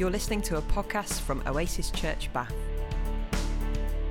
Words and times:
You're 0.00 0.08
listening 0.08 0.40
to 0.42 0.56
a 0.56 0.62
podcast 0.62 1.20
from 1.20 1.42
Oasis 1.46 1.90
Church 1.90 2.32
Bath. 2.32 2.54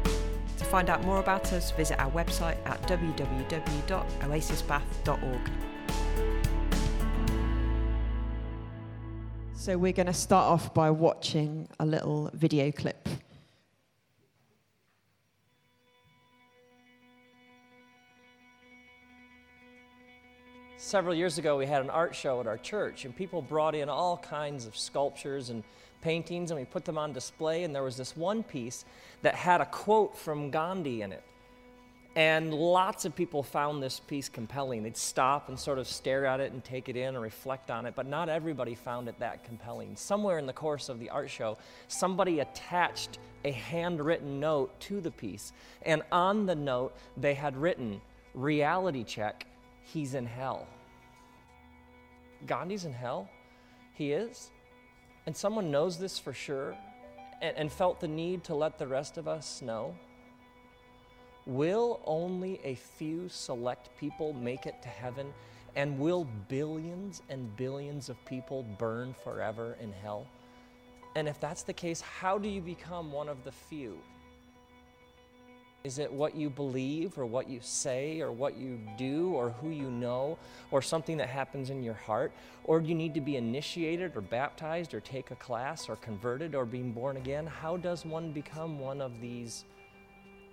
To 0.04 0.66
find 0.66 0.88
out 0.88 1.04
more 1.04 1.18
about 1.18 1.52
us, 1.52 1.72
visit 1.72 2.00
our 2.00 2.12
website 2.12 2.58
at 2.68 2.80
www.oasisbath.org. 2.84 5.52
So, 9.56 9.80
we're 9.80 9.94
going 9.94 10.06
to 10.06 10.14
start 10.14 10.46
off 10.46 10.76
by 10.76 10.92
watching 10.92 11.68
a 11.80 11.88
little 11.88 12.30
video 12.36 12.72
clip. 12.72 13.10
Several 20.78 21.14
years 21.14 21.38
ago, 21.38 21.58
we 21.58 21.66
had 21.66 21.82
an 21.82 21.90
art 21.90 22.16
show 22.16 22.40
at 22.40 22.48
our 22.48 22.58
church, 22.58 23.04
and 23.04 23.14
people 23.14 23.42
brought 23.42 23.76
in 23.76 23.90
all 23.90 24.16
kinds 24.18 24.66
of 24.66 24.78
sculptures 24.78 25.50
and 25.50 25.62
paintings, 26.02 26.52
and 26.52 26.60
we 26.60 26.66
put 26.66 26.86
them 26.86 26.98
on 26.98 27.14
display. 27.14 27.64
And 27.64 27.74
there 27.74 27.84
was 27.84 27.98
this 27.98 28.16
one 28.16 28.44
piece 28.44 28.86
that 29.22 29.36
had 29.36 29.62
a 29.62 29.66
quote 29.66 30.18
from 30.18 30.52
Gandhi 30.52 31.02
in 31.02 31.12
it. 31.12 31.24
And 32.16 32.54
lots 32.54 33.06
of 33.06 33.16
people 33.16 33.44
found 33.44 33.82
this 33.82 34.00
piece 34.00 34.30
compelling. 34.30 34.84
They'd 34.84 34.98
stop 34.98 35.48
and 35.48 35.58
sort 35.58 35.78
of 35.78 35.88
stare 35.88 36.26
at 36.26 36.40
it 36.40 36.52
and 36.52 36.64
take 36.64 36.90
it 36.90 36.98
in 36.98 37.16
and 37.16 37.22
reflect 37.22 37.70
on 37.70 37.86
it, 37.86 37.94
but 37.96 38.08
not 38.08 38.30
everybody 38.30 38.76
found 38.76 39.08
it 39.08 39.20
that 39.20 39.44
compelling. 39.44 39.96
Somewhere 39.96 40.40
in 40.40 40.46
the 40.46 40.54
course 40.54 40.90
of 40.90 41.00
the 41.00 41.10
art 41.10 41.30
show, 41.30 41.58
somebody 41.88 42.40
attached 42.40 43.20
a 43.46 43.52
handwritten 43.52 44.40
note 44.40 44.78
to 44.82 45.02
the 45.02 45.12
piece. 45.12 45.54
And 45.84 46.02
on 46.12 46.46
the 46.46 46.56
note, 46.56 46.96
they 47.16 47.36
had 47.36 47.56
written, 47.56 48.02
Reality 48.34 49.04
check, 49.04 49.46
he's 49.84 50.14
in 50.14 50.26
hell. 50.26 50.68
Gandhi's 52.46 52.86
in 52.86 52.94
hell? 52.94 53.30
He 53.94 54.12
is? 54.14 54.52
And 55.30 55.38
someone 55.38 55.70
knows 55.70 56.00
this 56.00 56.18
for 56.18 56.34
sure 56.34 56.76
and, 57.40 57.56
and 57.56 57.72
felt 57.72 58.00
the 58.00 58.08
need 58.08 58.44
to 58.46 58.56
let 58.56 58.80
the 58.80 58.88
rest 58.88 59.20
of 59.20 59.28
us 59.28 59.62
know? 59.62 59.96
Will 61.46 62.00
only 62.04 62.60
a 62.64 62.74
few 62.74 63.30
select 63.30 63.96
people 64.00 64.34
make 64.34 64.66
it 64.66 64.82
to 64.82 64.88
heaven? 64.88 65.32
And 65.76 66.00
will 66.00 66.28
billions 66.48 67.22
and 67.30 67.56
billions 67.58 68.10
of 68.10 68.18
people 68.26 68.64
burn 68.80 69.14
forever 69.24 69.78
in 69.80 69.92
hell? 69.92 70.26
And 71.16 71.28
if 71.28 71.40
that's 71.40 71.62
the 71.62 71.74
case, 71.74 72.02
how 72.02 72.40
do 72.40 72.50
you 72.50 72.60
become 72.60 73.12
one 73.12 73.30
of 73.30 73.44
the 73.44 73.52
few? 73.52 74.00
Is 75.84 75.98
it 75.98 76.12
what 76.12 76.36
you 76.36 76.50
believe 76.50 77.18
or 77.18 77.26
what 77.26 77.50
you 77.50 77.60
say 77.62 78.20
or 78.20 78.32
what 78.34 78.58
you 78.58 78.80
do 78.98 79.30
or 79.34 79.52
who 79.52 79.70
you 79.70 79.90
know 79.90 80.38
or 80.72 80.82
something 80.82 81.16
that 81.18 81.30
happens 81.30 81.70
in 81.70 81.82
your 81.82 81.94
heart? 81.94 82.34
Or 82.66 82.82
do 82.82 82.90
you 82.90 82.96
need 82.96 83.14
to 83.14 83.22
be 83.22 83.38
initiated 83.38 84.16
or 84.16 84.22
baptized 84.22 84.94
or 84.94 85.00
take 85.00 85.32
a 85.32 85.36
class 85.36 85.88
or 85.88 85.96
converted 85.96 86.54
or 86.54 86.66
being 86.66 86.92
born 86.92 87.16
again? 87.16 87.48
How 87.48 87.78
does 87.78 88.06
one 88.06 88.34
become 88.34 88.78
one 88.78 89.00
of 89.00 89.22
these 89.22 89.64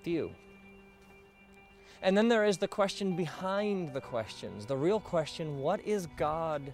few? 0.04 0.30
And 2.02 2.16
then 2.16 2.28
there 2.28 2.44
is 2.44 2.58
the 2.58 2.68
question 2.68 3.16
behind 3.16 3.92
the 3.92 4.00
questions, 4.00 4.64
the 4.64 4.76
real 4.76 5.00
question 5.00 5.58
what 5.58 5.84
is 5.84 6.06
God 6.16 6.72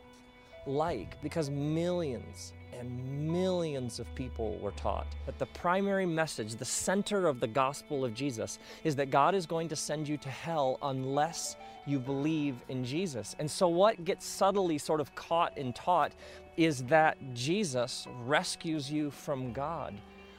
like? 0.67 1.23
Because 1.23 1.49
millions 1.49 2.53
and 2.83 3.33
millions 3.33 4.01
of 4.01 4.13
people 4.17 4.59
were 4.59 4.73
taught 4.73 5.07
that 5.25 5.39
the 5.39 5.47
primary 5.47 6.05
message, 6.05 6.57
the 6.57 6.65
center 6.65 7.29
of 7.29 7.39
the 7.39 7.47
gospel 7.47 8.05
of 8.05 8.13
Jesus, 8.13 8.59
is 8.83 8.97
that 8.97 9.11
God 9.11 9.37
is 9.37 9.47
going 9.47 9.69
to 9.69 9.77
send 9.77 10.09
you 10.09 10.17
to 10.19 10.29
hell 10.29 10.79
unless 10.83 11.57
you 11.87 12.01
believe 12.01 12.57
in 12.69 12.85
Jesus. 12.85 13.37
And 13.39 13.49
so, 13.49 13.69
what 13.69 14.05
gets 14.05 14.27
subtly 14.27 14.79
sort 14.79 15.01
of 15.01 15.15
caught 15.15 15.57
and 15.57 15.75
taught 15.75 16.13
is 16.57 16.83
that 16.85 17.17
Jesus 17.35 18.07
rescues 18.25 18.91
you 18.91 19.11
from 19.13 19.53
God. 19.53 19.95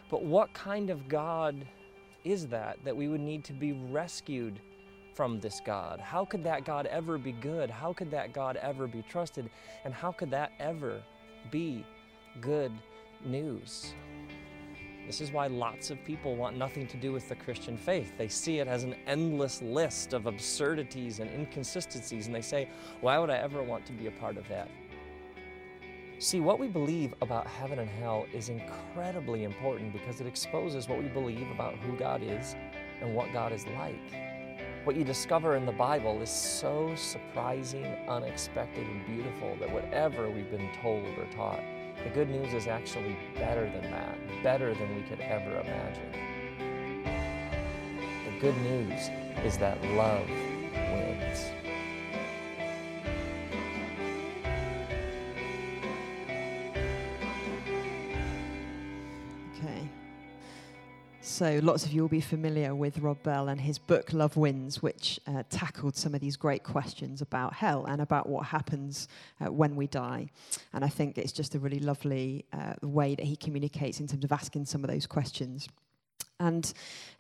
But 0.10 0.24
what 0.24 0.54
kind 0.54 0.90
of 0.90 1.08
God 1.08 1.66
is 2.26 2.48
that, 2.48 2.78
that 2.84 2.96
we 2.96 3.08
would 3.08 3.22
need 3.22 3.46
to 3.46 3.54
be 3.54 3.72
rescued 3.72 4.60
from 5.16 5.40
this 5.40 5.62
God? 5.66 6.02
How 6.02 6.26
could 6.26 6.44
that 6.44 6.66
God 6.66 6.88
ever 6.88 7.18
be 7.18 7.32
good? 7.32 7.70
How 7.70 7.94
could 7.94 8.12
that 8.12 8.34
God 8.34 8.58
ever 8.58 8.86
be 8.86 9.02
trusted? 9.02 9.50
And 9.86 9.94
how 9.94 10.12
could 10.12 10.32
that 10.32 10.52
ever 10.60 11.02
be 11.52 11.86
good 12.42 12.72
news? 13.24 13.94
This 15.06 15.20
is 15.20 15.32
why 15.32 15.48
lots 15.48 15.92
of 15.92 16.04
people 16.06 16.36
want 16.36 16.58
nothing 16.58 16.88
to 16.88 16.98
do 16.98 17.12
with 17.12 17.28
the 17.28 17.36
Christian 17.36 17.76
faith. 17.76 18.14
They 18.18 18.30
see 18.30 18.60
it 18.60 18.68
as 18.68 18.84
an 18.84 18.96
endless 19.06 19.62
list 19.62 20.14
of 20.14 20.28
absurdities 20.28 21.20
and 21.20 21.30
inconsistencies, 21.30 22.28
and 22.28 22.36
they 22.36 22.42
say, 22.42 22.70
Why 23.02 23.20
would 23.20 23.30
I 23.30 23.38
ever 23.38 23.62
want 23.62 23.86
to 23.88 23.92
be 23.92 24.08
a 24.08 24.12
part 24.12 24.38
of 24.38 24.48
that? 24.48 24.70
See, 26.20 26.40
what 26.40 26.58
we 26.58 26.68
believe 26.68 27.14
about 27.22 27.46
heaven 27.48 27.80
and 27.80 27.90
hell 27.90 28.26
is 28.34 28.48
incredibly 28.48 29.44
important 29.44 29.92
because 29.92 30.22
it 30.22 30.28
exposes 30.28 30.88
what 30.88 31.02
we 31.02 31.10
believe 31.10 31.52
about 31.52 31.76
who 31.76 31.98
God 31.98 32.22
is 32.24 32.56
and 33.02 33.14
what 33.14 33.34
God 33.34 33.52
is 33.52 33.66
like. 33.76 34.00
What 34.86 34.96
you 34.96 35.04
discover 35.04 35.58
in 35.58 35.66
the 35.66 35.74
Bible 35.74 36.22
is 36.22 36.30
so 36.30 36.96
surprising, 36.96 37.86
unexpected, 38.08 38.88
and 38.88 39.06
beautiful 39.06 39.58
that 39.60 39.72
whatever 39.72 40.30
we've 40.30 40.50
been 40.50 40.70
told 40.82 41.06
or 41.18 41.26
taught, 41.36 41.62
the 42.04 42.10
good 42.10 42.30
news 42.30 42.54
is 42.54 42.68
actually 42.68 43.18
better 43.36 43.70
than 43.70 43.92
that, 43.92 44.18
better 44.44 44.74
than 44.74 44.96
we 44.96 45.02
could 45.04 45.20
ever 45.20 45.60
imagine. 45.60 46.12
The 48.26 48.40
good 48.40 48.58
news 48.58 49.10
is 49.46 49.58
that 49.58 49.82
love 49.96 50.28
wins. 50.30 51.63
So, 61.34 61.60
lots 61.64 61.84
of 61.84 61.92
you 61.92 62.04
will 62.04 62.10
be 62.10 62.22
familiar 62.22 62.76
with 62.76 63.00
Rob 63.00 63.24
Bell 63.24 63.48
and 63.48 63.60
his 63.60 63.80
book 63.80 64.14
Love 64.14 64.38
Wins, 64.38 64.84
which 64.84 65.20
uh, 65.26 65.42
tackled 65.50 65.96
some 65.96 66.14
of 66.14 66.22
these 66.22 66.36
great 66.36 66.62
questions 66.62 67.24
about 67.24 67.56
hell 67.56 67.86
and 67.86 68.00
about 68.00 68.30
what 68.30 68.46
happens 68.46 69.08
uh, 69.42 69.52
when 69.52 69.76
we 69.76 69.88
die. 69.88 70.30
And 70.74 70.86
I 70.86 70.90
think 70.90 71.18
it's 71.18 71.32
just 71.32 71.56
a 71.56 71.60
really 71.60 71.80
lovely 71.80 72.46
uh, 72.54 72.74
way 72.84 73.16
that 73.16 73.26
he 73.26 73.36
communicates 73.36 74.00
in 74.00 74.06
terms 74.06 74.24
of 74.24 74.32
asking 74.32 74.66
some 74.66 74.84
of 74.84 74.92
those 74.92 75.08
questions. 75.08 75.68
And 76.40 76.72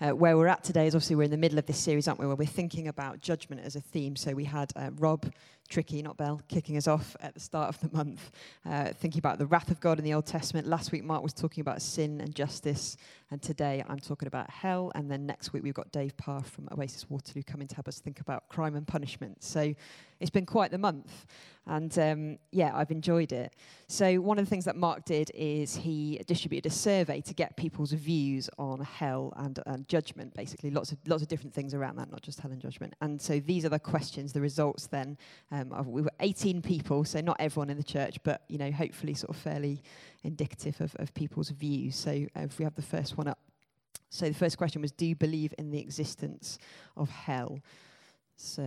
uh, 0.01 0.09
where 0.09 0.37
we're 0.37 0.47
at 0.47 0.63
today 0.63 0.87
is 0.87 0.95
obviously 0.95 1.15
we're 1.15 1.23
in 1.23 1.31
the 1.31 1.37
middle 1.37 1.57
of 1.57 1.65
this 1.65 1.79
series, 1.79 2.07
aren't 2.07 2.19
we? 2.19 2.27
Where 2.27 2.35
we're 2.35 2.45
thinking 2.45 2.87
about 2.87 3.19
judgment 3.19 3.61
as 3.63 3.75
a 3.75 3.81
theme. 3.81 4.15
So 4.15 4.33
we 4.33 4.43
had 4.43 4.71
uh, 4.75 4.89
Rob, 4.97 5.31
Tricky, 5.69 6.01
not 6.01 6.17
Bell, 6.17 6.41
kicking 6.47 6.77
us 6.77 6.87
off 6.87 7.15
at 7.21 7.33
the 7.33 7.39
start 7.39 7.69
of 7.69 7.79
the 7.79 7.95
month, 7.95 8.31
uh, 8.65 8.89
thinking 8.93 9.19
about 9.19 9.37
the 9.37 9.45
wrath 9.45 9.71
of 9.71 9.79
God 9.79 9.97
in 9.97 10.03
the 10.03 10.13
Old 10.13 10.25
Testament. 10.25 10.67
Last 10.67 10.91
week, 10.91 11.03
Mark 11.03 11.23
was 11.23 11.33
talking 11.33 11.61
about 11.61 11.81
sin 11.81 12.21
and 12.21 12.35
justice. 12.35 12.97
And 13.33 13.41
today, 13.41 13.83
I'm 13.89 13.99
talking 13.99 14.27
about 14.27 14.47
hell. 14.51 14.91
And 14.93 15.09
then 15.09 15.25
next 15.25 15.53
week, 15.53 15.63
we've 15.63 15.73
got 15.73 15.91
Dave 15.91 16.15
Parr 16.17 16.43
from 16.43 16.69
Oasis 16.71 17.09
Waterloo 17.09 17.41
coming 17.41 17.67
to 17.67 17.73
help 17.73 17.87
us 17.87 17.97
think 17.97 18.19
about 18.19 18.47
crime 18.47 18.75
and 18.75 18.85
punishment. 18.85 19.43
So 19.43 19.73
it's 20.19 20.29
been 20.29 20.45
quite 20.45 20.69
the 20.69 20.77
month. 20.77 21.25
And 21.65 21.97
um, 21.97 22.37
yeah, 22.51 22.71
I've 22.75 22.91
enjoyed 22.91 23.31
it. 23.31 23.55
So, 23.87 24.17
one 24.17 24.37
of 24.37 24.45
the 24.45 24.49
things 24.49 24.65
that 24.65 24.75
Mark 24.75 25.05
did 25.05 25.31
is 25.33 25.75
he 25.75 26.21
distributed 26.27 26.69
a 26.69 26.73
survey 26.73 27.21
to 27.21 27.33
get 27.33 27.57
people's 27.57 27.93
views 27.93 28.49
on 28.59 28.81
hell 28.81 29.33
and, 29.37 29.59
and 29.65 29.87
judgment, 29.87 30.33
basically, 30.33 30.71
lots 30.71 30.91
of, 30.91 30.97
lots 31.07 31.21
of 31.21 31.27
different 31.27 31.53
things 31.53 31.73
around 31.73 31.97
that, 31.97 32.11
not 32.11 32.21
just 32.21 32.39
hell 32.39 32.51
and 32.51 32.61
judgment. 32.61 32.93
And 33.01 33.19
so, 33.19 33.39
these 33.39 33.65
are 33.65 33.69
the 33.69 33.79
questions, 33.79 34.33
the 34.33 34.41
results 34.41 34.87
then. 34.87 35.17
Um, 35.51 35.73
we 35.87 36.01
were 36.01 36.11
18 36.19 36.61
people, 36.61 37.03
so 37.05 37.21
not 37.21 37.37
everyone 37.39 37.69
in 37.69 37.77
the 37.77 37.83
church, 37.83 38.17
but 38.23 38.43
you 38.47 38.57
know, 38.57 38.71
hopefully, 38.71 39.13
sort 39.13 39.29
of 39.29 39.37
fairly 39.37 39.81
indicative 40.23 40.79
of, 40.81 40.95
of 40.99 41.13
people's 41.13 41.49
views. 41.49 41.95
So, 41.95 42.11
uh, 42.35 42.41
if 42.41 42.57
we 42.57 42.65
have 42.65 42.75
the 42.75 42.81
first 42.81 43.17
one 43.17 43.27
up. 43.27 43.39
So, 44.09 44.27
the 44.27 44.33
first 44.33 44.57
question 44.57 44.81
was 44.81 44.91
Do 44.91 45.05
you 45.05 45.15
believe 45.15 45.53
in 45.57 45.71
the 45.71 45.79
existence 45.79 46.57
of 46.95 47.09
hell? 47.09 47.59
So 48.35 48.63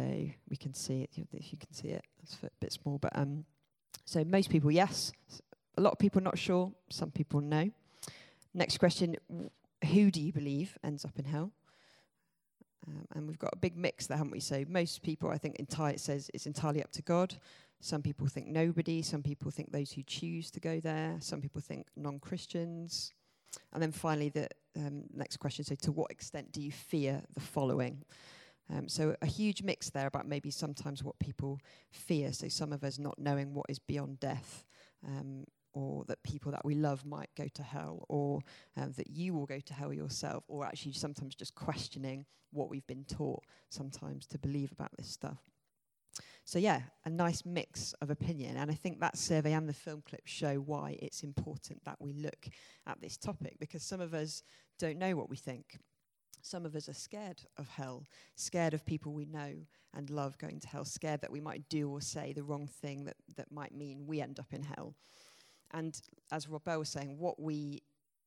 we 0.49 0.57
can 0.57 0.75
see 0.75 1.03
it, 1.03 1.11
if 1.17 1.53
you 1.53 1.59
can 1.59 1.73
see 1.73 1.89
it, 1.89 2.05
it's 2.23 2.39
a 2.43 2.49
bit 2.61 2.73
small, 2.73 2.99
but 2.99 3.17
um, 3.19 3.45
so 4.05 4.25
most 4.25 4.51
people, 4.51 4.71
yes. 4.71 5.13
A 5.77 5.81
lot 5.81 5.93
of 5.93 5.99
people 5.99 6.23
not 6.23 6.39
sure, 6.39 6.73
some 6.89 7.11
people 7.11 7.41
no. 7.41 7.71
Next 8.55 8.79
question, 8.79 9.17
who 9.93 10.11
do 10.11 10.21
you 10.21 10.33
believe 10.33 10.79
ends 10.83 11.05
up 11.05 11.19
in 11.19 11.25
hell? 11.27 11.51
Um, 12.87 13.05
and 13.15 13.27
we've 13.27 13.39
got 13.39 13.51
a 13.53 13.59
big 13.59 13.77
mix 13.77 14.07
there, 14.07 14.17
haven't 14.17 14.33
we? 14.33 14.41
So 14.41 14.65
most 14.69 15.03
people, 15.03 15.29
I 15.29 15.39
think, 15.39 15.57
entire, 15.57 15.93
it 15.93 16.01
says 16.01 16.31
it's 16.33 16.47
entirely 16.47 16.83
up 16.83 16.93
to 16.93 17.03
God. 17.03 17.35
Some 17.81 18.03
people 18.03 18.27
think 18.27 18.47
nobody. 18.49 19.03
Some 19.03 19.23
people 19.23 19.51
think 19.51 19.73
those 19.73 19.93
who 19.93 20.03
choose 20.03 20.51
to 20.53 20.61
go 20.61 20.81
there. 20.81 21.17
Some 21.21 21.41
people 21.41 21.61
think 21.61 21.87
non-Christians. 21.97 23.13
And 23.73 23.83
then 23.83 23.93
finally, 23.93 24.29
the 24.29 24.49
um, 24.77 25.05
next 25.15 25.39
question, 25.39 25.65
so 25.65 25.75
to 25.77 25.93
what 25.93 26.11
extent 26.11 26.53
do 26.53 26.61
you 26.61 26.73
fear 26.73 27.23
the 27.35 27.41
following? 27.41 28.05
Um, 28.75 28.89
so 28.89 29.15
a 29.23 29.27
huge 29.27 29.63
mix 29.63 29.91
there 29.91 30.07
about 30.07 30.27
maybe 30.27 30.51
sometimes 30.51 31.05
what 31.05 31.19
people 31.19 31.61
fear. 31.91 32.33
So 32.33 32.49
some 32.49 32.73
of 32.73 32.83
us 32.83 32.99
not 32.99 33.19
knowing 33.19 33.55
what 33.55 33.67
is 33.69 33.79
beyond 33.79 34.21
death, 34.21 34.65
um, 35.07 35.45
or 35.73 36.05
that 36.07 36.23
people 36.23 36.51
that 36.53 36.65
we 36.65 36.75
love 36.75 37.05
might 37.05 37.29
go 37.37 37.47
to 37.55 37.63
hell, 37.63 38.05
or 38.09 38.41
um, 38.77 38.93
that 38.97 39.11
you 39.11 39.35
will 39.35 39.47
go 39.47 39.61
to 39.61 39.75
hell 39.75 39.93
yourself, 39.93 40.45
or 40.49 40.65
actually 40.65 40.93
sometimes 40.93 41.35
just 41.35 41.55
questioning 41.55 42.25
what 42.51 42.71
we've 42.71 42.87
been 42.87 43.05
taught 43.05 43.45
sometimes 43.69 44.27
to 44.27 44.39
believe 44.39 44.73
about 44.73 44.91
this 44.97 45.09
stuff. 45.09 45.39
So, 46.47 46.61
yeah, 46.61 46.83
a 47.05 47.11
nice 47.11 47.45
mix 47.45 47.93
of 48.01 48.09
opinion. 48.09 48.57
And 48.57 48.71
I 48.71 48.75
think 48.75 49.01
that 49.01 49.19
survey 49.19 49.53
and 49.53 49.69
the 49.69 49.73
film 49.73 50.01
clip 50.09 50.23
show 50.27 50.55
why 50.55 50.97
it's 51.03 51.25
important 51.25 51.85
that 51.85 51.97
we 51.99 52.13
look 52.13 52.47
at 52.87 53.01
this 53.01 53.17
topic 53.17 53.57
because 53.59 53.83
some 53.83 54.01
of 54.01 54.15
us 54.15 54.45
don't 54.79 54.97
know 54.97 55.17
what 55.17 55.29
we 55.29 55.37
think. 55.37 55.81
Some 56.43 56.65
of 56.65 56.77
us 56.77 56.89
are 56.89 56.95
scared 56.95 57.43
of 57.59 57.67
hell, 57.67 58.05
scared 58.37 58.75
of 58.75 58.87
people 58.87 59.13
we 59.13 59.25
know 59.25 59.55
and 59.93 60.09
love 60.09 60.39
going 60.39 60.61
to 60.61 60.69
hell, 60.69 60.85
scared 60.85 61.21
that 61.23 61.33
we 61.33 61.41
might 61.41 61.69
do 61.69 61.91
or 61.91 62.01
say 62.01 62.33
the 62.33 62.45
wrong 62.45 62.69
thing 62.69 63.07
that, 63.07 63.17
that 63.37 63.51
might 63.51 63.75
mean 63.75 64.07
we 64.07 64.21
end 64.21 64.39
up 64.39 64.53
in 64.53 64.63
hell. 64.63 64.95
And 65.73 66.01
as 66.31 66.49
Rob 66.49 66.63
Bell 66.63 66.79
was 66.79 66.91
saying, 66.91 67.19
what 67.19 67.43
we 67.43 67.83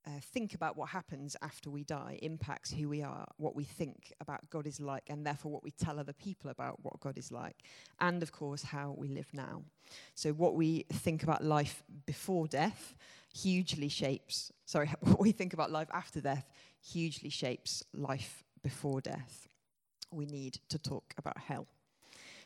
uh, 0.07 0.11
think 0.21 0.53
about 0.53 0.77
what 0.77 0.89
happens 0.89 1.35
after 1.41 1.69
we 1.69 1.83
die 1.83 2.17
impacts 2.21 2.71
who 2.71 2.89
we 2.89 3.03
are, 3.03 3.25
what 3.37 3.55
we 3.55 3.63
think 3.63 4.13
about 4.21 4.49
God 4.49 4.65
is 4.65 4.79
like, 4.79 5.03
and 5.07 5.25
therefore 5.25 5.51
what 5.51 5.63
we 5.63 5.71
tell 5.71 5.99
other 5.99 6.13
people 6.13 6.49
about 6.49 6.83
what 6.83 6.99
God 6.99 7.17
is 7.17 7.31
like, 7.31 7.57
and 7.99 8.23
of 8.23 8.31
course, 8.31 8.63
how 8.63 8.95
we 8.97 9.09
live 9.09 9.27
now. 9.33 9.63
So, 10.15 10.31
what 10.31 10.55
we 10.55 10.85
think 10.91 11.23
about 11.23 11.43
life 11.43 11.83
before 12.05 12.47
death 12.47 12.95
hugely 13.33 13.89
shapes, 13.89 14.51
sorry, 14.65 14.87
what 15.01 15.19
we 15.19 15.31
think 15.31 15.53
about 15.53 15.71
life 15.71 15.89
after 15.93 16.21
death 16.21 16.49
hugely 16.81 17.29
shapes 17.29 17.83
life 17.93 18.43
before 18.63 19.01
death. 19.01 19.47
We 20.11 20.25
need 20.25 20.59
to 20.69 20.79
talk 20.79 21.13
about 21.17 21.37
hell. 21.37 21.67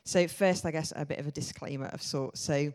So, 0.06 0.28
first, 0.28 0.66
I 0.66 0.72
guess 0.72 0.92
a 0.96 1.06
bit 1.06 1.20
of 1.20 1.28
a 1.28 1.32
disclaimer 1.32 1.88
of 1.88 2.02
sorts. 2.02 2.42
So, 2.42 2.74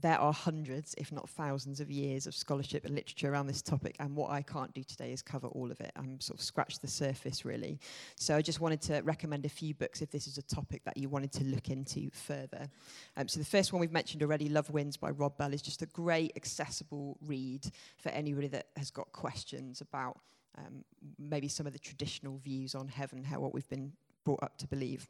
there 0.00 0.18
are 0.18 0.32
hundreds, 0.32 0.94
if 0.96 1.12
not 1.12 1.28
thousands, 1.28 1.80
of 1.80 1.90
years 1.90 2.26
of 2.26 2.34
scholarship 2.34 2.84
and 2.84 2.94
literature 2.94 3.32
around 3.32 3.46
this 3.46 3.60
topic, 3.60 3.96
and 4.00 4.16
what 4.16 4.30
I 4.30 4.42
can't 4.42 4.72
do 4.72 4.82
today 4.82 5.12
is 5.12 5.20
cover 5.22 5.48
all 5.48 5.70
of 5.70 5.80
it. 5.80 5.92
I'm 5.96 6.20
sort 6.20 6.38
of 6.38 6.44
scratched 6.44 6.80
the 6.80 6.88
surface, 6.88 7.44
really. 7.44 7.78
So 8.16 8.34
I 8.34 8.42
just 8.42 8.60
wanted 8.60 8.80
to 8.82 9.02
recommend 9.02 9.44
a 9.44 9.50
few 9.50 9.74
books 9.74 10.00
if 10.00 10.10
this 10.10 10.26
is 10.26 10.38
a 10.38 10.42
topic 10.42 10.82
that 10.84 10.96
you 10.96 11.08
wanted 11.08 11.32
to 11.32 11.44
look 11.44 11.68
into 11.68 12.10
further. 12.10 12.68
Um, 13.16 13.28
so 13.28 13.38
the 13.38 13.46
first 13.46 13.72
one 13.72 13.80
we've 13.80 13.92
mentioned 13.92 14.22
already, 14.22 14.48
Love 14.48 14.70
Wins 14.70 14.96
by 14.96 15.10
Rob 15.10 15.36
Bell, 15.36 15.52
is 15.52 15.62
just 15.62 15.82
a 15.82 15.86
great, 15.86 16.32
accessible 16.36 17.18
read 17.26 17.70
for 17.98 18.08
anybody 18.10 18.48
that 18.48 18.68
has 18.76 18.90
got 18.90 19.12
questions 19.12 19.80
about 19.82 20.18
um, 20.58 20.84
maybe 21.18 21.48
some 21.48 21.66
of 21.66 21.72
the 21.72 21.78
traditional 21.78 22.38
views 22.38 22.74
on 22.74 22.88
heaven, 22.88 23.24
how 23.24 23.40
what 23.40 23.52
we've 23.54 23.68
been 23.68 23.92
brought 24.24 24.42
up 24.42 24.56
to 24.58 24.66
believe. 24.66 25.06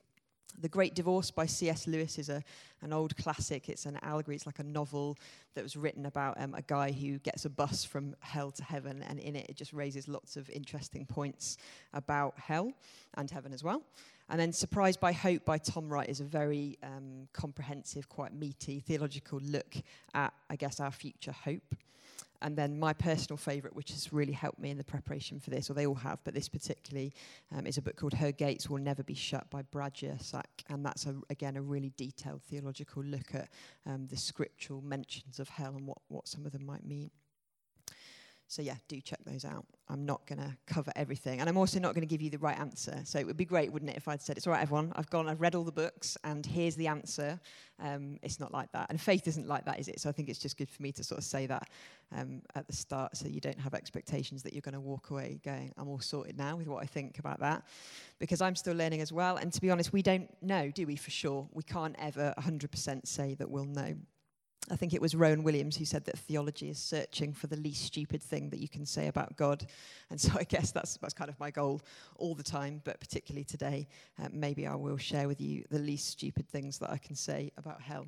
The 0.61 0.69
Great 0.69 0.95
Divorce 0.95 1.31
by 1.31 1.47
C.S. 1.47 1.87
Lewis 1.87 2.19
is 2.19 2.29
a, 2.29 2.43
an 2.83 2.93
old 2.93 3.17
classic. 3.17 3.69
It's 3.69 3.87
an 3.87 3.99
allegory, 4.03 4.37
it's 4.37 4.47
like 4.47 4.59
a 4.59 4.65
novel 4.65 5.17
that 5.55 5.63
was 5.63 5.77
written 5.77 6.07
about 6.07 6.41
um, 6.41 6.55
a 6.55 6.63
guy 6.63 6.93
who 6.93 7.19
gets 7.19 7.45
a 7.45 7.51
bus 7.51 7.85
from 7.85 8.15
hell 8.21 8.51
to 8.53 8.65
heaven, 8.65 9.03
and 9.03 9.19
in 9.19 9.35
it, 9.35 9.47
it 9.49 9.57
just 9.57 9.73
raises 9.73 10.09
lots 10.09 10.37
of 10.37 10.49
interesting 10.51 11.07
points 11.07 11.57
about 11.93 12.39
hell 12.39 12.73
and 13.15 13.31
heaven 13.31 13.53
as 13.53 13.65
well. 13.65 13.83
And 14.33 14.41
then 14.41 14.51
Surprised 14.55 14.99
by 14.99 15.13
Hope 15.13 15.45
by 15.45 15.59
Tom 15.59 15.91
Wright 15.91 16.09
is 16.09 16.21
a 16.21 16.25
very 16.25 16.79
um, 16.83 17.29
comprehensive, 17.35 18.09
quite 18.09 18.33
meaty 18.33 18.81
theological 18.81 19.39
look 19.43 19.77
at, 20.15 20.33
I 20.49 20.57
guess, 20.57 20.81
our 20.81 20.91
future 20.91 21.33
hope. 21.33 21.75
And 22.41 22.57
then 22.57 22.81
my 22.81 22.95
personal 22.95 23.37
favourite, 23.37 23.77
which 23.77 23.91
has 23.91 24.11
really 24.11 24.33
helped 24.33 24.59
me 24.59 24.71
in 24.71 24.79
the 24.79 24.85
preparation 24.85 25.39
for 25.39 25.51
this, 25.51 25.69
or 25.69 25.75
they 25.75 25.87
all 25.87 25.95
have, 25.97 26.19
but 26.25 26.33
this 26.33 26.49
particularly 26.49 27.13
um, 27.55 27.67
is 27.67 27.77
a 27.77 27.83
book 27.83 27.97
called 27.97 28.15
Her 28.15 28.33
Gates 28.33 28.71
Will 28.71 28.79
Never 28.79 29.03
Be 29.03 29.15
Shut 29.15 29.51
by 29.51 29.61
Brad 29.61 29.93
Jersak. 29.93 30.65
And 30.71 30.83
that's, 30.83 31.05
a, 31.05 31.15
again, 31.29 31.59
a 31.59 31.63
really 31.63 31.93
detailed 31.99 32.43
theological 32.43 33.05
look 33.05 33.35
at 33.35 33.51
um, 33.85 34.07
the 34.07 34.17
scriptural 34.17 34.81
mentions 34.81 35.41
of 35.41 35.51
hell 35.51 35.75
and 35.77 35.87
what, 35.87 35.99
what 36.09 36.27
some 36.27 36.47
of 36.47 36.53
them 36.53 36.65
might 36.65 36.87
mean. 36.87 37.11
So, 38.53 38.61
yeah, 38.61 38.75
do 38.87 39.01
check 39.01 39.21
those 39.25 39.47
out. 39.47 39.65
I'm 39.89 40.05
not 40.05 40.27
going 40.27 40.39
to 40.39 40.55
cover 40.67 40.93
everything. 40.95 41.41
And 41.41 41.49
I'm 41.49 41.57
also 41.57 41.81
not 41.81 41.95
going 41.95 42.03
to 42.03 42.07
give 42.07 42.21
you 42.21 42.29
the 42.29 42.37
right 42.37 42.59
answer. 42.59 43.01
So, 43.05 43.19
it 43.19 43.27
would 43.27 43.39
be 43.39 43.47
great, 43.47 43.73
wouldn't 43.73 43.91
it, 43.91 43.97
if 43.97 44.09
I'd 44.09 44.21
said, 44.21 44.37
It's 44.37 44.47
all 44.47 44.53
right, 44.53 44.61
everyone, 44.61 44.93
I've 44.95 45.09
gone, 45.09 45.27
I've 45.27 45.41
read 45.41 45.55
all 45.55 45.65
the 45.65 45.73
books, 45.73 46.19
and 46.23 46.45
here's 46.45 46.77
the 46.77 46.87
answer. 46.87 47.41
Um, 47.81 48.19
it's 48.23 48.39
not 48.39 48.53
like 48.53 48.71
that. 48.73 48.91
And 48.91 49.01
faith 49.01 49.27
isn't 49.27 49.49
like 49.49 49.65
that, 49.65 49.81
is 49.81 49.89
it? 49.89 50.01
So, 50.01 50.11
I 50.11 50.13
think 50.13 50.29
it's 50.29 50.39
just 50.39 50.59
good 50.59 50.69
for 50.69 50.83
me 50.83 50.93
to 50.93 51.03
sort 51.03 51.17
of 51.17 51.25
say 51.25 51.47
that 51.47 51.71
um, 52.15 52.43
at 52.55 52.67
the 52.67 52.75
start 52.75 53.17
so 53.17 53.27
you 53.27 53.41
don't 53.41 53.59
have 53.59 53.73
expectations 53.73 54.43
that 54.43 54.53
you're 54.53 54.61
going 54.61 54.75
to 54.75 54.81
walk 54.81 55.09
away 55.09 55.41
going, 55.43 55.73
I'm 55.79 55.89
all 55.89 56.01
sorted 56.01 56.37
now 56.37 56.55
with 56.57 56.67
what 56.67 56.83
I 56.83 56.87
think 56.87 57.21
about 57.21 57.41
that. 57.41 57.63
Because 58.19 58.43
I'm 58.43 58.55
still 58.55 58.75
learning 58.75 59.01
as 59.01 59.15
well. 59.15 59.39
And 59.39 59.51
to 59.51 59.63
be 59.63 59.71
honest, 59.71 59.95
we 59.95 60.03
don't 60.03 60.29
know, 60.43 60.71
do 60.71 60.87
we, 60.87 60.97
for 60.97 61.11
sure? 61.11 61.49
We 61.53 61.63
can't 61.63 61.97
ever 61.99 62.35
100% 62.39 63.07
say 63.07 63.35
that 63.37 63.51
we'll 63.51 63.65
know. 63.65 63.95
I 64.71 64.77
think 64.77 64.95
it 64.95 65.01
was 65.01 65.15
Rowan 65.15 65.43
Williams 65.43 65.77
who 65.77 65.85
said 65.85 66.05
that 66.05 66.19
theology 66.19 66.71
is 66.71 66.79
searching 66.79 67.33
for 67.33 67.49
the 67.49 67.57
least 67.57 67.85
stupid 67.85 68.23
thing 68.23 68.49
that 68.51 68.61
you 68.61 68.69
can 68.69 68.87
say 68.87 69.09
about 69.09 69.37
God. 69.37 69.67
And 70.09 70.21
so 70.21 70.33
I 70.39 70.45
guess 70.45 70.71
that's, 70.71 70.97
that's 70.99 71.15
kind 71.15 71.29
of 71.29 71.39
my 71.41 71.51
goal 71.51 71.83
all 72.17 72.35
the 72.35 72.45
time, 72.45 72.81
but 72.85 73.01
particularly 73.01 73.45
today, 73.45 73.89
uh, 74.23 74.29
maybe 74.33 74.67
I 74.67 74.77
will 74.77 74.97
share 74.97 75.27
with 75.27 75.41
you 75.41 75.65
the 75.71 75.79
least 75.81 76.09
stupid 76.09 76.49
things 76.49 76.79
that 76.79 76.91
I 76.91 76.99
can 76.99 77.17
say 77.17 77.51
about 77.57 77.83
hell. 77.83 78.07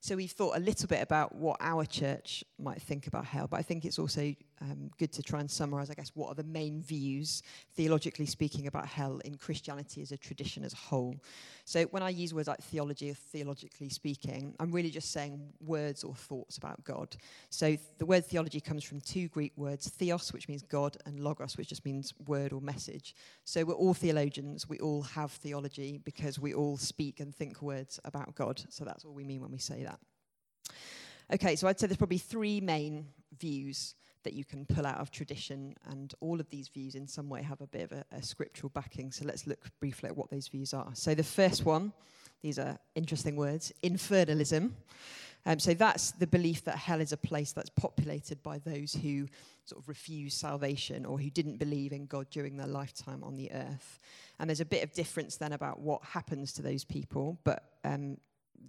So 0.00 0.16
we've 0.16 0.30
thought 0.30 0.56
a 0.56 0.60
little 0.60 0.86
bit 0.86 1.02
about 1.02 1.34
what 1.34 1.56
our 1.60 1.84
church 1.84 2.44
might 2.58 2.80
think 2.82 3.06
about 3.06 3.24
hell, 3.24 3.48
but 3.48 3.58
I 3.58 3.62
think 3.62 3.84
it's 3.84 3.98
also 3.98 4.34
um, 4.60 4.90
good 4.98 5.12
to 5.12 5.22
try 5.22 5.40
and 5.40 5.50
summarize, 5.50 5.90
I 5.90 5.94
guess, 5.94 6.10
what 6.14 6.28
are 6.28 6.34
the 6.34 6.44
main 6.44 6.82
views, 6.82 7.42
theologically 7.74 8.26
speaking, 8.26 8.66
about 8.66 8.86
hell 8.86 9.20
in 9.24 9.36
Christianity 9.36 10.02
as 10.02 10.12
a 10.12 10.16
tradition 10.16 10.64
as 10.64 10.72
a 10.72 10.76
whole. 10.76 11.16
So 11.64 11.84
when 11.84 12.02
I 12.02 12.08
use 12.08 12.34
words 12.34 12.48
like 12.48 12.62
theology 12.62 13.10
or 13.10 13.14
theologically 13.14 13.88
speaking, 13.88 14.54
I'm 14.58 14.72
really 14.72 14.90
just 14.90 15.12
saying 15.12 15.40
words 15.60 16.02
or 16.02 16.14
thoughts 16.14 16.56
about 16.56 16.82
God. 16.84 17.16
So 17.50 17.76
the 17.98 18.06
word 18.06 18.24
theology 18.24 18.60
comes 18.60 18.84
from 18.84 19.00
two 19.00 19.28
Greek 19.28 19.52
words, 19.56 19.88
theos, 19.88 20.32
which 20.32 20.48
means 20.48 20.62
God, 20.62 20.96
and 21.06 21.20
logos, 21.20 21.56
which 21.56 21.68
just 21.68 21.84
means 21.84 22.14
word 22.26 22.52
or 22.52 22.60
message. 22.60 23.14
So 23.44 23.64
we're 23.64 23.74
all 23.74 23.94
theologians. 23.94 24.68
We 24.68 24.78
all 24.78 25.02
have 25.02 25.30
theology 25.30 26.00
because 26.04 26.38
we 26.38 26.54
all 26.54 26.76
speak 26.76 27.20
and 27.20 27.34
think 27.34 27.62
words 27.62 28.00
about 28.04 28.34
God. 28.34 28.62
So 28.70 28.84
that's 28.84 29.04
all 29.04 29.12
we 29.12 29.24
mean 29.24 29.40
when 29.40 29.50
we 29.50 29.58
say 29.58 29.84
that. 29.84 30.00
Okay, 31.32 31.56
so 31.56 31.68
I'd 31.68 31.78
say 31.78 31.86
there's 31.86 31.98
probably 31.98 32.18
three 32.18 32.60
main 32.60 33.06
views 33.38 33.94
that 34.24 34.32
you 34.32 34.44
can 34.44 34.66
pull 34.66 34.86
out 34.86 34.98
of 34.98 35.10
tradition, 35.10 35.74
and 35.90 36.14
all 36.20 36.40
of 36.40 36.48
these 36.50 36.68
views 36.68 36.94
in 36.94 37.06
some 37.06 37.28
way 37.28 37.42
have 37.42 37.60
a 37.60 37.66
bit 37.66 37.82
of 37.82 37.92
a, 37.92 38.04
a, 38.12 38.22
scriptural 38.22 38.70
backing. 38.70 39.12
So 39.12 39.24
let's 39.24 39.46
look 39.46 39.70
briefly 39.80 40.08
at 40.08 40.16
what 40.16 40.30
those 40.30 40.48
views 40.48 40.74
are. 40.74 40.90
So 40.94 41.14
the 41.14 41.24
first 41.24 41.64
one, 41.64 41.92
these 42.42 42.58
are 42.58 42.78
interesting 42.94 43.36
words, 43.36 43.72
infernalism. 43.82 44.72
Um, 45.46 45.58
so 45.58 45.72
that's 45.72 46.12
the 46.12 46.26
belief 46.26 46.64
that 46.64 46.76
hell 46.76 47.00
is 47.00 47.12
a 47.12 47.16
place 47.16 47.52
that's 47.52 47.70
populated 47.70 48.42
by 48.42 48.58
those 48.58 48.92
who 48.92 49.28
sort 49.64 49.80
of 49.80 49.88
refuse 49.88 50.34
salvation 50.34 51.06
or 51.06 51.18
who 51.18 51.30
didn't 51.30 51.58
believe 51.58 51.92
in 51.92 52.06
God 52.06 52.28
during 52.30 52.56
their 52.56 52.66
lifetime 52.66 53.22
on 53.22 53.36
the 53.36 53.50
earth. 53.52 53.98
And 54.38 54.50
there's 54.50 54.60
a 54.60 54.66
bit 54.66 54.84
of 54.84 54.92
difference 54.92 55.36
then 55.36 55.52
about 55.52 55.80
what 55.80 56.02
happens 56.02 56.52
to 56.54 56.62
those 56.62 56.84
people, 56.84 57.38
but 57.44 57.64
um, 57.84 58.18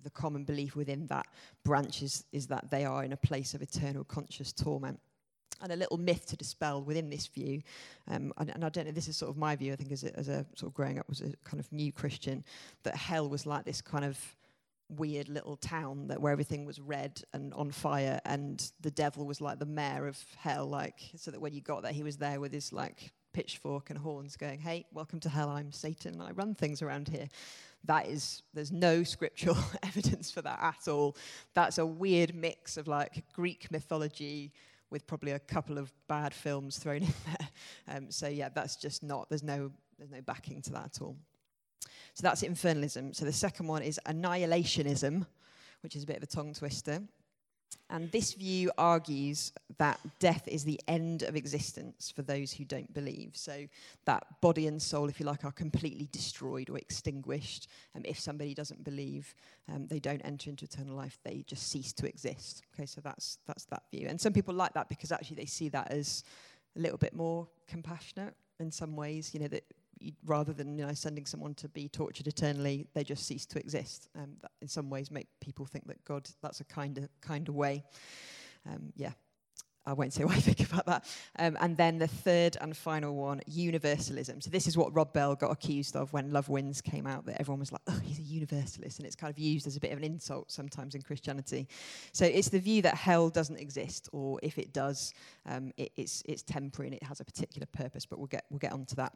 the 0.03 0.09
common 0.09 0.43
belief 0.43 0.75
within 0.75 1.07
that 1.07 1.27
branch 1.63 2.01
is, 2.01 2.23
is 2.31 2.47
that 2.47 2.69
they 2.69 2.85
are 2.85 3.03
in 3.03 3.13
a 3.13 3.17
place 3.17 3.53
of 3.53 3.61
eternal 3.61 4.03
conscious 4.03 4.51
torment. 4.51 4.99
And 5.61 5.71
a 5.71 5.75
little 5.75 5.97
myth 5.97 6.25
to 6.27 6.37
dispel 6.37 6.81
within 6.81 7.09
this 7.09 7.27
view, 7.27 7.61
um, 8.07 8.31
and, 8.37 8.49
and, 8.49 8.63
I 8.63 8.69
don't 8.69 8.85
know, 8.85 8.91
this 8.91 9.07
is 9.07 9.17
sort 9.17 9.29
of 9.29 9.37
my 9.37 9.55
view, 9.55 9.73
I 9.73 9.75
think, 9.75 9.91
as 9.91 10.03
a, 10.03 10.17
as 10.17 10.29
a 10.29 10.45
sort 10.55 10.69
of 10.69 10.73
growing 10.73 10.99
up 10.99 11.05
as 11.11 11.21
a 11.21 11.33
kind 11.43 11.59
of 11.59 11.71
new 11.71 11.91
Christian, 11.91 12.43
that 12.83 12.95
hell 12.95 13.27
was 13.27 13.45
like 13.45 13.65
this 13.65 13.81
kind 13.81 14.05
of 14.05 14.17
weird 14.89 15.29
little 15.29 15.55
town 15.55 16.07
that 16.07 16.19
where 16.19 16.31
everything 16.31 16.65
was 16.65 16.79
red 16.79 17.21
and 17.33 17.53
on 17.53 17.69
fire 17.69 18.19
and 18.25 18.71
the 18.81 18.89
devil 18.89 19.23
was 19.25 19.39
like 19.39 19.59
the 19.59 19.65
mayor 19.65 20.07
of 20.07 20.17
hell 20.35 20.65
like 20.65 21.11
so 21.15 21.29
that 21.29 21.39
when 21.39 21.53
you 21.53 21.61
got 21.61 21.83
there 21.83 21.93
he 21.93 22.01
was 22.01 22.17
there 22.17 22.39
with 22.39 22.51
his 22.51 22.73
like 22.73 23.11
pitchfork 23.31 23.91
and 23.91 23.99
horns 23.99 24.35
going 24.35 24.59
hey 24.59 24.83
welcome 24.91 25.19
to 25.19 25.29
hell 25.29 25.47
i'm 25.49 25.71
satan 25.71 26.15
and 26.15 26.23
i 26.23 26.31
run 26.31 26.55
things 26.55 26.81
around 26.81 27.07
here. 27.07 27.27
That 27.85 28.07
is 28.07 28.43
there's 28.53 28.71
no 28.71 29.03
scriptural 29.15 29.57
evidence 29.83 30.31
for 30.31 30.41
that 30.41 30.59
at 30.61 30.87
all. 30.87 31.15
That's 31.53 31.77
a 31.77 31.85
weird 31.85 32.35
mix 32.35 32.77
of 32.77 32.87
like 32.87 33.23
greek 33.33 33.71
mythology 33.71 34.51
with 34.91 35.05
probably 35.07 35.31
a 35.31 35.39
couple 35.39 35.77
of 35.77 35.91
bad 36.07 36.33
films 36.33 36.77
thrown 36.77 37.03
in 37.03 37.13
there. 37.25 37.47
Um, 37.87 38.11
so 38.11 38.27
yeah 38.27 38.49
that's 38.49 38.75
just 38.75 39.01
not 39.01 39.29
there's 39.29 39.41
no 39.41 39.71
there's 39.97 40.11
no 40.11 40.21
backing 40.21 40.61
to 40.61 40.71
that 40.73 40.85
at 40.85 41.01
all. 41.01 41.17
So 42.13 42.21
that's 42.21 42.43
infernalism. 42.43 43.15
So 43.15 43.25
the 43.25 43.33
second 43.33 43.67
one 43.67 43.81
is 43.81 43.99
annihilationism 44.05 45.25
which 45.81 45.95
is 45.95 46.03
a 46.03 46.05
bit 46.05 46.17
of 46.17 46.23
a 46.23 46.27
tongue 46.27 46.53
twister 46.53 47.01
and 47.89 48.11
this 48.11 48.33
view 48.33 48.71
argues 48.77 49.51
that 49.77 49.99
death 50.19 50.47
is 50.47 50.63
the 50.63 50.79
end 50.87 51.23
of 51.23 51.35
existence 51.35 52.11
for 52.11 52.21
those 52.21 52.53
who 52.53 52.63
don't 52.63 52.93
believe. 52.93 53.31
So 53.33 53.65
that 54.05 54.41
body 54.41 54.67
and 54.67 54.81
soul, 54.81 55.09
if 55.09 55.19
you 55.19 55.25
like, 55.25 55.43
are 55.43 55.51
completely 55.51 56.07
destroyed 56.11 56.69
or 56.69 56.77
extinguished. 56.77 57.67
Um, 57.95 58.03
if 58.05 58.19
somebody 58.19 58.53
doesn't 58.53 58.83
believe, 58.83 59.33
um, 59.73 59.87
they 59.87 59.99
don't 59.99 60.21
enter 60.21 60.49
into 60.49 60.65
eternal 60.65 60.95
life, 60.95 61.17
they 61.23 61.43
just 61.47 61.71
cease 61.71 61.91
to 61.93 62.07
exist. 62.07 62.63
Okay, 62.75 62.85
so 62.85 63.01
that's, 63.01 63.39
that's 63.47 63.65
that 63.65 63.83
view. 63.91 64.07
And 64.07 64.21
some 64.21 64.33
people 64.33 64.53
like 64.53 64.73
that 64.73 64.89
because 64.89 65.11
actually 65.11 65.37
they 65.37 65.45
see 65.45 65.69
that 65.69 65.91
as 65.91 66.23
a 66.75 66.79
little 66.79 66.97
bit 66.97 67.15
more 67.15 67.47
compassionate 67.67 68.35
in 68.59 68.71
some 68.71 68.95
ways, 68.95 69.33
you 69.33 69.39
know, 69.39 69.47
that 69.47 69.63
rather 70.25 70.53
than 70.53 70.77
you 70.77 70.85
know, 70.85 70.93
sending 70.93 71.25
someone 71.25 71.53
to 71.55 71.69
be 71.69 71.87
tortured 71.89 72.27
eternally, 72.27 72.87
they 72.93 73.03
just 73.03 73.25
cease 73.25 73.45
to 73.47 73.59
exist. 73.59 74.09
Um, 74.15 74.37
that 74.41 74.51
in 74.61 74.67
some 74.67 74.89
ways 74.89 75.11
make 75.11 75.27
people 75.41 75.65
think 75.65 75.87
that 75.87 76.03
God, 76.05 76.29
that's 76.41 76.59
a 76.61 76.65
kind 76.65 76.97
of, 76.97 77.09
kind 77.21 77.47
of 77.47 77.55
way. 77.55 77.83
Um, 78.67 78.93
yeah. 78.95 79.11
I 79.85 79.93
won't 79.93 80.13
say 80.13 80.23
what 80.25 80.35
I 80.35 80.39
think 80.39 80.59
about 80.61 80.85
that. 80.85 81.05
Um, 81.37 81.57
and 81.59 81.75
then 81.75 81.97
the 81.97 82.07
third 82.07 82.57
and 82.61 82.75
final 82.75 83.15
one, 83.15 83.41
universalism. 83.47 84.41
So 84.41 84.49
this 84.49 84.67
is 84.67 84.77
what 84.77 84.93
Rob 84.93 85.13
Bell 85.13 85.35
got 85.35 85.51
accused 85.51 85.95
of 85.95 86.13
when 86.13 86.31
Love 86.31 86.49
Wins 86.49 86.81
came 86.81 87.07
out, 87.07 87.25
that 87.25 87.39
everyone 87.39 87.59
was 87.59 87.71
like, 87.71 87.81
oh, 87.87 87.99
he's 88.03 88.19
a 88.19 88.23
universalist. 88.23 88.99
And 88.99 89.05
it's 89.05 89.15
kind 89.15 89.31
of 89.31 89.39
used 89.39 89.67
as 89.67 89.75
a 89.75 89.79
bit 89.79 89.91
of 89.91 89.97
an 89.97 90.03
insult 90.03 90.51
sometimes 90.51 90.95
in 90.95 91.01
Christianity. 91.01 91.67
So 92.11 92.25
it's 92.25 92.49
the 92.49 92.59
view 92.59 92.81
that 92.83 92.95
hell 92.95 93.29
doesn't 93.29 93.57
exist, 93.57 94.09
or 94.11 94.39
if 94.43 94.57
it 94.57 94.73
does, 94.73 95.13
um, 95.45 95.71
it, 95.77 95.91
it's, 95.97 96.21
it's 96.25 96.43
temporary 96.43 96.87
and 96.87 96.95
it 96.95 97.03
has 97.03 97.19
a 97.19 97.25
particular 97.25 97.67
purpose, 97.71 98.05
but 98.05 98.19
we'll 98.19 98.27
get, 98.27 98.45
we'll 98.49 98.59
get 98.59 98.73
onto 98.73 98.95
that. 98.95 99.13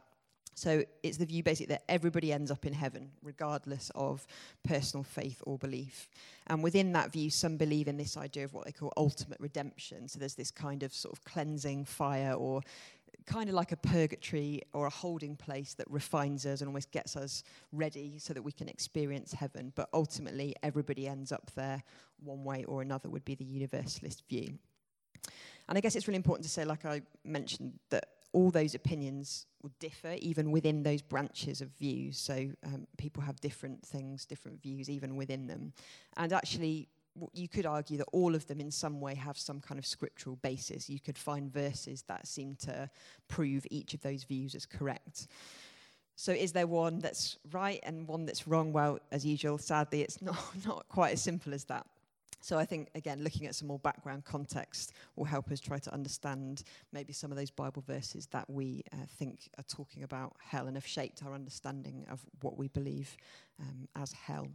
So 0.54 0.84
it's 1.02 1.16
the 1.16 1.26
view 1.26 1.42
basically 1.42 1.74
that 1.74 1.84
everybody 1.88 2.32
ends 2.32 2.50
up 2.50 2.64
in 2.64 2.72
heaven, 2.72 3.10
regardless 3.22 3.90
of 3.94 4.26
personal 4.62 5.04
faith 5.04 5.42
or 5.46 5.58
belief. 5.58 6.08
And 6.46 6.62
within 6.62 6.92
that 6.92 7.12
view, 7.12 7.30
some 7.30 7.56
believe 7.56 7.88
in 7.88 7.96
this 7.96 8.16
idea 8.16 8.44
of 8.44 8.54
what 8.54 8.64
they 8.64 8.72
call 8.72 8.92
ultimate 8.96 9.40
redemption. 9.40 10.08
So 10.08 10.18
there's 10.18 10.34
this 10.34 10.50
kind 10.50 10.82
of 10.82 10.92
sort 10.92 11.16
of 11.16 11.24
cleansing 11.24 11.84
fire 11.84 12.32
or 12.34 12.62
kind 13.26 13.48
of 13.48 13.54
like 13.54 13.72
a 13.72 13.76
purgatory 13.76 14.62
or 14.72 14.86
a 14.86 14.90
holding 14.90 15.34
place 15.36 15.74
that 15.74 15.90
refines 15.90 16.44
us 16.46 16.60
and 16.60 16.68
almost 16.68 16.90
gets 16.90 17.16
us 17.16 17.42
ready 17.72 18.18
so 18.18 18.34
that 18.34 18.42
we 18.42 18.52
can 18.52 18.68
experience 18.68 19.32
heaven. 19.32 19.72
But 19.74 19.88
ultimately, 19.92 20.54
everybody 20.62 21.08
ends 21.08 21.32
up 21.32 21.50
there 21.54 21.82
one 22.22 22.44
way 22.44 22.64
or 22.64 22.82
another, 22.82 23.08
would 23.08 23.24
be 23.24 23.34
the 23.34 23.44
universalist 23.44 24.22
view. 24.28 24.58
And 25.68 25.78
I 25.78 25.80
guess 25.80 25.96
it's 25.96 26.06
really 26.06 26.16
important 26.16 26.44
to 26.44 26.50
say, 26.50 26.64
like 26.64 26.84
I 26.84 27.02
mentioned, 27.24 27.78
that 27.90 28.08
all 28.34 28.50
those 28.50 28.74
opinions 28.74 29.46
will 29.62 29.72
differ 29.78 30.16
even 30.18 30.50
within 30.50 30.82
those 30.82 31.00
branches 31.00 31.60
of 31.60 31.68
views. 31.78 32.18
So 32.18 32.50
um, 32.66 32.86
people 32.98 33.22
have 33.22 33.40
different 33.40 33.82
things, 33.82 34.26
different 34.26 34.60
views 34.60 34.90
even 34.90 35.16
within 35.16 35.46
them. 35.46 35.72
And 36.16 36.32
actually, 36.32 36.88
you 37.32 37.48
could 37.48 37.64
argue 37.64 37.96
that 37.98 38.08
all 38.12 38.34
of 38.34 38.46
them 38.46 38.60
in 38.60 38.70
some 38.70 39.00
way 39.00 39.14
have 39.14 39.38
some 39.38 39.60
kind 39.60 39.78
of 39.78 39.86
scriptural 39.86 40.36
basis. 40.36 40.90
You 40.90 40.98
could 40.98 41.16
find 41.16 41.50
verses 41.50 42.02
that 42.08 42.26
seem 42.26 42.56
to 42.62 42.90
prove 43.28 43.66
each 43.70 43.94
of 43.94 44.02
those 44.02 44.24
views 44.24 44.54
as 44.54 44.66
correct. 44.66 45.28
So 46.16 46.32
is 46.32 46.52
there 46.52 46.66
one 46.66 46.98
that's 46.98 47.38
right 47.52 47.80
and 47.84 48.06
one 48.06 48.26
that's 48.26 48.46
wrong? 48.46 48.72
Well, 48.72 48.98
as 49.10 49.24
usual, 49.24 49.58
sadly, 49.58 50.02
it's 50.02 50.20
not, 50.22 50.36
not 50.66 50.88
quite 50.88 51.12
as 51.12 51.22
simple 51.22 51.54
as 51.54 51.64
that. 51.66 51.86
So 52.44 52.58
I 52.58 52.66
think, 52.66 52.90
again, 52.94 53.24
looking 53.24 53.46
at 53.46 53.54
some 53.54 53.68
more 53.68 53.78
background 53.78 54.26
context 54.26 54.92
will 55.16 55.24
help 55.24 55.50
us 55.50 55.60
try 55.60 55.78
to 55.78 55.94
understand 55.94 56.62
maybe 56.92 57.14
some 57.14 57.30
of 57.32 57.38
those 57.38 57.50
Bible 57.50 57.82
verses 57.86 58.26
that 58.32 58.50
we 58.50 58.84
uh, 58.92 58.96
think 59.18 59.48
are 59.56 59.64
talking 59.64 60.02
about 60.02 60.36
hell 60.40 60.66
and 60.66 60.76
have 60.76 60.86
shaped 60.86 61.22
our 61.24 61.32
understanding 61.32 62.04
of 62.10 62.20
what 62.42 62.58
we 62.58 62.68
believe 62.68 63.16
um, 63.58 63.88
as 63.96 64.12
hell. 64.12 64.48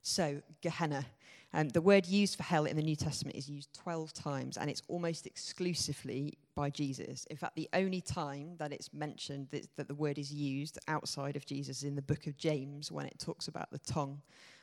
So, 0.00 0.40
Gehenna. 0.62 1.04
Um, 1.52 1.68
the 1.68 1.82
word 1.82 2.06
used 2.06 2.36
for 2.36 2.42
hell 2.44 2.64
in 2.64 2.76
the 2.76 2.82
New 2.82 2.96
Testament 2.96 3.36
is 3.36 3.50
used 3.50 3.74
12 3.74 4.14
times, 4.14 4.56
and 4.56 4.70
it's 4.70 4.80
almost 4.88 5.26
exclusively 5.26 6.38
by 6.54 6.70
Jesus. 6.70 7.26
In 7.26 7.36
fact, 7.36 7.56
the 7.56 7.68
only 7.74 8.00
time 8.00 8.56
that 8.56 8.72
it's 8.72 8.94
mentioned 8.94 9.48
that, 9.50 9.66
that 9.76 9.88
the 9.88 9.94
word 9.94 10.18
is 10.18 10.32
used 10.32 10.78
outside 10.88 11.36
of 11.36 11.44
Jesus 11.44 11.78
is 11.78 11.84
in 11.84 11.96
the 11.96 12.00
book 12.00 12.26
of 12.26 12.38
James 12.38 12.90
when 12.90 13.04
it 13.04 13.18
talks 13.18 13.48
about 13.48 13.70
the 13.70 13.78
tongue 13.80 14.22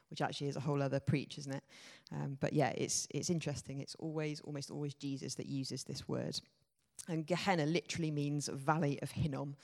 which 0.10 0.22
actually 0.22 0.48
is 0.48 0.56
a 0.56 0.62
whole 0.62 0.82
other 0.82 1.00
preach, 1.00 1.38
isn't 1.38 1.54
it? 1.54 1.64
Um, 2.12 2.38
but 2.40 2.54
yeah, 2.54 2.70
it's, 2.70 3.08
it's 3.12 3.30
interesting. 3.30 3.80
It's 3.80 3.96
always, 3.96 4.42
almost 4.42 4.72
always 4.72 4.94
Jesus 4.94 5.36
that 5.36 5.46
uses 5.46 5.84
this 5.84 6.08
word. 6.08 6.40
And 7.08 7.26
Gehenna 7.26 7.66
literally 7.66 8.12
means 8.12 8.50
valley 8.52 9.00
of 9.02 9.12
Hinnom. 9.12 9.56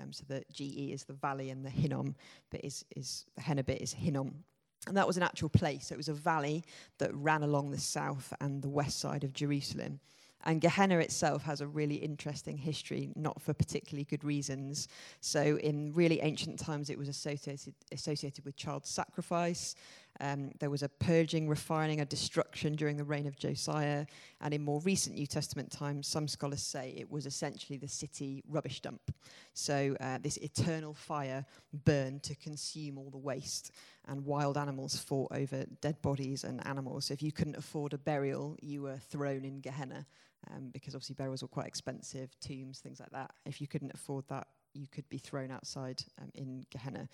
Um, 0.00 0.12
so 0.12 0.24
the 0.28 0.44
GE 0.52 0.92
is 0.92 1.04
the 1.04 1.12
valley 1.12 1.50
and 1.50 1.64
the 1.64 1.70
Hinnom 1.70 2.14
bit 2.50 2.62
is, 2.64 2.84
is 2.96 3.26
the 3.36 3.42
Henna 3.42 3.62
bit 3.62 3.80
is 3.80 3.92
Hinnom. 3.92 4.44
And 4.86 4.96
that 4.96 5.06
was 5.06 5.16
an 5.16 5.22
actual 5.22 5.48
place. 5.48 5.90
It 5.90 5.96
was 5.96 6.08
a 6.08 6.14
valley 6.14 6.64
that 6.98 7.14
ran 7.14 7.42
along 7.42 7.70
the 7.70 7.80
south 7.80 8.32
and 8.40 8.62
the 8.62 8.68
west 8.68 9.00
side 9.00 9.24
of 9.24 9.32
Jerusalem. 9.32 10.00
And 10.44 10.60
Gehenna 10.60 10.98
itself 10.98 11.42
has 11.44 11.60
a 11.60 11.66
really 11.66 11.96
interesting 11.96 12.56
history, 12.56 13.10
not 13.16 13.40
for 13.40 13.54
particularly 13.54 14.04
good 14.04 14.24
reasons. 14.24 14.88
So, 15.20 15.56
in 15.56 15.92
really 15.94 16.20
ancient 16.20 16.58
times, 16.58 16.90
it 16.90 16.98
was 16.98 17.08
associated, 17.08 17.74
associated 17.92 18.44
with 18.44 18.56
child 18.56 18.86
sacrifice. 18.86 19.74
Um, 20.20 20.52
there 20.60 20.70
was 20.70 20.84
a 20.84 20.88
purging, 20.88 21.48
refining, 21.48 22.00
a 22.00 22.04
destruction 22.04 22.76
during 22.76 22.96
the 22.96 23.04
reign 23.04 23.26
of 23.26 23.36
Josiah. 23.36 24.06
And 24.40 24.54
in 24.54 24.62
more 24.62 24.80
recent 24.82 25.16
New 25.16 25.26
Testament 25.26 25.72
times, 25.72 26.06
some 26.06 26.28
scholars 26.28 26.62
say 26.62 26.94
it 26.96 27.10
was 27.10 27.26
essentially 27.26 27.78
the 27.78 27.88
city 27.88 28.44
rubbish 28.48 28.80
dump. 28.80 29.12
So, 29.54 29.96
uh, 30.00 30.18
this 30.22 30.36
eternal 30.36 30.94
fire 30.94 31.44
burned 31.84 32.22
to 32.24 32.34
consume 32.36 32.98
all 32.98 33.10
the 33.10 33.18
waste, 33.18 33.72
and 34.06 34.24
wild 34.24 34.58
animals 34.58 34.96
fought 34.96 35.32
over 35.32 35.64
dead 35.80 36.00
bodies 36.02 36.44
and 36.44 36.64
animals. 36.66 37.06
So, 37.06 37.14
if 37.14 37.22
you 37.22 37.32
couldn't 37.32 37.56
afford 37.56 37.94
a 37.94 37.98
burial, 37.98 38.56
you 38.60 38.82
were 38.82 38.98
thrown 38.98 39.44
in 39.44 39.60
Gehenna 39.60 40.06
um, 40.50 40.70
because 40.72 40.94
obviously 40.94 41.14
burials 41.14 41.42
were 41.42 41.48
quite 41.48 41.66
expensive, 41.66 42.30
tombs, 42.40 42.80
things 42.80 43.00
like 43.00 43.10
that. 43.10 43.30
If 43.46 43.60
you 43.60 43.66
couldn't 43.66 43.92
afford 43.94 44.24
that, 44.28 44.46
you 44.74 44.86
could 44.88 45.08
be 45.08 45.18
thrown 45.18 45.50
outside 45.50 46.02
um, 46.20 46.30
in 46.34 46.64
Gehenna. 46.70 47.08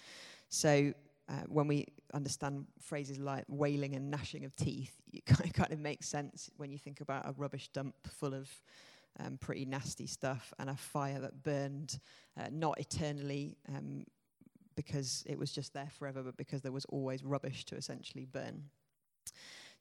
So 0.49 0.93
uh, 1.29 1.43
when 1.47 1.67
we 1.69 1.87
understand 2.15 2.67
phrases 2.81 3.19
like 3.19 3.45
wailing 3.49 3.95
and 3.95 4.11
gnashing 4.11 4.45
of 4.45 4.57
teeth, 4.57 4.95
it 5.13 5.25
kind 5.55 5.73
of 5.73 5.79
makes 5.79 6.09
sense 6.09 6.51
when 6.57 6.71
you 6.71 6.79
think 6.79 7.01
about 7.01 7.29
a 7.29 7.33
rubbish 7.37 7.69
dump 7.69 7.95
full 8.07 8.35
of 8.35 8.49
um, 9.19 9.39
pretty 9.39 9.65
nasty 9.65 10.07
stuff 10.07 10.53
and 10.59 10.71
a 10.71 10.77
fire 10.77 11.21
that 11.21 11.43
burned 11.43 11.99
uh, 12.39 12.47
not 12.51 12.79
eternally 12.79 13.57
um, 13.69 14.05
because 14.77 15.25
it 15.27 15.39
was 15.39 15.53
just 15.53 15.75
there 15.75 15.91
forever, 15.99 16.23
but 16.23 16.37
because 16.37 16.63
there 16.63 16.73
was 16.73 16.85
always 16.87 17.25
rubbish 17.25 17.65
to 17.67 17.77
essentially 17.77 18.25
burn. 18.25 18.65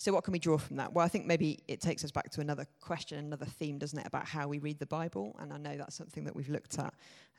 So, 0.02 0.14
what 0.14 0.24
can 0.24 0.32
we 0.32 0.40
draw 0.40 0.58
from 0.58 0.78
that? 0.78 0.94
Well, 0.94 1.06
I 1.06 1.10
think 1.10 1.26
maybe 1.26 1.60
it 1.68 1.82
takes 1.82 2.06
us 2.06 2.12
back 2.12 2.32
to 2.32 2.40
another 2.40 2.66
question, 2.80 3.20
another 3.20 3.46
theme, 3.46 3.78
doesn't 3.78 4.00
it, 4.00 4.08
about 4.08 4.26
how 4.26 4.48
we 4.48 4.58
read 4.58 4.80
the 4.80 4.86
Bible? 4.86 5.36
And 5.40 5.52
I 5.52 5.58
know 5.58 5.76
that's 5.76 5.94
something 5.94 6.24
that 6.24 6.34
we've 6.34 6.48
looked 6.48 6.80
at 6.80 6.94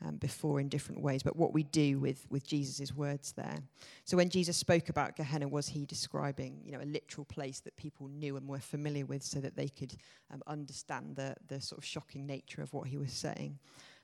um, 0.05 0.17
before 0.17 0.59
in 0.59 0.69
different 0.69 1.01
ways, 1.01 1.23
but 1.23 1.35
what 1.35 1.55
we 1.55 1.63
do 1.63 1.97
with, 1.97 2.27
with 2.29 2.45
Jesus' 2.45 2.93
words 2.93 3.31
there. 3.31 3.57
So, 4.05 4.15
when 4.15 4.29
Jesus 4.29 4.57
spoke 4.57 4.89
about 4.89 5.15
Gehenna, 5.15 5.47
was 5.47 5.69
he 5.69 5.87
describing 5.87 6.61
you 6.63 6.71
know, 6.71 6.81
a 6.81 6.85
literal 6.85 7.25
place 7.25 7.61
that 7.61 7.75
people 7.77 8.07
knew 8.09 8.37
and 8.37 8.47
were 8.47 8.59
familiar 8.59 9.07
with 9.07 9.23
so 9.23 9.39
that 9.39 9.55
they 9.55 9.67
could 9.67 9.95
um, 10.31 10.43
understand 10.45 11.15
the, 11.15 11.33
the 11.47 11.59
sort 11.59 11.79
of 11.79 11.83
shocking 11.83 12.27
nature 12.27 12.61
of 12.61 12.71
what 12.73 12.87
he 12.87 12.97
was 12.97 13.11
saying? 13.11 13.57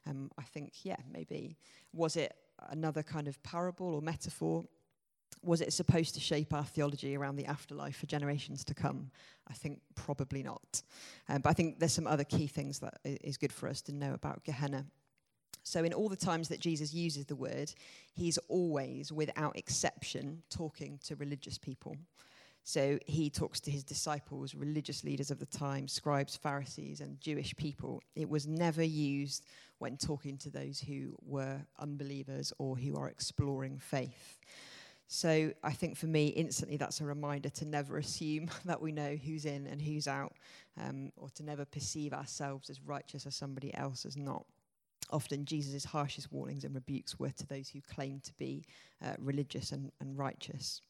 Um, 0.09 0.31
I 0.39 0.41
think, 0.41 0.73
yeah, 0.83 0.97
maybe. 1.13 1.57
Was 1.93 2.15
it 2.15 2.33
another 2.69 3.03
kind 3.03 3.27
of 3.27 3.41
parable 3.43 3.93
or 3.93 4.01
metaphor? 4.01 4.65
Was 5.43 5.61
it 5.61 5.71
supposed 5.73 6.13
to 6.15 6.19
shape 6.19 6.53
our 6.53 6.63
theology 6.63 7.15
around 7.15 7.35
the 7.35 7.45
afterlife 7.45 7.97
for 7.97 8.05
generations 8.05 8.63
to 8.65 8.73
come? 8.73 9.11
I 9.47 9.53
think 9.53 9.79
probably 9.95 10.43
not. 10.43 10.81
Um, 11.29 11.41
but 11.41 11.49
I 11.49 11.53
think 11.53 11.79
there's 11.79 11.93
some 11.93 12.07
other 12.07 12.23
key 12.23 12.47
things 12.47 12.79
that 12.79 12.99
is 13.03 13.37
good 13.37 13.53
for 13.53 13.69
us 13.69 13.81
to 13.83 13.93
know 13.93 14.13
about 14.13 14.43
Gehenna. 14.43 14.85
So, 15.63 15.83
in 15.83 15.93
all 15.93 16.07
the 16.07 16.15
times 16.15 16.47
that 16.47 16.61
Jesus 16.61 16.93
uses 16.93 17.25
the 17.25 17.35
word, 17.35 17.73
he's 18.13 18.37
always, 18.47 19.11
without 19.11 19.57
exception, 19.57 20.41
talking 20.49 20.99
to 21.03 21.15
religious 21.17 21.57
people. 21.57 21.97
So, 22.63 22.97
he 23.05 23.29
talks 23.29 23.59
to 23.61 23.71
his 23.71 23.83
disciples, 23.83 24.55
religious 24.55 25.03
leaders 25.03 25.29
of 25.29 25.39
the 25.39 25.45
time, 25.45 25.89
scribes, 25.89 26.37
Pharisees, 26.37 27.01
and 27.01 27.19
Jewish 27.19 27.53
people. 27.57 28.01
It 28.15 28.29
was 28.29 28.47
never 28.47 28.83
used 28.83 29.45
when 29.79 29.97
talking 29.97 30.37
to 30.37 30.49
those 30.49 30.79
who 30.79 31.17
were 31.21 31.57
unbelievers 31.79 32.53
or 32.59 32.77
who 32.77 32.95
are 32.95 33.09
exploring 33.09 33.77
faith. 33.77 34.39
So 35.07 35.53
I 35.63 35.71
think 35.71 35.95
for 35.95 36.07
me, 36.07 36.27
instantly, 36.27 36.77
that's 36.77 36.99
a 36.99 37.05
reminder 37.05 37.49
to 37.49 37.65
never 37.65 37.97
assume 37.97 38.49
that 38.65 38.81
we 38.81 38.91
know 38.91 39.15
who's 39.15 39.45
in 39.45 39.67
and 39.67 39.81
who's 39.81 40.07
out, 40.07 40.33
um, 40.81 41.11
or 41.15 41.29
to 41.31 41.43
never 41.43 41.65
perceive 41.65 42.13
ourselves 42.13 42.69
as 42.69 42.81
righteous 42.81 43.25
as 43.25 43.35
somebody 43.35 43.73
else 43.73 44.05
as 44.05 44.17
not. 44.17 44.45
Often, 45.09 45.45
Jesus' 45.45 45.85
harshest 45.85 46.31
warnings 46.33 46.65
and 46.65 46.75
rebukes 46.75 47.17
were 47.17 47.29
to 47.29 47.47
those 47.47 47.69
who 47.69 47.79
claim 47.81 48.19
to 48.25 48.33
be 48.33 48.65
uh, 49.03 49.13
religious 49.19 49.71
and, 49.71 49.91
and 50.01 50.17
righteous. 50.17 50.81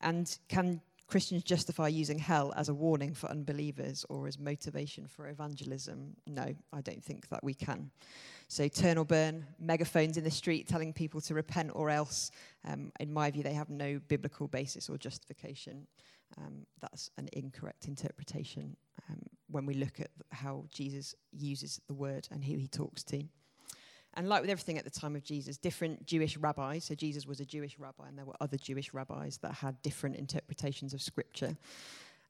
And 0.00 0.36
can 0.48 0.80
Christians 1.06 1.42
justify 1.42 1.88
using 1.88 2.18
hell 2.18 2.52
as 2.56 2.68
a 2.68 2.74
warning 2.74 3.14
for 3.14 3.30
unbelievers 3.30 4.04
or 4.08 4.26
as 4.26 4.38
motivation 4.38 5.06
for 5.06 5.28
evangelism? 5.28 6.16
No, 6.26 6.54
I 6.72 6.80
don't 6.80 7.04
think 7.04 7.28
that 7.28 7.44
we 7.44 7.54
can. 7.54 7.90
So, 8.48 8.68
turn 8.68 8.98
or 8.98 9.04
burn, 9.04 9.46
megaphones 9.58 10.16
in 10.16 10.24
the 10.24 10.30
street 10.30 10.68
telling 10.68 10.92
people 10.92 11.20
to 11.22 11.34
repent 11.34 11.70
or 11.74 11.90
else, 11.90 12.30
um, 12.64 12.92
in 13.00 13.12
my 13.12 13.30
view, 13.30 13.42
they 13.42 13.54
have 13.54 13.70
no 13.70 14.00
biblical 14.08 14.48
basis 14.48 14.88
or 14.88 14.98
justification. 14.98 15.86
Um, 16.38 16.66
that's 16.80 17.10
an 17.16 17.28
incorrect 17.32 17.86
interpretation 17.86 18.76
um, 19.08 19.20
when 19.48 19.66
we 19.66 19.74
look 19.74 20.00
at 20.00 20.10
how 20.30 20.64
Jesus 20.70 21.14
uses 21.32 21.80
the 21.86 21.94
word 21.94 22.28
and 22.30 22.44
who 22.44 22.56
he 22.56 22.66
talks 22.66 23.02
to. 23.04 23.22
And 24.16 24.28
like 24.28 24.42
with 24.42 24.50
everything 24.50 24.78
at 24.78 24.84
the 24.84 24.90
time 24.90 25.16
of 25.16 25.24
Jesus, 25.24 25.56
different 25.56 26.06
Jewish 26.06 26.36
rabbis, 26.36 26.84
so 26.84 26.94
Jesus 26.94 27.26
was 27.26 27.40
a 27.40 27.44
Jewish 27.44 27.78
rabbi, 27.78 28.08
and 28.08 28.16
there 28.16 28.24
were 28.24 28.36
other 28.40 28.56
Jewish 28.56 28.94
rabbis 28.94 29.38
that 29.38 29.52
had 29.52 29.80
different 29.82 30.16
interpretations 30.16 30.94
of 30.94 31.02
scripture. 31.02 31.56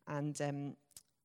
And 0.09 0.41
um, 0.41 0.77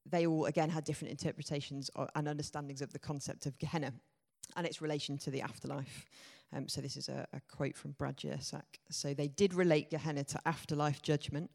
they 0.05 0.27
all, 0.27 0.45
again, 0.45 0.69
had 0.69 0.83
different 0.83 1.11
interpretations 1.11 1.89
and 2.15 2.27
understandings 2.27 2.81
of 2.81 2.91
the 2.91 2.99
concept 2.99 3.45
of 3.45 3.57
Gehenna 3.57 3.93
and 4.55 4.67
its 4.67 4.81
relation 4.81 5.17
to 5.19 5.31
the 5.31 5.41
afterlife. 5.41 6.05
Um, 6.53 6.67
so 6.67 6.81
this 6.81 6.97
is 6.97 7.09
a, 7.09 7.27
a, 7.33 7.41
quote 7.41 7.75
from 7.75 7.91
Brad 7.91 8.17
Jersak. 8.17 8.63
So 8.89 9.13
they 9.13 9.27
did 9.27 9.53
relate 9.53 9.91
Gehenna 9.91 10.23
to 10.25 10.39
afterlife 10.45 11.01
judgment, 11.01 11.51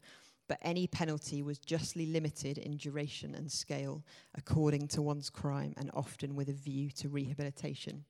but 0.47 0.57
any 0.61 0.87
penalty 0.87 1.43
was 1.43 1.59
justly 1.59 2.05
limited 2.05 2.57
in 2.57 2.77
duration 2.77 3.35
and 3.35 3.51
scale 3.51 4.05
according 4.35 4.87
to 4.89 5.01
one's 5.01 5.29
crime 5.29 5.73
and 5.77 5.91
often 5.93 6.35
with 6.35 6.49
a 6.49 6.53
view 6.53 6.89
to 6.91 7.09
rehabilitation. 7.09 8.05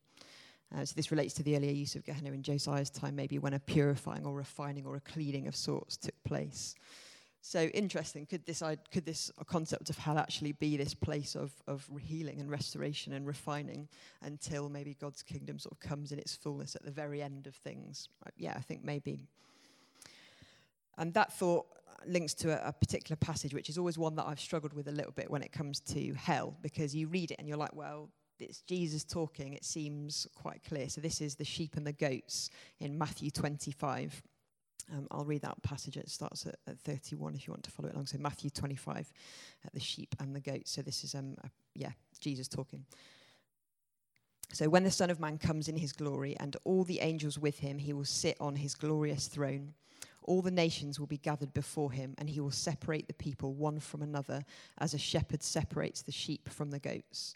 Uh, 0.73 0.83
so 0.83 0.93
this 0.95 1.11
relates 1.11 1.33
to 1.35 1.43
the 1.43 1.55
earlier 1.55 1.71
use 1.71 1.95
of 1.95 2.03
Gehenna 2.03 2.31
in 2.31 2.41
Josiah's 2.41 2.89
time, 2.89 3.15
maybe 3.15 3.37
when 3.37 3.53
a 3.53 3.59
purifying 3.59 4.25
or 4.25 4.33
refining 4.33 4.85
or 4.85 4.95
a 4.95 5.01
cleaning 5.01 5.47
of 5.47 5.55
sorts 5.55 5.97
took 5.97 6.15
place. 6.23 6.75
So 7.41 7.65
interesting. 7.65 8.25
Could 8.25 8.43
this 8.47 8.63
could 8.91 9.05
this 9.05 9.31
concept 9.45 9.91
of 9.91 9.97
hell 9.99 10.17
actually 10.17 10.53
be 10.53 10.77
this 10.77 10.95
place 10.95 11.35
of 11.35 11.51
of 11.67 11.87
healing 11.99 12.39
and 12.39 12.49
restoration 12.49 13.13
and 13.13 13.27
refining 13.27 13.87
until 14.23 14.67
maybe 14.67 14.95
God's 14.95 15.21
kingdom 15.21 15.59
sort 15.59 15.73
of 15.73 15.79
comes 15.79 16.11
in 16.11 16.17
its 16.17 16.35
fullness 16.35 16.75
at 16.75 16.83
the 16.83 16.89
very 16.89 17.21
end 17.21 17.45
of 17.45 17.53
things? 17.53 18.09
Uh, 18.25 18.31
yeah, 18.35 18.55
I 18.57 18.61
think 18.61 18.83
maybe. 18.83 19.27
And 20.97 21.13
that 21.13 21.33
thought 21.33 21.67
links 22.07 22.33
to 22.35 22.49
a, 22.49 22.69
a, 22.69 22.73
particular 22.73 23.15
passage, 23.15 23.53
which 23.53 23.69
is 23.69 23.77
always 23.77 23.97
one 23.97 24.15
that 24.15 24.25
I've 24.25 24.39
struggled 24.39 24.73
with 24.73 24.87
a 24.87 24.91
little 24.91 25.11
bit 25.11 25.29
when 25.29 25.43
it 25.43 25.51
comes 25.51 25.79
to 25.81 26.13
hell, 26.13 26.55
because 26.61 26.95
you 26.95 27.07
read 27.07 27.31
it 27.31 27.37
and 27.37 27.47
you're 27.47 27.57
like, 27.57 27.75
well, 27.75 28.09
it's 28.39 28.61
Jesus 28.61 29.03
talking. 29.03 29.53
It 29.53 29.65
seems 29.65 30.27
quite 30.35 30.61
clear. 30.67 30.89
So 30.89 31.01
this 31.01 31.21
is 31.21 31.35
the 31.35 31.45
sheep 31.45 31.75
and 31.77 31.85
the 31.85 31.93
goats 31.93 32.49
in 32.79 32.97
Matthew 32.97 33.31
25. 33.31 34.21
Um, 34.93 35.07
I'll 35.09 35.25
read 35.25 35.41
that 35.41 35.61
passage. 35.63 35.97
It 35.97 36.09
starts 36.09 36.45
at, 36.45 36.55
at, 36.67 36.79
31 36.79 37.35
if 37.35 37.47
you 37.47 37.53
want 37.53 37.63
to 37.63 37.71
follow 37.71 37.89
it 37.89 37.95
along. 37.95 38.07
So 38.07 38.17
Matthew 38.19 38.49
25, 38.49 39.11
uh, 39.65 39.69
the 39.73 39.79
sheep 39.79 40.15
and 40.19 40.35
the 40.35 40.39
goats. 40.39 40.71
So 40.71 40.81
this 40.81 41.03
is, 41.03 41.15
um, 41.15 41.35
a, 41.43 41.49
yeah, 41.73 41.91
Jesus 42.19 42.47
talking. 42.47 42.85
So 44.51 44.69
when 44.69 44.83
the 44.83 44.91
Son 44.91 45.09
of 45.09 45.19
Man 45.19 45.37
comes 45.37 45.67
in 45.67 45.75
his 45.75 45.91
glory 45.91 46.37
and 46.39 46.55
all 46.63 46.83
the 46.83 46.99
angels 46.99 47.39
with 47.39 47.59
him, 47.59 47.79
he 47.79 47.93
will 47.93 48.05
sit 48.05 48.37
on 48.39 48.55
his 48.55 48.75
glorious 48.75 49.27
throne. 49.27 49.73
All 50.23 50.41
the 50.41 50.51
nations 50.51 50.99
will 50.99 51.07
be 51.07 51.17
gathered 51.17 51.53
before 51.53 51.91
him, 51.91 52.15
and 52.17 52.29
he 52.29 52.39
will 52.39 52.51
separate 52.51 53.07
the 53.07 53.13
people 53.13 53.53
one 53.53 53.79
from 53.79 54.01
another, 54.01 54.43
as 54.79 54.93
a 54.93 54.97
shepherd 54.97 55.43
separates 55.43 56.01
the 56.01 56.11
sheep 56.11 56.49
from 56.49 56.71
the 56.71 56.79
goats. 56.79 57.35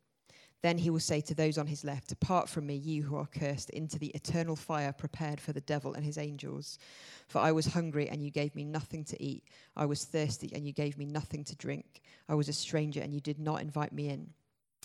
Then 0.61 0.77
he 0.77 0.91
will 0.91 0.99
say 0.99 1.21
to 1.21 1.33
those 1.33 1.57
on 1.57 1.65
his 1.65 1.83
left, 1.83 2.09
Depart 2.09 2.47
from 2.47 2.67
me, 2.67 2.75
you 2.75 3.03
who 3.03 3.15
are 3.15 3.25
cursed, 3.25 3.71
into 3.71 3.97
the 3.97 4.09
eternal 4.09 4.55
fire 4.55 4.93
prepared 4.93 5.41
for 5.41 5.53
the 5.53 5.61
devil 5.61 5.93
and 5.93 6.05
his 6.05 6.19
angels. 6.19 6.77
For 7.27 7.39
I 7.39 7.51
was 7.51 7.65
hungry, 7.65 8.09
and 8.09 8.23
you 8.23 8.29
gave 8.29 8.55
me 8.55 8.63
nothing 8.63 9.03
to 9.05 9.21
eat. 9.21 9.45
I 9.75 9.85
was 9.85 10.05
thirsty, 10.05 10.51
and 10.53 10.65
you 10.65 10.71
gave 10.71 10.97
me 10.97 11.05
nothing 11.05 11.43
to 11.45 11.55
drink. 11.55 12.01
I 12.29 12.35
was 12.35 12.47
a 12.47 12.53
stranger, 12.53 13.01
and 13.01 13.13
you 13.13 13.21
did 13.21 13.39
not 13.39 13.61
invite 13.61 13.91
me 13.91 14.09
in. 14.09 14.29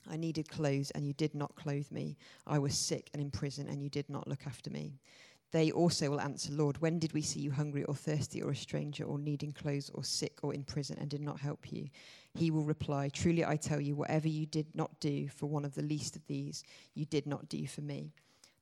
I 0.09 0.17
needed 0.17 0.49
clothes, 0.49 0.91
and 0.93 1.07
you 1.07 1.13
did 1.13 1.35
not 1.35 1.55
clothe 1.57 1.91
me. 1.91 2.17
I 2.47 2.59
was 2.59 2.77
sick 2.77 3.11
and 3.13 3.21
in 3.21 3.31
prison, 3.31 3.69
and 3.69 3.83
you 3.83 3.91
did 3.91 4.09
not 4.09 4.27
look 4.27 4.47
after 4.47 4.71
me. 4.71 5.01
They 5.53 5.71
also 5.71 6.11
will 6.11 6.21
answer, 6.21 6.53
Lord, 6.53 6.79
when 6.79 6.99
did 6.99 7.13
we 7.13 7.23
see 7.23 7.41
you 7.41 7.53
hungry 7.53 7.85
or 7.85 7.95
thirsty 7.95 8.43
or 8.43 8.51
a 8.51 8.57
stranger 8.57 9.05
or 9.05 9.19
needing 9.19 9.53
clothes 9.53 9.91
or 9.95 10.03
sick 10.03 10.39
or 10.43 10.53
in 10.53 10.65
prison 10.65 10.99
and 11.01 11.09
did 11.09 11.21
not 11.21 11.41
help 11.41 11.73
you? 11.73 11.89
He 12.35 12.51
will 12.51 12.65
reply, 12.65 13.09
Truly 13.09 13.45
I 13.45 13.57
tell 13.57 13.81
you, 13.81 13.95
whatever 13.95 14.29
you 14.29 14.47
did 14.47 14.67
not 14.75 14.99
do 15.01 15.29
for 15.29 15.47
one 15.47 15.65
of 15.65 15.75
the 15.75 15.83
least 15.83 16.17
of 16.17 16.27
these, 16.27 16.65
you 16.95 17.05
did 17.05 17.27
not 17.27 17.49
do 17.49 17.67
for 17.67 17.81
me. 17.81 18.13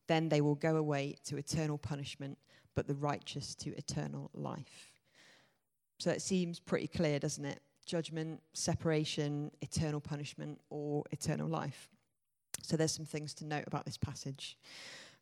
Then 0.06 0.28
they 0.28 0.42
will 0.42 0.54
go 0.54 0.76
away 0.76 1.16
to 1.24 1.38
eternal 1.38 1.78
punishment, 1.78 2.38
but 2.74 2.86
the 2.86 2.94
righteous 2.94 3.54
to 3.56 3.74
eternal 3.76 4.30
life. 4.34 4.92
So 5.98 6.10
it 6.10 6.20
seems 6.20 6.60
pretty 6.60 6.88
clear, 6.88 7.18
doesn't 7.18 7.44
it? 7.44 7.60
Judgment, 7.86 8.42
separation, 8.52 9.50
eternal 9.62 10.00
punishment, 10.00 10.60
or 10.68 11.04
eternal 11.12 11.48
life. 11.48 11.88
So 12.62 12.76
there's 12.76 12.92
some 12.92 13.04
things 13.06 13.34
to 13.34 13.46
note 13.46 13.64
about 13.66 13.84
this 13.84 13.96
passage. 13.96 14.58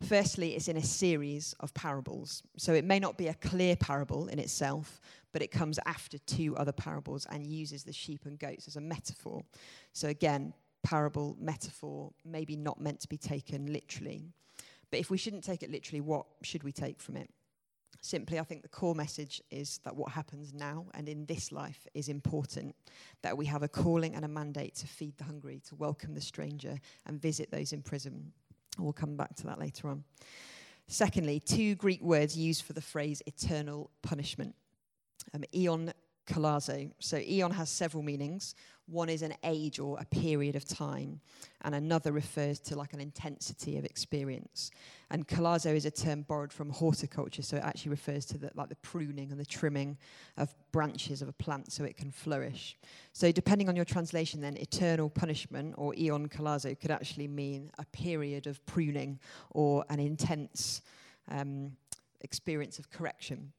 Firstly, 0.02 0.56
it's 0.56 0.68
in 0.68 0.76
a 0.76 0.82
series 0.82 1.54
of 1.60 1.72
parables. 1.74 2.42
So 2.56 2.74
it 2.74 2.84
may 2.84 2.98
not 2.98 3.16
be 3.16 3.28
a 3.28 3.34
clear 3.34 3.76
parable 3.76 4.26
in 4.26 4.38
itself, 4.38 5.00
but 5.32 5.42
it 5.42 5.50
comes 5.52 5.78
after 5.86 6.18
two 6.18 6.56
other 6.56 6.72
parables 6.72 7.26
and 7.30 7.46
uses 7.46 7.84
the 7.84 7.92
sheep 7.92 8.26
and 8.26 8.38
goats 8.38 8.66
as 8.66 8.76
a 8.76 8.80
metaphor. 8.80 9.42
So 9.92 10.08
again, 10.08 10.54
parable, 10.82 11.36
metaphor, 11.40 12.12
maybe 12.24 12.56
not 12.56 12.80
meant 12.80 13.00
to 13.00 13.08
be 13.08 13.16
taken 13.16 13.72
literally. 13.72 14.26
But 14.90 15.00
if 15.00 15.08
we 15.08 15.16
shouldn't 15.16 15.44
take 15.44 15.62
it 15.62 15.70
literally, 15.70 16.00
what 16.00 16.26
should 16.42 16.64
we 16.64 16.72
take 16.72 17.00
from 17.00 17.16
it? 17.16 17.30
Simply, 18.00 18.40
I 18.40 18.42
think 18.42 18.62
the 18.62 18.68
core 18.68 18.96
message 18.96 19.40
is 19.52 19.78
that 19.84 19.94
what 19.94 20.10
happens 20.10 20.52
now 20.52 20.86
and 20.94 21.08
in 21.08 21.24
this 21.26 21.52
life 21.52 21.86
is 21.94 22.08
important. 22.08 22.74
That 23.22 23.36
we 23.36 23.46
have 23.46 23.62
a 23.62 23.68
calling 23.68 24.16
and 24.16 24.24
a 24.24 24.28
mandate 24.28 24.74
to 24.76 24.88
feed 24.88 25.16
the 25.18 25.24
hungry, 25.24 25.62
to 25.68 25.76
welcome 25.76 26.12
the 26.12 26.20
stranger, 26.20 26.80
and 27.06 27.22
visit 27.22 27.52
those 27.52 27.72
in 27.72 27.80
prison. 27.80 28.32
We'll 28.78 28.92
come 28.92 29.16
back 29.16 29.34
to 29.36 29.46
that 29.46 29.58
later 29.58 29.88
on. 29.88 30.04
Secondly, 30.86 31.40
two 31.40 31.74
Greek 31.76 32.02
words 32.02 32.36
used 32.36 32.62
for 32.64 32.72
the 32.72 32.80
phrase 32.80 33.22
eternal 33.26 33.90
punishment. 34.02 34.54
Um, 35.34 35.44
eon 35.54 35.92
kalazo. 36.26 36.90
So 36.98 37.18
eon 37.18 37.50
has 37.52 37.68
several 37.68 38.02
meanings. 38.02 38.54
One 38.86 39.08
is 39.08 39.22
an 39.22 39.34
age 39.44 39.78
or 39.78 39.96
a 40.00 40.04
period 40.04 40.56
of 40.56 40.64
time, 40.64 41.20
and 41.62 41.74
another 41.74 42.10
refers 42.10 42.58
to 42.60 42.76
like 42.76 42.92
an 42.92 43.00
intensity 43.00 43.78
of 43.78 43.84
experience. 43.84 44.70
And 45.10 45.26
kalazo 45.26 45.74
is 45.74 45.86
a 45.86 45.90
term 45.90 46.22
borrowed 46.22 46.52
from 46.52 46.68
horticulture, 46.68 47.42
so 47.42 47.56
it 47.56 47.62
actually 47.62 47.90
refers 47.90 48.26
to 48.26 48.38
the, 48.38 48.50
like 48.54 48.68
the 48.68 48.76
pruning 48.76 49.30
and 49.30 49.38
the 49.38 49.46
trimming 49.46 49.96
of 50.36 50.52
branches 50.72 51.22
of 51.22 51.28
a 51.28 51.32
plant 51.32 51.72
so 51.72 51.84
it 51.84 51.96
can 51.96 52.10
flourish. 52.10 52.76
So 53.12 53.30
depending 53.30 53.68
on 53.68 53.76
your 53.76 53.84
translation, 53.84 54.40
then 54.40 54.56
eternal 54.56 55.08
punishment 55.08 55.74
or 55.78 55.94
eon 55.94 56.28
kalazo 56.28 56.78
could 56.78 56.90
actually 56.90 57.28
mean 57.28 57.70
a 57.78 57.84
period 57.86 58.46
of 58.46 58.64
pruning 58.66 59.20
or 59.50 59.84
an 59.90 60.00
intense 60.00 60.82
um, 61.30 61.76
experience 62.20 62.78
of 62.78 62.90
correction. 62.90 63.52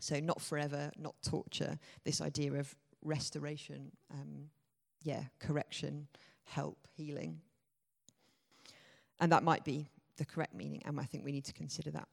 So, 0.00 0.20
not 0.20 0.40
forever, 0.40 0.90
not 0.98 1.14
torture, 1.22 1.78
this 2.04 2.20
idea 2.20 2.54
of 2.54 2.74
restoration, 3.02 3.92
um, 4.12 4.50
yeah, 5.02 5.24
correction, 5.38 6.08
help, 6.44 6.88
healing. 6.96 7.40
And 9.20 9.30
that 9.32 9.42
might 9.42 9.64
be 9.64 9.88
the 10.16 10.24
correct 10.24 10.54
meaning, 10.54 10.82
and 10.84 11.00
I 11.00 11.04
think 11.04 11.24
we 11.24 11.32
need 11.32 11.44
to 11.44 11.52
consider 11.52 11.90
that. 11.92 12.08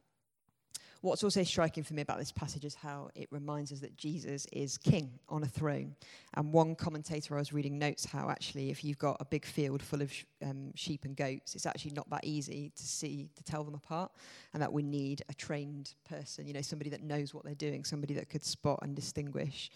What's 1.02 1.24
also 1.24 1.42
striking 1.42 1.84
for 1.84 1.96
me 1.96 2.04
about 2.04 2.20
this 2.20 2.32
passage 2.32 2.64
is 2.64 2.76
how 2.76 3.10
it 3.16 3.28
reminds 3.32 3.72
us 3.72 3.80
that 3.80 3.98
Jesus 3.98 4.46
is 4.54 4.78
king 4.78 5.10
on 5.28 5.42
a 5.42 5.48
throne. 5.48 5.96
And 6.36 6.54
one 6.54 6.76
commentator 6.76 7.36
I 7.36 7.40
was 7.40 7.52
reading 7.52 7.80
notes 7.80 8.06
how 8.06 8.30
actually, 8.30 8.70
if 8.70 8.84
you've 8.84 9.00
got 9.00 9.18
a 9.20 9.26
big 9.26 9.44
field 9.44 9.82
full 9.82 10.04
of 10.04 10.14
sh- 10.14 10.26
um, 10.44 10.72
sheep 10.76 11.04
and 11.04 11.16
goats, 11.16 11.56
it's 11.56 11.66
actually 11.66 11.94
not 11.94 12.08
that 12.12 12.24
easy 12.24 12.72
to 12.76 12.84
see, 12.84 13.30
to 13.36 13.44
tell 13.44 13.64
them 13.64 13.74
apart, 13.74 14.12
and 14.54 14.62
that 14.62 14.72
we 14.72 14.84
need 14.84 15.24
a 15.28 15.34
trained 15.34 15.96
person, 16.08 16.46
you 16.46 16.54
know, 16.54 16.62
somebody 16.62 16.92
that 16.92 17.02
knows 17.02 17.34
what 17.34 17.44
they're 17.44 17.56
doing, 17.56 17.84
somebody 17.84 18.14
that 18.14 18.30
could 18.30 18.44
spot 18.44 18.78
and 18.84 18.96
distinguish. 18.96 19.72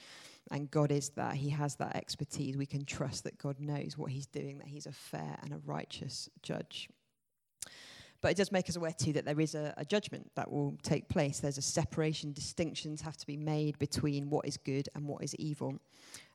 And 0.52 0.70
God 0.70 0.92
is 0.92 1.10
that. 1.16 1.34
He 1.34 1.50
has 1.50 1.76
that 1.78 1.96
expertise. 1.96 2.56
We 2.56 2.68
can 2.68 2.86
trust 2.86 3.24
that 3.24 3.40
God 3.40 3.60
knows 3.60 3.98
what 3.98 4.12
He's 4.12 4.28
doing, 4.28 4.60
that 4.60 4.68
He's 4.68 4.86
a 4.86 4.92
fair 4.92 5.40
and 5.42 5.54
a 5.54 5.58
righteous 5.66 6.30
judge. 6.44 6.88
But 8.26 8.32
it 8.32 8.38
does 8.38 8.52
make 8.52 8.68
us 8.68 8.76
aware 8.76 8.92
too 8.92 9.14
that 9.14 9.26
there 9.26 9.40
is 9.40 9.54
a, 9.54 9.72
a, 9.78 9.86
judgment 9.86 10.32
that 10.34 10.52
will 10.52 10.76
take 10.82 11.08
place. 11.10 11.42
There's 11.42 11.60
a 11.60 11.62
separation, 11.62 12.34
distinctions 12.34 13.00
have 13.02 13.16
to 13.18 13.28
be 13.28 13.38
made 13.38 13.78
between 13.78 14.32
what 14.32 14.48
is 14.48 14.58
good 14.58 14.90
and 14.96 15.08
what 15.08 15.24
is 15.24 15.36
evil. 15.36 15.80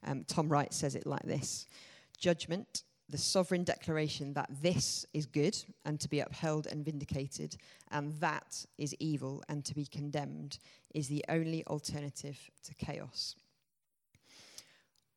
Um, 0.06 0.22
Tom 0.22 0.48
Wright 0.48 0.72
says 0.72 0.94
it 0.94 1.04
like 1.04 1.24
this 1.24 1.66
Judgment, 2.16 2.84
the 3.08 3.18
sovereign 3.18 3.64
declaration 3.64 4.34
that 4.34 4.48
this 4.62 5.04
is 5.12 5.26
good 5.26 5.58
and 5.84 5.98
to 5.98 6.08
be 6.08 6.20
upheld 6.20 6.68
and 6.68 6.84
vindicated, 6.84 7.56
and 7.90 8.14
that 8.20 8.64
is 8.78 8.94
evil 9.00 9.42
and 9.48 9.64
to 9.64 9.74
be 9.74 9.84
condemned, 9.84 10.60
is 10.94 11.08
the 11.08 11.24
only 11.28 11.66
alternative 11.66 12.38
to 12.62 12.74
chaos. 12.76 13.34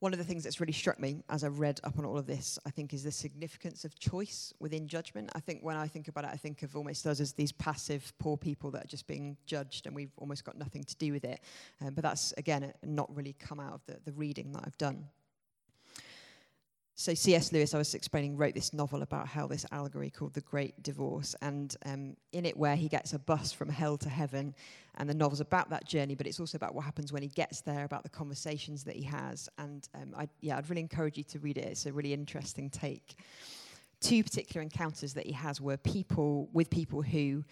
One 0.04 0.12
of 0.12 0.20
the 0.20 0.26
things 0.26 0.44
that's 0.44 0.60
really 0.60 0.74
struck 0.74 1.00
me 1.00 1.24
as 1.30 1.46
I 1.46 1.48
read 1.48 1.80
up 1.86 1.98
on 1.98 2.04
all 2.04 2.18
of 2.18 2.28
this, 2.28 2.60
I 2.66 2.72
think, 2.72 2.94
is 2.94 3.04
the 3.04 3.12
significance 3.12 3.86
of 3.86 3.98
choice 3.98 4.54
within 4.60 4.86
judgment. 4.86 5.30
I 5.34 5.40
think 5.40 5.62
when 5.64 5.78
I 5.78 5.88
think 5.88 6.10
about 6.10 6.26
it, 6.26 6.32
I 6.34 6.36
think 6.36 6.62
of 6.62 6.76
almost 6.76 7.08
us 7.08 7.22
as 7.22 7.32
these 7.32 7.54
passive, 7.54 8.12
poor 8.20 8.36
people 8.36 8.70
that 8.72 8.84
are 8.84 8.88
just 8.88 9.08
being 9.08 9.38
judged 9.46 9.88
and 9.88 9.96
we've 9.96 10.12
almost 10.18 10.44
got 10.44 10.58
nothing 10.58 10.84
to 10.84 10.96
do 10.98 11.14
with 11.14 11.24
it. 11.24 11.40
Um, 11.80 11.94
but 11.94 12.04
that's, 12.04 12.34
again, 12.34 12.74
not 12.84 13.16
really 13.16 13.34
come 13.40 13.62
out 13.62 13.76
of 13.76 13.86
the, 13.86 13.98
the 14.04 14.12
reading 14.12 14.52
that 14.52 14.64
I've 14.66 14.78
done. 14.78 15.06
So 16.96 17.16
C.S. 17.16 17.52
Lewis, 17.52 17.74
I 17.74 17.80
was 17.80 17.96
explaining, 17.96 18.38
wrote 18.38 18.54
this 18.54 18.72
novel 18.72 19.02
about 19.02 19.28
hell, 19.28 19.48
this 19.48 19.66
allegory 19.72 20.12
called 20.12 20.34
The 20.36 20.42
Great 20.42 20.84
Divorce, 20.84 21.36
and 21.42 21.76
um, 21.88 22.16
in 22.34 22.46
it 22.46 22.56
where 22.56 22.76
he 22.76 22.88
gets 22.88 23.14
a 23.14 23.20
bus 23.20 23.52
from 23.52 23.68
hell 23.70 23.98
to 23.98 24.10
heaven, 24.10 24.54
and 24.96 25.10
the 25.10 25.14
novel's 25.16 25.42
about 25.42 25.72
that 25.72 25.86
journey, 25.86 26.14
but 26.14 26.28
it's 26.28 26.40
also 26.40 26.56
about 26.56 26.76
what 26.76 26.86
happens 26.86 27.12
when 27.12 27.24
he 27.24 27.30
gets 27.30 27.62
there, 27.62 27.84
about 27.84 28.04
the 28.04 28.10
conversations 28.10 28.84
that 28.84 28.96
he 28.96 29.02
has, 29.02 29.50
and 29.58 29.90
um, 29.96 30.14
I, 30.16 30.28
yeah, 30.42 30.56
I'd 30.56 30.70
really 30.70 30.82
encourage 30.82 31.18
you 31.18 31.24
to 31.24 31.40
read 31.40 31.58
it. 31.58 31.66
It's 31.66 31.88
a 31.88 31.92
really 31.92 32.14
interesting 32.14 32.70
take. 32.70 33.16
Two 34.00 34.24
particular 34.24 34.62
encounters 34.62 35.16
that 35.16 35.26
he 35.26 35.32
has 35.32 35.60
were 35.60 35.78
people 35.78 36.48
with 36.54 36.70
people 36.70 37.02
who 37.02 37.44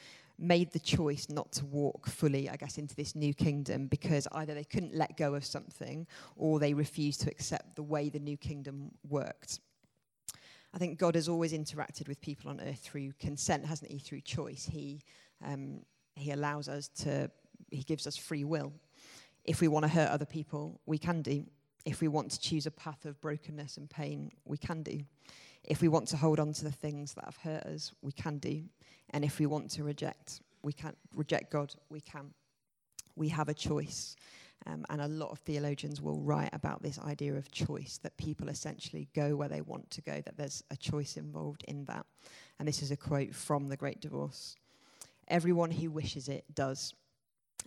made 0.42 0.72
the 0.72 0.80
choice 0.80 1.28
not 1.30 1.52
to 1.54 1.66
walk 1.66 2.08
fully, 2.08 2.50
I 2.50 2.56
guess, 2.56 2.78
into 2.78 2.96
this 2.96 3.16
new 3.16 3.34
kingdom 3.34 3.88
because 3.88 4.28
either 4.32 4.54
they 4.56 4.64
couldn't 4.64 4.96
let 4.96 5.16
go 5.16 5.36
of 5.36 5.46
something 5.46 6.08
or 6.36 6.60
they 6.60 6.74
refused 6.74 7.22
to 7.22 7.30
accept 7.30 7.76
the 7.76 7.84
way 7.84 8.10
the 8.10 8.20
new 8.20 8.38
kingdom 8.38 8.92
worked. 9.08 9.60
I 10.74 10.78
think 10.78 10.98
God 10.98 11.16
has 11.16 11.30
always 11.30 11.54
interacted 11.54 12.08
with 12.08 12.20
people 12.22 12.50
on 12.50 12.60
earth 12.62 12.80
through 12.80 13.14
consent, 13.20 13.66
hasn't 13.66 13.92
he? 13.92 14.00
Through 14.00 14.22
choice. 14.22 14.68
He, 14.72 15.02
um, 15.46 15.82
he 16.16 16.32
allows 16.32 16.68
us 16.68 16.88
to, 17.00 17.30
he 17.70 17.84
gives 17.84 18.08
us 18.08 18.18
free 18.18 18.44
will. 18.44 18.74
If 19.44 19.62
we 19.62 19.68
want 19.68 19.84
to 19.84 19.90
hurt 19.90 20.10
other 20.10 20.26
people, 20.26 20.80
we 20.86 20.98
can 20.98 21.22
do. 21.22 21.46
If 21.86 22.02
we 22.02 22.08
want 22.08 22.32
to 22.32 22.40
choose 22.40 22.66
a 22.66 22.72
path 22.72 23.06
of 23.06 23.20
brokenness 23.22 23.78
and 23.78 23.90
pain, 23.90 24.32
we 24.46 24.58
can 24.58 24.82
do. 24.82 25.02
If 25.64 25.82
we 25.82 25.88
want 25.88 26.08
to 26.10 26.18
hold 26.18 26.40
on 26.40 26.54
to 26.54 26.64
the 26.64 26.72
things 26.72 27.14
that 27.14 27.26
have 27.26 27.38
hurt 27.38 27.64
us, 27.64 27.92
we 28.02 28.12
can 28.12 28.38
do. 28.40 28.64
And 29.12 29.24
if 29.24 29.40
we 29.40 29.46
want 29.46 29.70
to 29.72 29.84
reject, 29.84 30.42
we 30.64 30.74
can 30.74 30.96
reject 31.16 31.52
God, 31.52 31.74
we 31.90 32.02
can. 32.02 32.34
We 33.16 33.30
have 33.30 33.50
a 33.50 33.54
choice. 33.54 34.16
Um, 34.68 34.86
and 34.90 35.02
a 35.02 35.08
lot 35.08 35.32
of 35.32 35.40
theologians 35.40 36.02
will 36.02 36.22
write 36.22 36.52
about 36.54 36.84
this 36.84 37.00
idea 37.00 37.36
of 37.36 37.52
choice, 37.52 38.00
that 38.04 38.16
people 38.18 38.48
essentially 38.48 39.08
go 39.16 39.36
where 39.36 39.50
they 39.50 39.62
want 39.62 39.90
to 39.92 40.02
go, 40.02 40.22
that 40.22 40.38
there's 40.38 40.64
a 40.70 40.76
choice 40.76 41.18
involved 41.18 41.64
in 41.68 41.86
that. 41.86 42.06
And 42.60 42.68
this 42.68 42.84
is 42.84 42.92
a 42.92 42.98
quote 42.98 43.34
from 43.34 43.70
The 43.70 43.78
Great 43.78 44.02
Divorce 44.02 44.56
Everyone 45.28 45.72
who 45.72 45.90
wishes 45.90 46.28
it 46.28 46.44
does. 46.54 46.94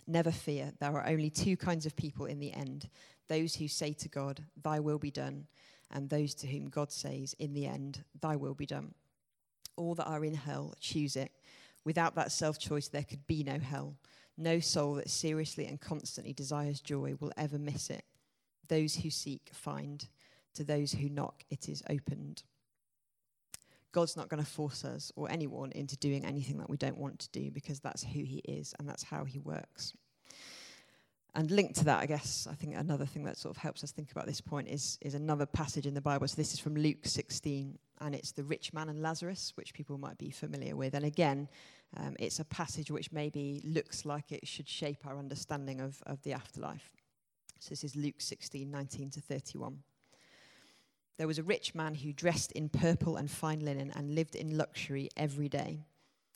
Never 0.07 0.31
fear, 0.31 0.71
there 0.79 0.91
are 0.91 1.07
only 1.07 1.29
two 1.29 1.57
kinds 1.57 1.85
of 1.85 1.95
people 1.95 2.27
in 2.27 2.39
the 2.39 2.53
end 2.53 2.89
those 3.27 3.55
who 3.55 3.67
say 3.67 3.91
to 3.93 4.09
God, 4.09 4.43
Thy 4.61 4.79
will 4.79 4.99
be 4.99 5.09
done, 5.09 5.47
and 5.91 6.09
those 6.09 6.33
to 6.35 6.47
whom 6.47 6.69
God 6.69 6.91
says, 6.91 7.35
In 7.39 7.53
the 7.53 7.65
end, 7.65 8.03
Thy 8.19 8.35
will 8.35 8.53
be 8.53 8.65
done 8.65 8.93
all 9.77 9.95
that 9.95 10.05
are 10.07 10.23
in 10.23 10.33
hell 10.33 10.73
choose 10.79 11.15
it. 11.15 11.31
Without 11.83 12.15
that 12.15 12.31
self 12.31 12.57
choice, 12.59 12.87
there 12.87 13.03
could 13.03 13.25
be 13.27 13.43
no 13.43 13.59
hell. 13.59 13.95
No 14.37 14.59
soul 14.59 14.95
that 14.95 15.09
seriously 15.09 15.65
and 15.65 15.79
constantly 15.79 16.33
desires 16.33 16.81
joy 16.81 17.15
will 17.19 17.31
ever 17.37 17.57
miss 17.57 17.89
it. 17.89 18.03
Those 18.67 18.95
who 18.95 19.09
seek 19.09 19.49
find. 19.53 20.07
To 20.55 20.63
those 20.63 20.93
who 20.93 21.09
knock, 21.09 21.43
it 21.49 21.67
is 21.67 21.83
opened. 21.89 22.43
God's 23.91 24.15
not 24.15 24.29
going 24.29 24.43
to 24.43 24.49
force 24.49 24.85
us 24.85 25.11
or 25.17 25.29
anyone 25.29 25.73
into 25.73 25.97
doing 25.97 26.23
anything 26.23 26.57
that 26.59 26.69
we 26.69 26.77
don't 26.77 26.97
want 26.97 27.19
to 27.19 27.29
do 27.31 27.51
because 27.51 27.81
that's 27.81 28.03
who 28.03 28.23
He 28.23 28.37
is 28.45 28.73
and 28.79 28.87
that's 28.87 29.03
how 29.03 29.25
He 29.25 29.39
works. 29.39 29.93
And 31.35 31.51
linked 31.51 31.75
to 31.75 31.85
that, 31.85 32.01
I 32.01 32.05
guess, 32.05 32.47
I 32.49 32.55
think 32.55 32.75
another 32.77 33.05
thing 33.05 33.25
that 33.25 33.37
sort 33.37 33.53
of 33.53 33.61
helps 33.61 33.83
us 33.83 33.91
think 33.91 34.09
about 34.09 34.25
this 34.25 34.39
point 34.39 34.69
is, 34.69 34.97
is 35.01 35.15
another 35.15 35.45
passage 35.45 35.85
in 35.85 35.93
the 35.93 36.01
Bible. 36.01 36.25
So 36.29 36.37
this 36.37 36.53
is 36.53 36.61
from 36.61 36.75
Luke 36.75 36.99
16, 37.03 37.77
and 37.99 38.15
it's 38.15 38.31
the 38.31 38.45
rich 38.45 38.71
man 38.71 38.87
and 38.87 39.01
Lazarus, 39.01 39.51
which 39.55 39.73
people 39.73 39.97
might 39.97 40.17
be 40.17 40.29
familiar 40.29 40.77
with. 40.77 40.93
And 40.93 41.03
again, 41.03 41.49
um, 41.97 42.15
it's 42.19 42.39
a 42.39 42.45
passage 42.45 42.89
which 42.89 43.11
maybe 43.11 43.61
looks 43.65 44.05
like 44.05 44.31
it 44.31 44.47
should 44.47 44.69
shape 44.69 45.05
our 45.05 45.19
understanding 45.19 45.81
of, 45.81 46.01
of 46.05 46.21
the 46.23 46.31
afterlife. 46.31 46.89
So 47.59 47.69
this 47.69 47.83
is 47.83 47.97
Luke 47.97 48.19
16, 48.21 48.71
19 48.71 49.09
to 49.11 49.19
31. 49.19 49.79
There 51.17 51.27
was 51.27 51.37
a 51.37 51.43
rich 51.43 51.75
man 51.75 51.95
who 51.95 52.13
dressed 52.13 52.53
in 52.53 52.69
purple 52.69 53.17
and 53.17 53.29
fine 53.29 53.59
linen 53.59 53.91
and 53.93 54.15
lived 54.15 54.35
in 54.35 54.57
luxury 54.57 55.09
every 55.17 55.49
day. 55.49 55.85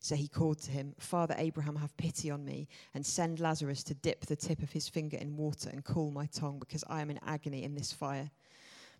So 0.00 0.14
he 0.14 0.28
called 0.28 0.58
to 0.62 0.70
him, 0.70 0.94
Father 0.98 1.34
Abraham, 1.38 1.76
have 1.76 1.96
pity 1.96 2.30
on 2.30 2.44
me, 2.44 2.68
and 2.92 3.04
send 3.04 3.40
Lazarus 3.40 3.82
to 3.84 3.94
dip 3.94 4.26
the 4.26 4.36
tip 4.36 4.62
of 4.62 4.70
his 4.70 4.88
finger 4.88 5.16
in 5.16 5.36
water 5.36 5.70
and 5.70 5.84
cool 5.84 6.10
my 6.10 6.26
tongue, 6.26 6.58
because 6.58 6.84
I 6.88 7.00
am 7.00 7.10
in 7.10 7.20
agony 7.24 7.62
in 7.62 7.74
this 7.74 7.92
fire. 7.92 8.30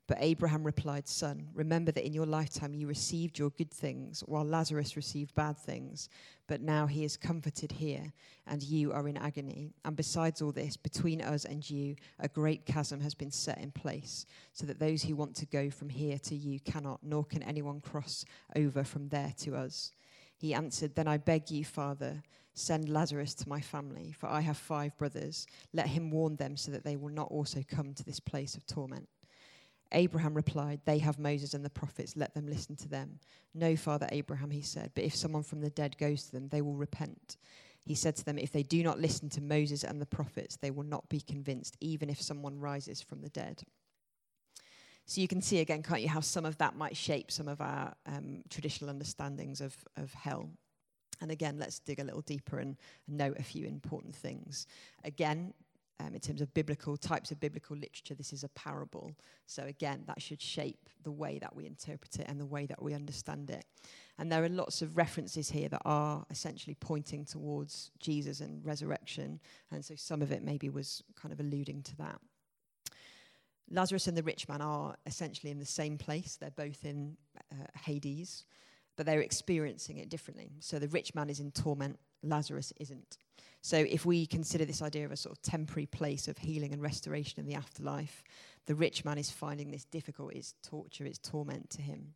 But 0.06 0.18
Abraham 0.20 0.64
replied, 0.64 1.08
Son, 1.08 1.48
remember 1.54 1.90
that 1.92 2.04
in 2.04 2.12
your 2.12 2.26
lifetime 2.26 2.74
you 2.74 2.86
received 2.86 3.38
your 3.38 3.50
good 3.50 3.70
things, 3.70 4.20
while 4.26 4.44
Lazarus 4.44 4.96
received 4.96 5.34
bad 5.34 5.56
things. 5.56 6.10
But 6.46 6.60
now 6.60 6.86
he 6.86 7.04
is 7.04 7.16
comforted 7.16 7.72
here, 7.72 8.12
and 8.46 8.62
you 8.62 8.92
are 8.92 9.08
in 9.08 9.16
agony. 9.16 9.72
And 9.86 9.96
besides 9.96 10.42
all 10.42 10.52
this, 10.52 10.76
between 10.76 11.22
us 11.22 11.46
and 11.46 11.68
you, 11.68 11.96
a 12.18 12.28
great 12.28 12.66
chasm 12.66 13.00
has 13.00 13.14
been 13.14 13.30
set 13.30 13.58
in 13.58 13.70
place, 13.70 14.26
so 14.52 14.66
that 14.66 14.78
those 14.78 15.02
who 15.02 15.16
want 15.16 15.34
to 15.36 15.46
go 15.46 15.70
from 15.70 15.88
here 15.88 16.18
to 16.18 16.34
you 16.34 16.60
cannot, 16.60 17.00
nor 17.02 17.24
can 17.24 17.42
anyone 17.42 17.80
cross 17.80 18.26
over 18.56 18.84
from 18.84 19.08
there 19.08 19.32
to 19.38 19.56
us. 19.56 19.90
He 20.44 20.52
answered, 20.52 20.94
Then 20.94 21.08
I 21.08 21.16
beg 21.16 21.50
you, 21.50 21.64
Father, 21.64 22.22
send 22.52 22.90
Lazarus 22.90 23.32
to 23.36 23.48
my 23.48 23.62
family, 23.62 24.12
for 24.12 24.26
I 24.26 24.42
have 24.42 24.58
five 24.58 24.94
brothers. 24.98 25.46
Let 25.72 25.86
him 25.86 26.10
warn 26.10 26.36
them 26.36 26.58
so 26.58 26.70
that 26.70 26.84
they 26.84 26.96
will 26.96 27.08
not 27.08 27.28
also 27.30 27.62
come 27.66 27.94
to 27.94 28.04
this 28.04 28.20
place 28.20 28.54
of 28.54 28.66
torment. 28.66 29.08
Abraham 29.92 30.34
replied, 30.34 30.82
They 30.84 30.98
have 30.98 31.18
Moses 31.18 31.54
and 31.54 31.64
the 31.64 31.70
prophets, 31.70 32.14
let 32.14 32.34
them 32.34 32.46
listen 32.46 32.76
to 32.76 32.88
them. 32.88 33.20
No, 33.54 33.74
Father 33.74 34.06
Abraham, 34.12 34.50
he 34.50 34.60
said, 34.60 34.90
but 34.94 35.04
if 35.04 35.16
someone 35.16 35.44
from 35.44 35.62
the 35.62 35.70
dead 35.70 35.96
goes 35.96 36.24
to 36.24 36.32
them, 36.32 36.48
they 36.48 36.60
will 36.60 36.76
repent. 36.76 37.38
He 37.86 37.94
said 37.94 38.14
to 38.16 38.24
them, 38.26 38.36
If 38.36 38.52
they 38.52 38.62
do 38.62 38.82
not 38.82 39.00
listen 39.00 39.30
to 39.30 39.40
Moses 39.40 39.82
and 39.82 39.98
the 39.98 40.04
prophets, 40.04 40.56
they 40.56 40.70
will 40.70 40.84
not 40.84 41.08
be 41.08 41.20
convinced, 41.20 41.78
even 41.80 42.10
if 42.10 42.20
someone 42.20 42.60
rises 42.60 43.00
from 43.00 43.22
the 43.22 43.30
dead. 43.30 43.62
So 45.06 45.20
you 45.20 45.28
can 45.28 45.42
see 45.42 45.60
again, 45.60 45.82
can't 45.82 46.00
you, 46.00 46.08
how 46.08 46.20
some 46.20 46.46
of 46.46 46.56
that 46.58 46.76
might 46.76 46.96
shape 46.96 47.30
some 47.30 47.48
of 47.48 47.60
our 47.60 47.94
um, 48.06 48.42
traditional 48.48 48.90
understandings 48.90 49.60
of, 49.60 49.76
of 49.96 50.12
hell. 50.14 50.48
And 51.20 51.30
again, 51.30 51.58
let's 51.58 51.78
dig 51.78 52.00
a 52.00 52.04
little 52.04 52.22
deeper 52.22 52.58
and, 52.58 52.76
and 53.06 53.16
note 53.16 53.36
a 53.38 53.42
few 53.42 53.66
important 53.66 54.14
things. 54.14 54.66
Again, 55.04 55.52
um, 56.00 56.14
in 56.14 56.20
terms 56.20 56.40
of 56.40 56.52
biblical 56.54 56.96
types 56.96 57.30
of 57.30 57.38
biblical 57.38 57.76
literature, 57.76 58.14
this 58.14 58.32
is 58.32 58.42
a 58.42 58.48
parable. 58.48 59.12
So 59.46 59.64
again, 59.64 60.02
that 60.06 60.20
should 60.20 60.42
shape 60.42 60.88
the 61.02 61.12
way 61.12 61.38
that 61.38 61.54
we 61.54 61.66
interpret 61.66 62.18
it 62.18 62.26
and 62.28 62.40
the 62.40 62.46
way 62.46 62.66
that 62.66 62.82
we 62.82 62.94
understand 62.94 63.50
it. 63.50 63.64
And 64.18 64.30
there 64.30 64.42
are 64.42 64.48
lots 64.48 64.82
of 64.82 64.96
references 64.96 65.50
here 65.50 65.68
that 65.68 65.82
are 65.84 66.24
essentially 66.30 66.76
pointing 66.80 67.24
towards 67.24 67.90
Jesus 68.00 68.40
and 68.40 68.64
resurrection. 68.64 69.40
And 69.70 69.84
so 69.84 69.94
some 69.96 70.20
of 70.20 70.32
it 70.32 70.42
maybe 70.42 70.68
was 70.68 71.02
kind 71.14 71.32
of 71.32 71.40
alluding 71.40 71.82
to 71.82 71.96
that. 71.98 72.20
Lazarus 73.70 74.06
and 74.06 74.16
the 74.16 74.22
rich 74.22 74.48
man 74.48 74.60
are 74.60 74.96
essentially 75.06 75.50
in 75.50 75.58
the 75.58 75.66
same 75.66 75.98
place. 75.98 76.36
They're 76.36 76.50
both 76.50 76.84
in 76.84 77.16
uh, 77.52 77.66
Hades, 77.84 78.44
but 78.96 79.06
they're 79.06 79.20
experiencing 79.20 79.98
it 79.98 80.08
differently. 80.08 80.52
So 80.60 80.78
the 80.78 80.88
rich 80.88 81.14
man 81.14 81.30
is 81.30 81.40
in 81.40 81.50
torment, 81.50 81.98
Lazarus 82.22 82.72
isn't. 82.78 83.18
So 83.62 83.78
if 83.78 84.04
we 84.04 84.26
consider 84.26 84.66
this 84.66 84.82
idea 84.82 85.06
of 85.06 85.12
a 85.12 85.16
sort 85.16 85.34
of 85.34 85.42
temporary 85.42 85.86
place 85.86 86.28
of 86.28 86.36
healing 86.36 86.74
and 86.74 86.82
restoration 86.82 87.40
in 87.40 87.46
the 87.46 87.54
afterlife, 87.54 88.22
the 88.66 88.74
rich 88.74 89.04
man 89.06 89.16
is 89.16 89.30
finding 89.30 89.70
this 89.70 89.84
difficult, 89.84 90.34
it's 90.34 90.54
torture, 90.62 91.06
it's 91.06 91.18
torment 91.18 91.70
to 91.70 91.82
him. 91.82 92.12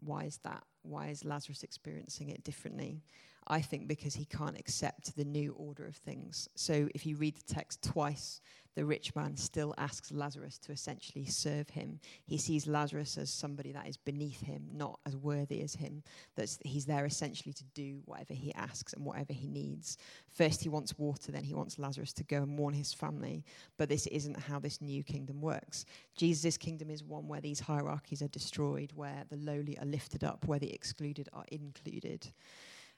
Why 0.00 0.24
is 0.24 0.38
that? 0.38 0.64
Why 0.82 1.08
is 1.08 1.24
Lazarus 1.24 1.62
experiencing 1.62 2.30
it 2.30 2.42
differently? 2.42 3.04
I 3.46 3.60
think 3.60 3.86
because 3.86 4.14
he 4.14 4.24
can't 4.24 4.58
accept 4.58 5.16
the 5.16 5.24
new 5.24 5.52
order 5.52 5.86
of 5.86 5.96
things. 5.96 6.48
So 6.54 6.88
if 6.94 7.06
you 7.06 7.16
read 7.16 7.36
the 7.36 7.54
text 7.54 7.82
twice, 7.82 8.40
the 8.76 8.84
rich 8.84 9.14
man 9.16 9.36
still 9.36 9.74
asks 9.78 10.12
Lazarus 10.12 10.58
to 10.58 10.72
essentially 10.72 11.24
serve 11.24 11.70
him. 11.70 11.98
He 12.26 12.36
sees 12.36 12.66
Lazarus 12.66 13.16
as 13.16 13.30
somebody 13.30 13.72
that 13.72 13.88
is 13.88 13.96
beneath 13.96 14.42
him, 14.42 14.68
not 14.74 15.00
as 15.06 15.16
worthy 15.16 15.62
as 15.62 15.74
him. 15.74 16.02
That 16.34 16.54
he's 16.62 16.84
there 16.84 17.06
essentially 17.06 17.54
to 17.54 17.64
do 17.72 18.02
whatever 18.04 18.34
he 18.34 18.52
asks 18.54 18.92
and 18.92 19.04
whatever 19.04 19.32
he 19.32 19.48
needs. 19.48 19.96
First, 20.28 20.62
he 20.62 20.68
wants 20.68 20.98
water, 20.98 21.32
then 21.32 21.44
he 21.44 21.54
wants 21.54 21.78
Lazarus 21.78 22.12
to 22.14 22.24
go 22.24 22.42
and 22.42 22.58
warn 22.58 22.74
his 22.74 22.92
family. 22.92 23.44
But 23.78 23.88
this 23.88 24.06
isn't 24.08 24.38
how 24.38 24.58
this 24.58 24.82
new 24.82 25.02
kingdom 25.02 25.40
works. 25.40 25.86
Jesus' 26.14 26.58
kingdom 26.58 26.90
is 26.90 27.02
one 27.02 27.28
where 27.28 27.40
these 27.40 27.60
hierarchies 27.60 28.20
are 28.20 28.28
destroyed, 28.28 28.92
where 28.94 29.24
the 29.30 29.38
lowly 29.38 29.78
are 29.78 29.86
lifted 29.86 30.22
up, 30.22 30.46
where 30.46 30.58
the 30.58 30.72
excluded 30.72 31.30
are 31.32 31.46
included. 31.50 32.28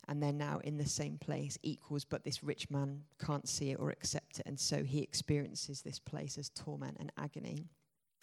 And 0.09 0.23
they're 0.23 0.33
now 0.33 0.61
in 0.65 0.79
the 0.79 0.87
same 0.87 1.19
place, 1.19 1.59
equals, 1.63 2.05
but 2.05 2.25
this 2.25 2.43
rich 2.43 2.71
man 2.71 3.03
can't 3.25 3.49
see 3.49 3.71
it 3.71 3.79
or 3.79 3.91
accept 3.91 4.41
it, 4.41 4.47
and 4.47 4.59
so 4.59 4.83
he 4.83 5.01
experiences 5.01 5.83
this 5.83 5.99
place 5.99 6.39
as 6.39 6.49
torment 6.51 6.97
and 6.99 7.13
agony. 7.19 7.67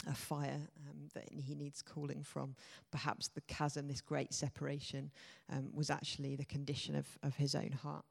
A 0.07 0.13
fire 0.13 0.59
um, 0.87 1.07
that 1.15 1.31
he 1.31 1.55
needs 1.55 1.81
cooling 1.81 2.21
from. 2.21 2.55
Perhaps 2.91 3.29
the 3.29 3.41
chasm, 3.41 3.87
this 3.87 4.01
great 4.01 4.33
separation, 4.35 5.09
um, 5.51 5.69
was 5.73 5.89
actually 5.89 6.35
the 6.35 6.45
condition 6.45 6.95
of, 6.95 7.07
of 7.23 7.35
his 7.37 7.55
own 7.55 7.71
heart. 7.71 8.05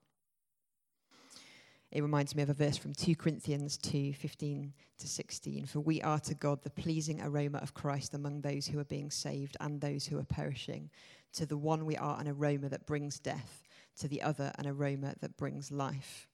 It 1.94 2.02
reminds 2.02 2.34
me 2.34 2.42
of 2.42 2.50
a 2.50 2.54
verse 2.54 2.76
from 2.76 2.92
2 2.92 3.14
Corinthians 3.14 3.78
2 3.78 4.14
15 4.14 4.72
to 4.98 5.08
16. 5.08 5.66
For 5.66 5.78
we 5.78 6.02
are 6.02 6.18
to 6.20 6.34
God 6.34 6.60
the 6.62 6.70
pleasing 6.70 7.20
aroma 7.22 7.58
of 7.58 7.72
Christ 7.72 8.14
among 8.14 8.40
those 8.40 8.66
who 8.66 8.80
are 8.80 8.84
being 8.84 9.12
saved 9.12 9.56
and 9.60 9.80
those 9.80 10.04
who 10.04 10.18
are 10.18 10.24
perishing. 10.24 10.90
To 11.34 11.46
the 11.46 11.56
one 11.56 11.84
we 11.84 11.96
are 11.96 12.18
an 12.18 12.26
aroma 12.26 12.68
that 12.70 12.86
brings 12.86 13.20
death, 13.20 13.63
to 13.98 14.08
the 14.08 14.22
other 14.22 14.52
an 14.58 14.66
aroma 14.66 15.14
that 15.20 15.36
brings 15.36 15.70
life. 15.70 16.28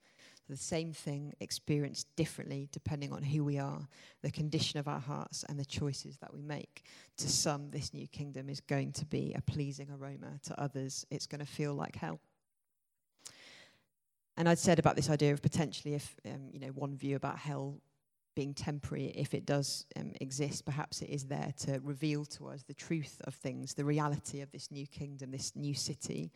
The 0.49 0.57
same 0.57 0.93
thing 0.93 1.33
experienced 1.39 2.09
differently 2.17 2.69
depending 2.73 3.13
on 3.13 3.23
who 3.23 3.45
we 3.45 3.59
are, 3.59 3.87
the 4.23 4.33
condition 4.33 4.81
of 4.81 4.89
our 4.89 4.99
hearts, 4.99 5.45
and 5.49 5.59
the 5.59 5.65
choices 5.65 6.17
that 6.19 6.35
we 6.35 6.43
make. 6.43 6.83
To 7.19 7.29
some, 7.29 7.71
this 7.71 7.95
new 7.95 8.09
kingdom 8.09 8.49
is 8.49 8.61
going 8.61 8.91
to 8.95 9.07
be 9.07 9.33
a 9.37 9.43
pleasing 9.43 9.89
aroma. 9.91 10.41
To 10.45 10.61
others, 10.61 11.07
it's 11.09 11.29
going 11.29 11.39
to 11.39 11.47
feel 11.47 11.75
like 11.75 11.95
hell. 11.95 12.19
And 14.37 14.49
I'd 14.49 14.59
said 14.59 14.81
about 14.81 14.97
this 14.97 15.09
idea 15.09 15.33
of 15.33 15.41
potentially, 15.41 15.95
if 15.95 16.17
um, 16.27 16.49
you 16.51 16.59
know, 16.59 16.69
one 16.69 16.97
view 16.97 17.15
about 17.15 17.39
hell 17.39 17.81
being 18.35 18.55
temporary, 18.55 19.07
if 19.17 19.35
it 19.35 19.47
does 19.47 19.87
um, 19.97 20.13
exist, 20.21 20.65
perhaps 20.65 21.03
it 21.03 21.11
is 21.11 21.25
there 21.25 21.53
to 21.59 21.81
reveal 21.83 22.25
to 22.25 22.49
us 22.49 22.63
the 22.63 22.75
truth 22.75 23.21
of 23.25 23.35
things, 23.35 23.75
the 23.75 23.85
reality 23.85 24.41
of 24.41 24.51
this 24.53 24.71
new 24.71 24.87
kingdom, 24.87 25.31
this 25.31 25.55
new 25.57 25.75
city, 25.75 26.31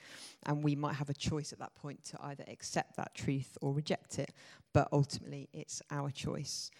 and 0.46 0.62
we 0.62 0.74
might 0.74 0.94
have 0.94 1.10
a 1.10 1.14
choice 1.14 1.52
at 1.52 1.58
that 1.58 1.74
point 1.74 2.02
to 2.04 2.18
either 2.22 2.44
accept 2.48 2.96
that 2.96 3.14
truth 3.14 3.56
or 3.60 3.72
reject 3.72 4.18
it. 4.18 4.32
But 4.72 4.88
ultimately, 4.92 5.48
it's 5.52 5.82
our 5.90 6.10
choice. 6.10 6.70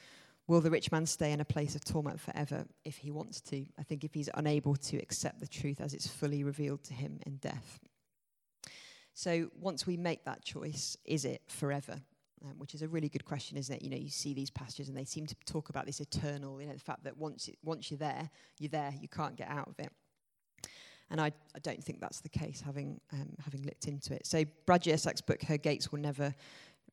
Will 0.47 0.61
the 0.61 0.71
rich 0.71 0.93
man 0.93 1.07
stay 1.07 1.33
in 1.33 1.41
a 1.41 1.45
place 1.45 1.75
of 1.75 1.85
torment 1.85 2.21
forever 2.21 2.67
if 2.85 2.99
he 2.99 3.11
wants 3.11 3.41
to? 3.43 3.65
I 3.79 3.83
think 3.83 4.05
if 4.05 4.13
he's 4.13 4.29
unable 4.35 4.77
to 4.77 4.99
accept 4.99 5.41
the 5.41 5.47
truth 5.47 5.81
as 5.81 5.95
it's 5.95 6.07
fully 6.07 6.45
revealed 6.45 6.83
to 6.85 6.95
him 6.95 7.21
in 7.25 7.37
death. 7.37 7.81
So 9.15 9.49
once 9.59 9.87
we 9.87 9.97
make 9.97 10.25
that 10.25 10.45
choice, 10.45 10.97
is 11.05 11.25
it 11.25 11.43
forever? 11.47 12.01
Um, 12.45 12.59
which 12.59 12.75
is 12.75 12.83
a 12.83 12.89
really 12.89 13.09
good 13.09 13.25
question, 13.25 13.57
isn't 13.57 13.75
it? 13.75 13.81
You 13.81 13.89
know, 13.89 13.97
you 13.97 14.11
see 14.11 14.35
these 14.35 14.51
passages 14.51 14.89
and 14.89 14.97
they 14.99 15.05
seem 15.05 15.25
to 15.27 15.35
talk 15.47 15.71
about 15.71 15.87
this 15.87 16.01
eternal, 16.01 16.61
you 16.61 16.67
know, 16.67 16.75
the 16.75 16.79
fact 16.79 17.05
that 17.05 17.17
once, 17.17 17.49
it, 17.49 17.57
once 17.65 17.91
you're 17.91 17.97
there, 17.97 18.29
you're 18.59 18.69
there, 18.69 18.93
you 19.01 19.09
can't 19.09 19.35
get 19.35 19.49
out 19.49 19.67
of 19.67 19.79
it. 19.79 19.91
And 21.11 21.21
I, 21.21 21.33
I 21.55 21.59
don't 21.63 21.83
think 21.83 22.01
that's 22.01 22.21
the 22.21 22.29
case, 22.29 22.61
having, 22.61 23.01
um, 23.13 23.31
having 23.43 23.63
looked 23.63 23.89
into 23.89 24.13
it. 24.15 24.27
So 24.27 24.45
Brad 24.67 24.83
Jersak's 24.83 25.23
book, 25.23 25.43
Her 25.43 25.57
Gates 25.57 25.91
Will 25.91 26.01
Never 26.01 26.35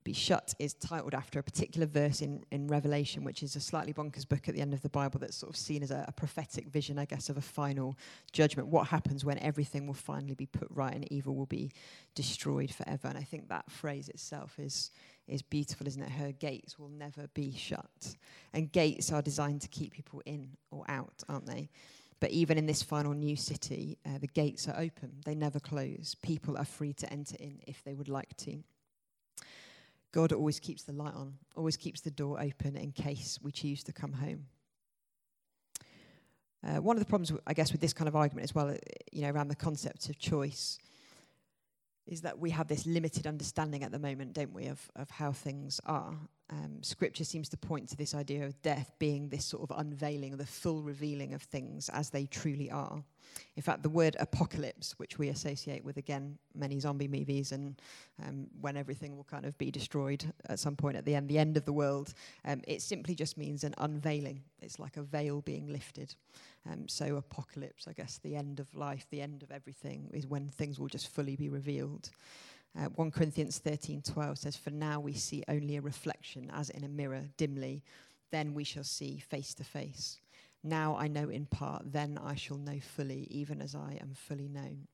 be 0.04 0.14
shut 0.14 0.56
is 0.58 0.74
titled 0.74 1.14
after 1.14 1.38
a 1.38 1.44
particular 1.44 1.86
verse 1.86 2.22
in, 2.22 2.44
in 2.52 2.68
Revelation, 2.68 3.24
which 3.24 3.44
is 3.44 3.56
a 3.56 3.60
slightly 3.60 3.94
bonkers 3.94 4.28
book 4.28 4.48
at 4.48 4.56
the 4.56 4.62
end 4.62 4.74
of 4.74 4.82
the 4.82 4.90
Bible 4.90 5.20
that's 5.20 5.36
sort 5.36 5.52
of 5.52 5.56
seen 5.56 5.84
as 5.84 5.92
a, 5.92 6.06
a, 6.08 6.12
prophetic 6.12 6.68
vision, 6.68 6.98
I 6.98 7.06
guess, 7.06 7.30
of 7.30 7.38
a 7.38 7.42
final 7.42 7.96
judgment. 8.32 8.68
What 8.68 8.88
happens 8.88 9.24
when 9.24 9.38
everything 9.40 9.86
will 9.86 9.94
finally 9.94 10.34
be 10.34 10.48
put 10.48 10.68
right 10.72 10.94
and 10.94 11.12
evil 11.12 11.36
will 11.36 11.46
be 11.46 11.72
destroyed 12.16 12.72
forever? 12.72 13.10
And 13.10 13.18
I 13.18 13.24
think 13.24 13.50
that 13.50 13.70
phrase 13.70 14.10
itself 14.10 14.58
is, 14.58 14.92
is 15.32 15.41
beautiful, 15.41 15.88
isn't 15.88 16.02
it? 16.02 16.10
Her 16.10 16.32
gates 16.32 16.78
will 16.78 16.89
never 16.89 17.28
be 17.34 17.54
shut. 17.56 18.15
And 18.54 18.72
gates 18.72 19.12
are 19.12 19.22
designed 19.22 19.62
to 19.62 19.67
keep 19.67 19.94
people 19.94 20.22
in 20.26 20.58
or 20.72 20.84
out, 20.89 21.24
aren't 21.30 21.46
they? 21.46 21.70
But 22.20 22.32
even 22.32 22.58
in 22.58 22.67
this 22.67 22.84
final 22.84 23.13
new 23.13 23.36
city, 23.36 23.98
uh, 24.06 24.20
the 24.20 24.28
gates 24.28 24.67
are 24.67 24.80
open, 24.80 25.22
they 25.26 25.34
never 25.34 25.60
close. 25.60 26.15
People 26.22 26.58
are 26.58 26.65
free 26.65 26.94
to 26.94 27.12
enter 27.12 27.36
in 27.39 27.60
if 27.65 27.84
they 27.84 27.96
would 27.96 28.10
like 28.10 28.38
to. 28.38 28.63
God 30.12 30.34
always 30.34 30.60
keeps 30.60 30.84
the 30.84 30.91
light 30.91 31.15
on, 31.15 31.36
always 31.56 31.78
keeps 31.78 32.02
the 32.02 32.12
door 32.12 32.39
open 32.39 32.76
in 32.76 32.91
case 32.91 33.39
we 33.41 33.52
choose 33.52 33.84
to 33.84 33.94
come 33.94 34.13
home. 34.13 34.46
Uh, 36.63 36.80
one 36.80 36.96
of 36.96 37.00
the 37.00 37.10
problems, 37.10 37.32
I 37.48 37.54
guess, 37.54 37.72
with 37.72 37.82
this 37.82 37.94
kind 37.94 38.08
of 38.08 38.15
argument 38.15 38.44
as 38.44 38.54
well, 38.54 38.70
uh, 38.70 38.76
you 39.12 39.24
know, 39.24 39.32
around 39.32 39.48
the 39.48 39.56
concept 39.56 40.10
of 40.10 40.20
choice, 40.20 40.78
is 42.08 42.22
that 42.22 42.40
we 42.40 42.50
have 42.50 42.68
this 42.68 42.86
limited 42.86 43.28
understanding 43.28 43.84
at 43.84 43.92
the 43.92 44.00
moment, 44.00 44.34
don't 44.34 44.54
we, 44.54 44.68
of, 44.68 44.90
of 44.96 45.10
how 45.10 45.32
things 45.32 45.80
are. 45.86 46.16
Um, 46.50 46.84
scripture 46.84 47.24
seems 47.24 47.48
to 47.50 47.58
point 47.58 47.88
to 47.90 47.96
this 47.96 48.14
idea 48.14 48.46
of 48.46 48.62
death 48.62 48.92
being 49.00 49.30
this 49.30 49.46
sort 49.46 49.70
of 49.70 49.80
unveiling, 49.80 50.36
the 50.36 50.46
full 50.46 50.82
revealing 50.82 51.34
of 51.34 51.42
things 51.42 51.88
as 51.90 52.10
they 52.10 52.26
truly 52.26 52.70
are. 52.70 53.02
In 53.56 53.64
fact, 53.64 53.84
the 53.84 53.90
word 53.90 54.18
apocalypse, 54.20 54.94
which 54.98 55.18
we 55.18 55.30
associate 55.30 55.86
with, 55.86 55.96
again, 55.96 56.38
many 56.54 56.80
zombie 56.80 57.08
movies 57.08 57.54
and 57.54 57.82
um, 58.22 58.48
when 58.60 58.76
everything 58.76 59.16
will 59.16 59.24
kind 59.24 59.46
of 59.46 59.58
be 59.58 59.72
destroyed 59.72 60.26
at 60.50 60.60
some 60.60 60.76
point 60.76 60.98
at 60.98 61.06
the 61.06 61.16
end, 61.16 61.30
the 61.30 61.38
end 61.38 61.56
of 61.56 61.64
the 61.64 61.72
world, 61.72 62.14
um, 62.44 62.62
it 62.68 62.82
simply 62.82 63.16
just 63.16 63.38
means 63.38 63.64
an 63.64 63.74
unveiling. 63.78 64.42
It's 64.62 64.80
like 64.80 64.98
a 64.98 65.04
veil 65.04 65.42
being 65.42 65.72
lifted. 65.72 66.14
Um, 66.69 66.88
so, 66.88 67.15
apocalypse, 67.15 67.88
I 67.88 67.93
guess, 67.93 68.19
the 68.19 68.36
end 68.36 68.60
of 68.60 68.74
life, 68.76 69.08
the 69.10 69.21
end 69.21 69.41
of 69.41 69.52
everything, 69.52 70.10
is 70.13 70.28
when 70.28 70.50
things 70.50 70.80
will 70.80 70.88
just 70.88 71.08
fully 71.08 71.36
be 71.36 71.50
revealed. 71.50 72.12
Uh, 72.78 72.89
1 72.95 73.12
Corinthians 73.12 73.60
13:12 73.60 74.38
says, 74.38 74.56
"For 74.56 74.69
now 74.69 75.00
we 75.00 75.13
see 75.13 75.43
only 75.47 75.76
a 75.76 75.82
reflection, 75.82 76.50
as 76.52 76.69
in 76.69 76.84
a 76.84 76.89
mirror, 76.89 77.30
dimly. 77.38 77.84
Then 78.30 78.54
we 78.54 78.63
shall 78.63 78.84
see 78.84 79.17
face 79.17 79.54
to 79.56 79.63
face." 79.63 80.19
Now 80.63 80.95
I 80.95 81.08
know 81.08 81.30
in 81.30 81.47
part, 81.47 81.91
then 81.91 82.17
I 82.17 82.36
shall 82.36 82.58
know 82.58 82.80
fully, 82.80 83.28
even 83.32 83.62
as 83.62 83.74
I 83.74 83.97
am 84.00 84.13
fully 84.13 84.47
known. 84.47 84.88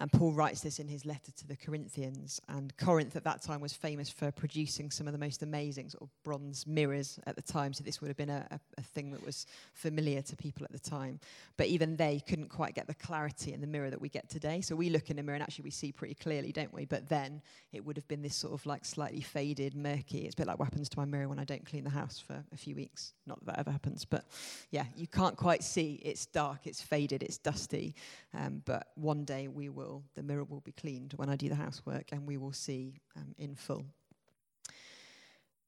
And 0.00 0.10
Paul 0.10 0.32
writes 0.32 0.62
this 0.62 0.78
in 0.80 0.88
his 0.88 1.04
letter 1.04 1.30
to 1.30 1.46
the 1.46 1.56
Corinthians. 1.56 2.40
And 2.48 2.74
Corinth 2.78 3.16
at 3.16 3.24
that 3.24 3.42
time 3.42 3.60
was 3.60 3.74
famous 3.74 4.08
for 4.08 4.32
producing 4.32 4.90
some 4.90 5.06
of 5.06 5.12
the 5.12 5.18
most 5.18 5.42
amazing 5.42 5.90
sort 5.90 6.02
of 6.02 6.08
bronze 6.24 6.66
mirrors 6.66 7.20
at 7.26 7.36
the 7.36 7.42
time. 7.42 7.74
So 7.74 7.84
this 7.84 8.00
would 8.00 8.08
have 8.08 8.16
been 8.16 8.30
a, 8.30 8.46
a, 8.50 8.58
a, 8.78 8.82
thing 8.82 9.10
that 9.12 9.24
was 9.24 9.46
familiar 9.74 10.22
to 10.22 10.36
people 10.36 10.64
at 10.64 10.72
the 10.72 10.78
time. 10.78 11.20
But 11.58 11.66
even 11.66 11.96
they 11.96 12.22
couldn't 12.26 12.48
quite 12.48 12.74
get 12.74 12.86
the 12.86 12.94
clarity 12.94 13.52
in 13.52 13.60
the 13.60 13.66
mirror 13.66 13.90
that 13.90 14.00
we 14.00 14.08
get 14.08 14.30
today. 14.30 14.62
So 14.62 14.74
we 14.74 14.88
look 14.88 15.10
in 15.10 15.18
a 15.18 15.22
mirror 15.22 15.34
and 15.34 15.42
actually 15.42 15.64
we 15.64 15.70
see 15.70 15.92
pretty 15.92 16.14
clearly, 16.14 16.50
don't 16.50 16.72
we? 16.72 16.86
But 16.86 17.10
then 17.10 17.42
it 17.72 17.84
would 17.84 17.96
have 17.96 18.08
been 18.08 18.22
this 18.22 18.34
sort 18.34 18.54
of 18.54 18.64
like 18.64 18.86
slightly 18.86 19.20
faded, 19.20 19.76
murky. 19.76 20.20
It's 20.20 20.34
a 20.34 20.38
bit 20.38 20.46
like 20.46 20.58
what 20.58 20.64
happens 20.64 20.88
to 20.88 20.98
my 20.98 21.04
mirror 21.04 21.28
when 21.28 21.38
I 21.38 21.44
don't 21.44 21.66
clean 21.66 21.84
the 21.84 21.90
house 21.90 22.18
for 22.18 22.42
a 22.52 22.56
few 22.56 22.74
weeks. 22.74 23.12
Not 23.26 23.38
that 23.44 23.50
that 23.50 23.58
ever 23.58 23.70
happens, 23.70 24.04
but 24.04 24.24
yeah, 24.70 24.84
you 24.96 25.06
can't 25.06 25.36
quite 25.36 25.62
see. 25.62 26.00
It's 26.02 26.24
dark, 26.26 26.60
it's 26.64 26.80
faded, 26.80 27.22
it's 27.22 27.36
dusty. 27.36 27.94
Um, 28.32 28.62
but 28.64 28.88
one 28.94 29.24
day 29.24 29.48
we 29.48 29.68
will 29.68 29.89
the 30.14 30.22
mirror 30.22 30.44
will 30.44 30.60
be 30.60 30.72
cleaned 30.72 31.12
when 31.16 31.28
I 31.28 31.36
do 31.36 31.48
the 31.48 31.54
housework 31.54 32.12
and 32.12 32.26
we 32.26 32.36
will 32.36 32.52
see 32.52 33.00
um, 33.16 33.34
in 33.38 33.54
full. 33.54 33.84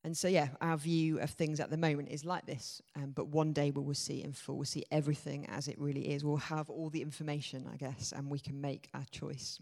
And 0.04 0.16
so, 0.16 0.26
yeah, 0.26 0.48
our 0.60 0.76
view 0.76 1.20
of 1.20 1.30
things 1.30 1.60
at 1.60 1.70
the 1.70 1.76
moment 1.76 2.08
is 2.08 2.24
like 2.24 2.44
this. 2.44 2.82
Um, 2.96 3.12
but 3.14 3.28
one 3.28 3.52
day 3.52 3.70
we 3.70 3.82
will 3.82 3.94
see 3.94 4.22
in 4.22 4.32
full. 4.32 4.56
We'll 4.56 4.64
see 4.64 4.84
everything 4.90 5.46
as 5.48 5.68
it 5.68 5.78
really 5.78 6.12
is. 6.12 6.24
We'll 6.24 6.38
have 6.38 6.68
all 6.68 6.90
the 6.90 7.02
information, 7.02 7.68
I 7.72 7.76
guess, 7.76 8.12
and 8.12 8.28
we 8.28 8.40
can 8.40 8.60
make 8.60 8.88
our 8.94 9.04
choice. 9.10 9.60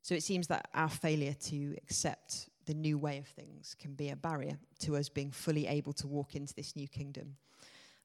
So 0.00 0.14
it 0.14 0.22
seems 0.22 0.46
that 0.48 0.68
our 0.74 0.88
failure 0.88 1.34
to 1.34 1.76
accept 1.82 2.48
the 2.64 2.74
new 2.74 2.96
way 2.96 3.18
of 3.18 3.26
things 3.26 3.76
can 3.78 3.94
be 3.94 4.08
a 4.08 4.16
barrier 4.16 4.58
to 4.80 4.96
us 4.96 5.08
being 5.08 5.30
fully 5.30 5.66
able 5.66 5.92
to 5.94 6.06
walk 6.06 6.34
into 6.34 6.54
this 6.54 6.74
new 6.74 6.88
kingdom 6.88 7.36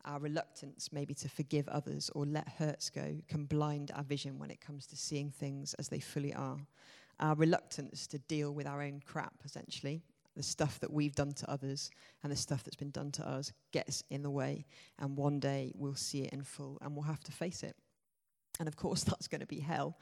our 0.07 0.19
reluctance 0.19 0.89
maybe 0.91 1.13
to 1.13 1.29
forgive 1.29 1.67
others 1.67 2.09
or 2.15 2.25
let 2.25 2.47
hurts 2.47 2.89
go 2.89 3.17
can 3.27 3.45
blind 3.45 3.91
our 3.93 4.03
vision 4.03 4.39
when 4.39 4.49
it 4.49 4.61
comes 4.61 4.87
to 4.87 4.95
seeing 4.95 5.29
things 5.29 5.73
as 5.75 5.89
they 5.89 5.99
fully 5.99 6.33
are. 6.33 6.57
Our 7.19 7.35
reluctance 7.35 8.07
to 8.07 8.19
deal 8.19 8.53
with 8.53 8.67
our 8.67 8.81
own 8.81 9.01
crap, 9.05 9.33
essentially, 9.43 10.01
the 10.35 10.43
stuff 10.43 10.79
that 10.79 10.93
we've 10.93 11.15
done 11.15 11.33
to 11.33 11.51
others 11.51 11.89
and 12.23 12.31
the 12.31 12.35
stuff 12.35 12.63
that's 12.63 12.75
been 12.75 12.91
done 12.91 13.11
to 13.11 13.27
us 13.27 13.51
gets 13.71 14.03
in 14.09 14.23
the 14.23 14.29
way. 14.29 14.65
And 14.99 15.17
one 15.17 15.39
day 15.39 15.73
we'll 15.75 15.95
see 15.95 16.21
it 16.21 16.31
in 16.31 16.43
full 16.43 16.77
and 16.81 16.95
we'll 16.95 17.03
have 17.03 17.23
to 17.23 17.31
face 17.31 17.63
it. 17.63 17.75
And 18.59 18.67
of 18.67 18.75
course, 18.75 19.03
that's 19.03 19.27
going 19.27 19.41
to 19.41 19.47
be 19.47 19.59
hell. 19.59 19.97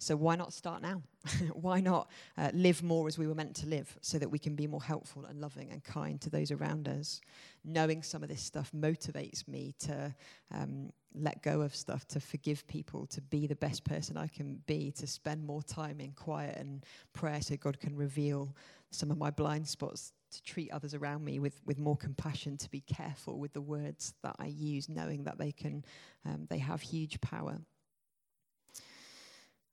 So 0.00 0.16
why 0.16 0.34
not 0.34 0.54
start 0.54 0.80
now? 0.80 1.02
why 1.52 1.80
not 1.80 2.10
uh, 2.38 2.50
live 2.54 2.82
more 2.82 3.06
as 3.06 3.18
we 3.18 3.26
were 3.26 3.34
meant 3.34 3.54
to 3.56 3.66
live 3.66 3.98
so 4.00 4.18
that 4.18 4.30
we 4.30 4.38
can 4.38 4.56
be 4.56 4.66
more 4.66 4.82
helpful 4.82 5.26
and 5.26 5.38
loving 5.42 5.70
and 5.70 5.84
kind 5.84 6.18
to 6.22 6.30
those 6.30 6.50
around 6.50 6.88
us? 6.88 7.20
Knowing 7.66 8.02
some 8.02 8.22
of 8.22 8.30
this 8.30 8.40
stuff 8.40 8.72
motivates 8.74 9.46
me 9.46 9.74
to 9.80 10.14
um, 10.52 10.90
let 11.14 11.42
go 11.42 11.60
of 11.60 11.76
stuff, 11.76 12.08
to 12.08 12.18
forgive 12.18 12.66
people, 12.66 13.04
to 13.08 13.20
be 13.20 13.46
the 13.46 13.56
best 13.56 13.84
person 13.84 14.16
I 14.16 14.26
can 14.26 14.62
be, 14.66 14.90
to 14.92 15.06
spend 15.06 15.44
more 15.44 15.62
time 15.62 16.00
in 16.00 16.12
quiet 16.12 16.56
and 16.56 16.82
prayer 17.12 17.42
so 17.42 17.56
God 17.56 17.78
can 17.78 17.94
reveal 17.94 18.56
some 18.90 19.10
of 19.10 19.18
my 19.18 19.28
blind 19.28 19.68
spots 19.68 20.14
to 20.30 20.42
treat 20.42 20.70
others 20.70 20.94
around 20.94 21.26
me 21.26 21.40
with, 21.40 21.60
with 21.66 21.78
more 21.78 21.96
compassion, 21.96 22.56
to 22.56 22.70
be 22.70 22.80
careful 22.80 23.38
with 23.38 23.52
the 23.52 23.60
words 23.60 24.14
that 24.22 24.36
I 24.38 24.46
use, 24.46 24.88
knowing 24.88 25.24
that 25.24 25.36
they 25.36 25.52
can 25.52 25.84
um, 26.24 26.46
they 26.48 26.58
have 26.58 26.80
huge 26.80 27.20
power. 27.20 27.58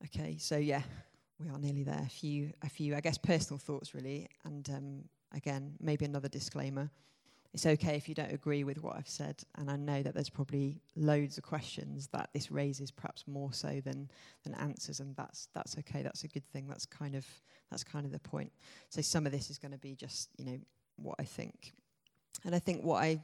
Okay, 0.06 0.38
so 0.38 0.58
yeah, 0.58 0.82
we 1.40 1.50
are 1.50 1.58
nearly 1.58 1.84
there. 1.84 2.02
A 2.06 2.10
few, 2.10 2.52
a 2.62 2.70
few, 2.70 2.96
I 2.96 3.02
guess, 3.02 3.18
personal 3.18 3.58
thoughts 3.58 3.94
really, 3.94 4.28
and 4.46 4.70
um, 4.70 5.04
again, 5.34 5.74
maybe 5.80 6.06
another 6.06 6.30
disclaimer. 6.30 6.90
it's 7.54 7.66
okay 7.66 7.96
if 7.96 8.08
you 8.08 8.14
don't 8.14 8.32
agree 8.32 8.64
with 8.64 8.84
what 8.84 8.96
I've 8.96 9.08
said. 9.10 9.42
And 9.56 9.70
I 9.72 9.76
know 9.76 10.04
that 10.04 10.14
there's 10.14 10.30
probably 10.30 10.80
loads 10.96 11.38
of 11.38 11.44
questions 11.44 12.08
that 12.14 12.30
this 12.34 12.52
raises, 12.52 12.92
perhaps 12.92 13.24
more 13.28 13.52
so 13.54 13.82
than 13.84 14.10
than 14.44 14.54
answers, 14.56 15.00
and 15.00 15.16
that's 15.16 15.50
that's 15.54 15.78
okay. 15.80 16.04
That's 16.04 16.24
a 16.24 16.28
good 16.28 16.48
thing. 16.52 16.68
That's 16.68 16.86
kind 16.86 17.16
of 17.16 17.26
that's 17.72 17.84
kind 17.84 18.06
of 18.06 18.12
the 18.12 18.20
point. 18.20 18.52
So 18.90 19.02
some 19.02 19.26
of 19.26 19.32
this 19.32 19.50
is 19.50 19.58
going 19.58 19.72
to 19.72 19.78
be 19.80 19.96
just 19.96 20.30
you 20.38 20.46
know 20.46 20.60
what 20.98 21.16
I 21.20 21.24
think, 21.24 21.74
and 22.46 22.54
I 22.54 22.60
think 22.60 22.84
what 22.84 23.04
I 23.04 23.20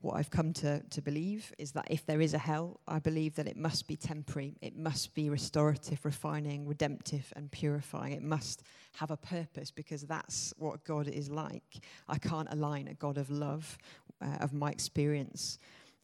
what 0.00 0.16
I've 0.16 0.30
come 0.30 0.52
to, 0.54 0.82
to 0.90 1.02
believe 1.02 1.52
is 1.58 1.72
that 1.72 1.86
if 1.90 2.04
there 2.04 2.20
is 2.20 2.34
a 2.34 2.38
hell, 2.38 2.80
I 2.86 2.98
believe 2.98 3.34
that 3.36 3.46
it 3.48 3.56
must 3.56 3.88
be 3.88 3.96
temporary. 3.96 4.56
It 4.60 4.76
must 4.76 5.14
be 5.14 5.30
restorative, 5.30 6.04
refining, 6.04 6.66
redemptive, 6.66 7.32
and 7.34 7.50
purifying. 7.50 8.12
It 8.12 8.22
must 8.22 8.62
have 8.94 9.10
a 9.10 9.16
purpose 9.16 9.70
because 9.70 10.02
that's 10.02 10.52
what 10.58 10.84
God 10.84 11.08
is 11.08 11.30
like. 11.30 11.80
I 12.08 12.18
can't 12.18 12.48
align 12.50 12.88
a 12.88 12.94
God 12.94 13.18
of 13.18 13.30
love, 13.30 13.78
uh, 14.20 14.36
of 14.40 14.52
my 14.52 14.70
experience 14.70 15.58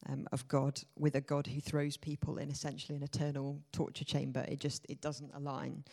um, 0.08 0.26
of 0.32 0.48
God, 0.48 0.80
with 0.98 1.14
a 1.14 1.20
God 1.20 1.46
who 1.46 1.60
throws 1.60 1.96
people 1.96 2.38
in 2.38 2.50
essentially 2.50 2.96
an 2.96 3.02
eternal 3.02 3.60
torture 3.72 4.04
chamber. 4.04 4.44
It 4.48 4.58
just 4.58 4.84
it 4.88 5.00
doesn't 5.00 5.30
align. 5.34 5.84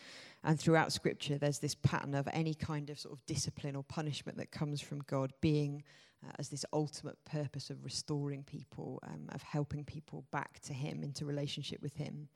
And 0.42 0.58
throughout 0.58 0.92
Scripture, 0.92 1.38
there's 1.38 1.58
this 1.58 1.74
pattern 1.74 2.14
of 2.14 2.26
any 2.32 2.54
kind 2.54 2.90
of 2.90 2.98
sort 2.98 3.14
of 3.14 3.24
discipline 3.26 3.76
or 3.76 3.84
punishment 3.84 4.38
that 4.38 4.50
comes 4.50 4.80
from 4.80 5.00
God 5.06 5.32
being 5.40 5.84
uh, 6.26 6.32
as 6.38 6.48
this 6.48 6.64
ultimate 6.72 7.16
purpose 7.24 7.70
of 7.70 7.84
restoring 7.84 8.42
people, 8.42 9.00
um, 9.04 9.28
of 9.30 9.42
helping 9.42 9.84
people 9.84 10.24
back 10.30 10.60
to 10.60 10.72
Him, 10.72 11.02
into 11.02 11.24
relationship 11.24 11.80
with 11.82 11.94
Him. 11.94 12.28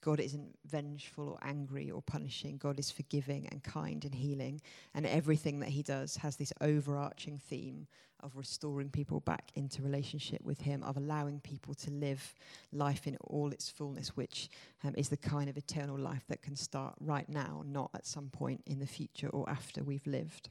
God 0.00 0.20
isn't 0.20 0.56
vengeful 0.64 1.30
or 1.30 1.38
angry 1.42 1.90
or 1.90 2.02
punishing. 2.02 2.56
God 2.56 2.78
is 2.78 2.90
forgiving 2.90 3.48
and 3.50 3.62
kind 3.64 4.04
and 4.04 4.14
healing. 4.14 4.60
And 4.94 5.04
everything 5.04 5.58
that 5.60 5.70
He 5.70 5.82
does 5.82 6.16
has 6.16 6.36
this 6.36 6.52
overarching 6.60 7.38
theme 7.38 7.88
of 8.20 8.36
restoring 8.36 8.90
people 8.90 9.20
back 9.20 9.50
into 9.54 9.82
relationship 9.82 10.40
with 10.42 10.60
Him, 10.60 10.82
of 10.82 10.96
allowing 10.96 11.40
people 11.40 11.74
to 11.74 11.90
live 11.90 12.34
life 12.72 13.06
in 13.06 13.16
all 13.24 13.50
its 13.50 13.68
fullness, 13.70 14.16
which 14.16 14.48
um, 14.84 14.94
is 14.96 15.08
the 15.08 15.16
kind 15.16 15.48
of 15.48 15.56
eternal 15.56 15.98
life 15.98 16.24
that 16.28 16.42
can 16.42 16.56
start 16.56 16.94
right 17.00 17.28
now, 17.28 17.62
not 17.66 17.90
at 17.94 18.06
some 18.06 18.28
point 18.28 18.62
in 18.66 18.78
the 18.78 18.86
future 18.86 19.28
or 19.28 19.48
after 19.48 19.82
we've 19.82 20.06
lived. 20.06 20.48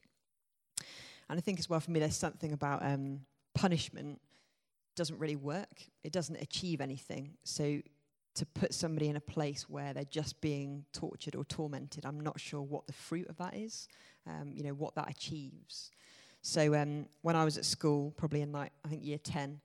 And 1.29 1.37
I 1.37 1.41
think 1.41 1.59
as 1.59 1.69
well 1.69 1.79
for 1.79 1.91
me, 1.91 1.99
there's 1.99 2.15
something 2.15 2.53
about 2.53 2.83
um, 2.83 3.21
punishment 3.53 4.21
doesn't 4.95 5.19
really 5.19 5.35
work. 5.35 5.83
It 6.03 6.11
doesn't 6.11 6.35
achieve 6.41 6.81
anything. 6.81 7.37
So 7.43 7.81
to 8.35 8.45
put 8.45 8.73
somebody 8.73 9.09
in 9.09 9.15
a 9.15 9.21
place 9.21 9.69
where 9.69 9.93
they're 9.93 10.03
just 10.03 10.39
being 10.41 10.85
tortured 10.93 11.35
or 11.35 11.43
tormented, 11.45 12.05
I'm 12.05 12.19
not 12.19 12.39
sure 12.39 12.61
what 12.61 12.87
the 12.87 12.93
fruit 12.93 13.27
of 13.29 13.37
that 13.37 13.55
is. 13.55 13.87
Um, 14.27 14.51
you 14.53 14.63
know 14.63 14.73
what 14.73 14.95
that 14.95 15.09
achieves. 15.09 15.91
So 16.41 16.75
um, 16.75 17.07
when 17.21 17.35
I 17.35 17.43
was 17.43 17.57
at 17.57 17.65
school, 17.65 18.13
probably 18.17 18.41
in 18.41 18.51
like 18.51 18.71
I 18.85 18.89
think 18.89 19.03
year 19.03 19.17
ten, 19.17 19.59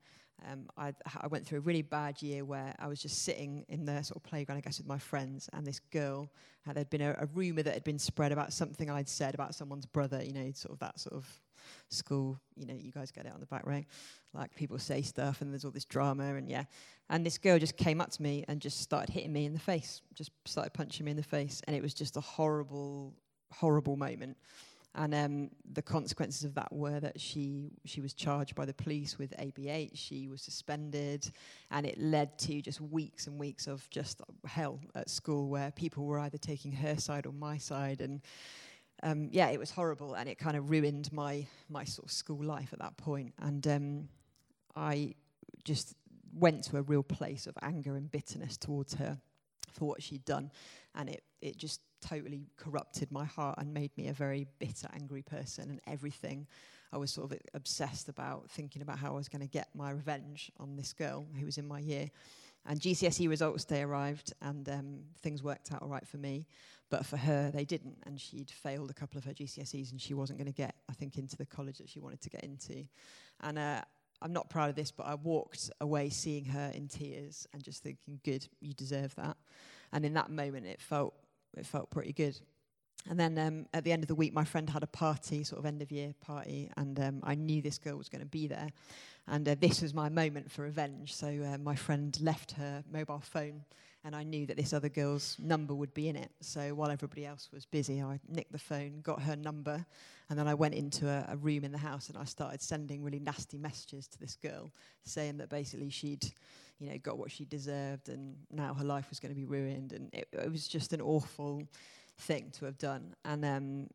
um, 0.51 0.69
I, 0.77 0.93
I, 1.21 1.27
went 1.29 1.47
through 1.47 1.59
a 1.59 1.63
really 1.63 1.83
bad 1.83 2.21
year 2.21 2.45
where 2.45 2.75
I 2.79 2.89
was 2.89 3.01
just 3.01 3.23
sitting 3.23 3.65
in 3.69 3.85
the 3.85 4.03
sort 4.03 4.17
of 4.17 4.25
playground, 4.25 4.59
I 4.59 4.61
guess, 4.61 4.79
with 4.79 4.89
my 4.89 4.99
friends, 4.99 5.49
and 5.53 5.65
this 5.65 5.79
girl, 5.79 6.31
uh, 6.69 6.73
there'd 6.73 6.91
been 6.91 7.03
a, 7.03 7.13
a 7.19 7.29
rumor 7.35 7.63
that 7.63 7.75
had 7.75 7.85
been 7.85 7.99
spread 7.99 8.33
about 8.33 8.53
something 8.53 8.91
I'd 8.91 9.09
said 9.09 9.35
about 9.35 9.55
someone's 9.55 9.87
brother, 9.87 10.23
you 10.23 10.33
know, 10.33 10.51
sort 10.53 10.73
of 10.73 10.81
that 10.81 10.99
sort 10.99 11.15
of 11.15 11.29
school, 11.89 12.39
you 12.57 12.67
know, 12.67 12.75
you 12.75 12.93
guys 12.93 13.11
get 13.11 13.27
it 13.27 13.33
on 13.33 13.41
the 13.41 13.47
back 13.47 13.67
right? 13.67 13.87
Like 14.35 14.55
people 14.55 14.79
say 14.79 15.03
stuff 15.03 15.41
and 15.41 15.53
there's 15.53 15.65
all 15.65 15.71
this 15.71 15.85
drama 15.85 16.35
and 16.35 16.49
yeah. 16.49 16.65
And 17.11 17.27
this 17.27 17.39
girl 17.39 17.59
just 17.59 17.77
came 17.77 18.01
up 18.01 18.11
to 18.13 18.23
me 18.23 18.45
and 18.49 18.61
just 18.61 18.81
started 18.81 19.13
hitting 19.13 19.33
me 19.33 19.45
in 19.45 19.53
the 19.53 19.59
face, 19.59 20.01
just 20.15 20.31
started 20.47 20.73
punching 20.73 21.05
me 21.05 21.11
in 21.11 21.17
the 21.17 21.23
face. 21.23 21.61
And 21.67 21.77
it 21.77 21.83
was 21.83 21.95
just 21.95 22.17
a 22.17 22.21
horrible, 22.21 23.13
horrible 23.51 23.97
moment. 23.97 24.37
And 24.95 25.15
um, 25.15 25.51
the 25.73 25.81
consequences 25.81 26.45
of 26.45 26.55
that 26.55 26.71
were 26.71 27.01
that 27.01 27.19
she 27.19 27.71
she 27.87 28.03
was 28.03 28.13
charged 28.13 28.55
by 28.55 28.67
the 28.67 28.75
police 28.75 29.19
with 29.19 29.35
ABH. 29.39 29.93
She 29.95 30.29
was 30.29 30.43
suspended, 30.43 31.33
and 31.71 31.87
it 31.87 31.99
led 31.99 32.39
to 32.41 32.61
just 32.61 32.79
weeks 32.79 33.27
and 33.27 33.39
weeks 33.39 33.67
of 33.67 33.89
just 33.89 34.21
hell 34.45 34.81
at 34.95 35.09
school, 35.09 35.49
where 35.49 35.71
people 35.71 36.05
were 36.05 36.19
either 36.19 36.37
taking 36.37 36.73
her 36.73 36.97
side 36.97 37.25
or 37.25 37.33
my 37.33 37.57
side, 37.57 38.03
and 38.03 38.21
um, 39.03 39.29
yeah, 39.33 39.49
it 39.49 39.59
was 39.59 39.71
horrible, 39.71 40.15
and 40.15 40.29
it 40.29 40.39
kind 40.39 40.57
of 40.57 40.71
ruined 40.71 41.13
my 41.13 41.47
my 41.69 41.85
sort 41.85 42.07
of 42.07 42.13
school 42.13 42.43
life 42.43 42.73
at 42.73 42.79
that 42.79 42.97
point. 42.97 43.35
And 43.39 43.67
um, 43.67 44.09
I 44.77 45.15
just 45.65 45.95
went 46.35 46.65
to 46.65 46.79
a 46.79 46.83
real 46.83 47.03
place 47.03 47.47
of 47.47 47.57
anger 47.63 47.97
and 47.97 48.11
bitterness 48.11 48.57
towards 48.57 48.95
her 48.95 49.19
for 49.73 49.87
what 49.87 50.03
she'd 50.03 50.25
done, 50.25 50.51
and 50.95 51.09
it 51.09 51.23
it 51.41 51.57
just 51.57 51.81
totally 52.01 52.49
corrupted 52.57 53.11
my 53.13 53.25
heart 53.25 53.59
and 53.59 53.73
made 53.73 53.97
me 53.97 54.09
a 54.09 54.13
very 54.13 54.47
bitter, 54.59 54.89
angry 54.93 55.23
person. 55.23 55.71
And 55.71 55.81
everything 55.87 56.47
I 56.93 56.99
was 56.99 57.11
sort 57.11 57.33
of 57.33 57.39
obsessed 57.55 58.09
about, 58.09 58.51
thinking 58.51 58.83
about 58.83 58.99
how 58.99 59.13
I 59.13 59.17
was 59.17 59.29
going 59.29 59.41
to 59.41 59.49
get 59.49 59.69
my 59.75 59.91
revenge 59.91 60.51
on 60.59 60.77
this 60.77 60.93
girl 60.93 61.27
who 61.39 61.47
was 61.47 61.59
in 61.59 61.67
my 61.67 61.79
year. 61.79 62.11
And 62.67 62.81
GCSE 62.81 63.29
results 63.29 63.65
day 63.65 63.83
arrived, 63.83 64.33
and 64.41 64.69
um, 64.69 65.01
things 65.21 65.43
worked 65.43 65.73
out 65.73 65.83
all 65.83 65.89
right 65.89 66.07
for 66.07 66.19
me. 66.19 66.47
But 66.91 67.05
for 67.05 67.17
her, 67.17 67.51
they 67.51 67.65
didn't. 67.65 67.97
And 68.05 68.21
she'd 68.21 68.51
failed 68.51 68.91
a 68.91 68.95
couple 68.95 69.19
of 69.19 69.25
her 69.25 69.33
GCSEs, 69.33 69.91
and 69.91 70.01
she 70.01 70.15
wasn't 70.15 70.39
going 70.39 70.53
to 70.53 70.57
get, 70.57 70.77
I 70.89 70.93
think, 70.93 71.19
into 71.19 71.37
the 71.37 71.47
college 71.47 71.79
that 71.79 71.89
she 71.89 71.99
wanted 71.99 72.21
to 72.21 72.31
get 72.31 72.45
into. 72.45 72.85
And 73.41 73.59
uh, 73.59 73.83
I'm 74.21 74.33
not 74.33 74.49
proud 74.49 74.71
of 74.71 74.77
this, 74.77 74.93
but 74.93 75.07
I 75.07 75.17
walked 75.17 75.71
away 75.81 76.09
seeing 76.09 76.45
her 76.47 76.71
in 76.75 76.87
tears 76.87 77.47
and 77.53 77.63
just 77.63 77.83
thinking, 77.83 78.21
good, 78.25 78.47
you 78.61 78.75
deserve 78.75 79.15
that. 79.17 79.37
And 79.93 80.05
in 80.05 80.15
that 80.15 80.31
moment, 80.31 80.67
it 80.67 80.81
felt, 80.81 81.15
it 81.57 81.67
felt 81.67 81.91
pretty 81.91 82.13
good. 82.13 82.39
And 83.09 83.19
then 83.19 83.39
um, 83.39 83.67
at 83.75 83.85
the 83.85 83.93
end 83.93 84.05
of 84.05 84.09
the 84.09 84.15
week, 84.15 84.33
my 84.33 84.45
friend 84.45 84.71
had 84.71 84.83
a 84.83 84.87
party, 84.87 85.43
sort 85.45 85.59
of 85.59 85.67
end 85.67 85.83
of 85.83 85.91
year 85.91 86.15
party, 86.21 86.71
and 86.77 86.99
um, 87.01 87.21
I 87.25 87.35
knew 87.35 87.61
this 87.61 87.79
girl 87.79 87.97
was 87.97 88.09
going 88.09 88.21
to 88.23 88.27
be 88.27 88.47
there. 88.47 88.69
And 89.27 89.49
uh, 89.49 89.57
this 89.59 89.83
was 89.83 89.95
my 89.95 90.09
moment 90.09 90.51
for 90.51 90.63
revenge. 90.63 91.15
So 91.15 91.27
uh, 91.27 91.59
my 91.59 91.75
friend 91.75 92.17
left 92.21 92.53
her 92.53 92.85
mobile 92.91 93.21
phone, 93.21 93.65
and 94.05 94.17
I 94.17 94.25
knew 94.25 94.47
that 94.47 94.57
this 94.57 94.73
other 94.73 94.89
girl's 94.89 95.37
number 95.39 95.75
would 95.75 95.95
be 95.95 96.09
in 96.09 96.17
it. 96.17 96.31
So 96.41 96.75
while 96.75 96.91
everybody 96.91 97.25
else 97.25 97.49
was 97.53 97.67
busy, 97.67 98.03
I 98.03 98.19
nicked 98.29 98.53
the 98.53 98.59
phone, 98.59 99.01
got 99.03 99.23
her 99.23 99.37
number, 99.37 99.85
and 100.29 100.39
then 100.39 100.49
I 100.49 100.55
went 100.55 100.75
into 100.75 101.09
a, 101.09 101.27
a 101.29 101.37
room 101.37 101.63
in 101.63 101.73
the 101.73 101.79
house 101.79 102.09
and 102.09 102.17
I 102.17 102.25
started 102.25 102.63
sending 102.63 103.05
really 103.05 103.21
nasty 103.21 103.59
messages 103.59 104.09
to 104.09 104.19
this 104.19 104.35
girl, 104.35 104.73
saying 105.05 105.37
that 105.39 105.51
basically 105.51 105.91
she'd, 105.91 106.25
you 106.79 106.91
know, 106.91 106.99
got 106.99 107.19
what 107.19 107.31
she 107.31 107.45
deserved, 107.45 108.09
and 108.09 108.35
now 108.51 108.75
her 108.75 108.85
life 108.85 109.09
was 109.09 109.21
going 109.21 109.33
to 109.33 109.39
be 109.39 109.45
ruined. 109.45 109.93
And 109.93 110.13
it, 110.13 110.29
it, 110.33 110.51
was 110.51 110.67
just 110.67 110.93
an 110.93 111.01
awful 111.01 111.63
thing 112.19 112.51
to 112.59 112.65
have 112.67 112.79
done. 112.79 113.15
And 113.25 113.45
um, 113.45 113.87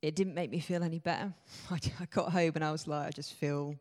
it 0.00 0.16
didn't 0.16 0.34
make 0.34 0.50
me 0.50 0.60
feel 0.60 0.82
any 0.82 0.98
better. 0.98 1.32
I, 1.70 1.78
I 2.00 2.06
got 2.06 2.32
home 2.32 2.52
and 2.54 2.64
I 2.64 2.72
was 2.72 2.86
like, 2.86 3.06
I 3.06 3.10
just 3.10 3.34
feel 3.34 3.76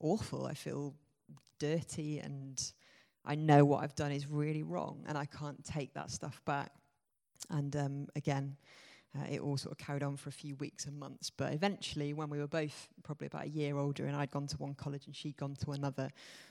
awful. 0.00 0.46
I 0.46 0.54
feel 0.54 0.94
dirty 1.58 2.18
and 2.18 2.60
I 3.24 3.34
know 3.34 3.64
what 3.64 3.84
I've 3.84 3.94
done 3.94 4.12
is 4.12 4.28
really 4.28 4.62
wrong 4.62 5.04
and 5.06 5.18
I 5.18 5.26
can't 5.26 5.62
take 5.64 5.94
that 5.94 6.10
stuff 6.10 6.40
back. 6.46 6.72
And 7.50 7.74
um, 7.76 8.06
again, 8.16 8.56
uh, 9.16 9.24
it 9.28 9.40
all 9.40 9.56
sort 9.56 9.72
of 9.72 9.78
carried 9.84 10.04
on 10.04 10.16
for 10.16 10.28
a 10.28 10.32
few 10.32 10.54
weeks 10.56 10.86
and 10.86 10.98
months. 10.98 11.30
But 11.30 11.52
eventually, 11.52 12.12
when 12.12 12.30
we 12.30 12.38
were 12.38 12.46
both 12.46 12.88
probably 13.02 13.26
about 13.26 13.46
a 13.46 13.48
year 13.48 13.76
older 13.76 14.06
and 14.06 14.14
I'd 14.14 14.30
gone 14.30 14.46
to 14.46 14.56
one 14.58 14.74
college 14.74 15.06
and 15.06 15.16
she'd 15.16 15.36
gone 15.36 15.56
to 15.64 15.72
another, 15.72 16.10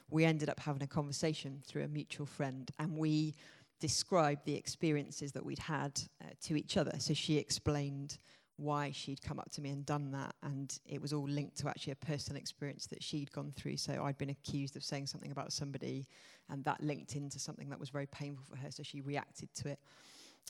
we 0.10 0.26
ended 0.26 0.50
up 0.50 0.60
having 0.60 0.84
a 0.84 0.88
conversation 0.88 1.62
through 1.66 1.84
a 1.84 1.88
mutual 1.88 2.26
friend 2.26 2.70
and 2.78 2.98
we 2.98 3.34
described 3.80 4.46
the 4.46 4.56
experiences 4.56 5.32
that 5.32 5.46
we'd 5.46 5.60
had 5.60 6.00
uh, 6.24 6.30
to 6.44 6.56
each 6.56 6.78
other. 6.78 6.94
So 7.00 7.14
she 7.14 7.38
explained 7.38 8.18
why 8.58 8.92
she'd 8.92 9.22
come 9.22 9.40
up 9.40 9.50
to 9.52 9.62
me 9.62 9.70
and 9.70 9.86
done 9.86 10.12
that. 10.12 10.36
And 10.44 10.78
it 10.86 11.02
was 11.02 11.14
all 11.14 11.28
linked 11.28 11.58
to 11.60 11.70
actually 11.70 11.94
a 11.94 11.96
personal 11.96 12.40
experience 12.40 12.88
that 12.88 13.02
she'd 13.02 13.32
gone 13.32 13.52
through. 13.56 13.78
So 13.78 14.04
I'd 14.04 14.18
been 14.18 14.30
accused 14.30 14.76
of 14.76 14.84
saying 14.84 15.08
something 15.08 15.32
about 15.32 15.54
somebody, 15.54 16.08
and 16.50 16.64
that 16.66 16.84
linked 16.84 17.16
into 17.16 17.40
something 17.40 17.70
that 17.70 17.80
was 17.80 17.90
very 17.90 18.08
painful 18.08 18.44
for 18.50 18.58
her. 18.58 18.70
So 18.70 18.84
she 18.84 19.02
reacted 19.02 19.50
to 19.56 19.70
it. 19.70 19.80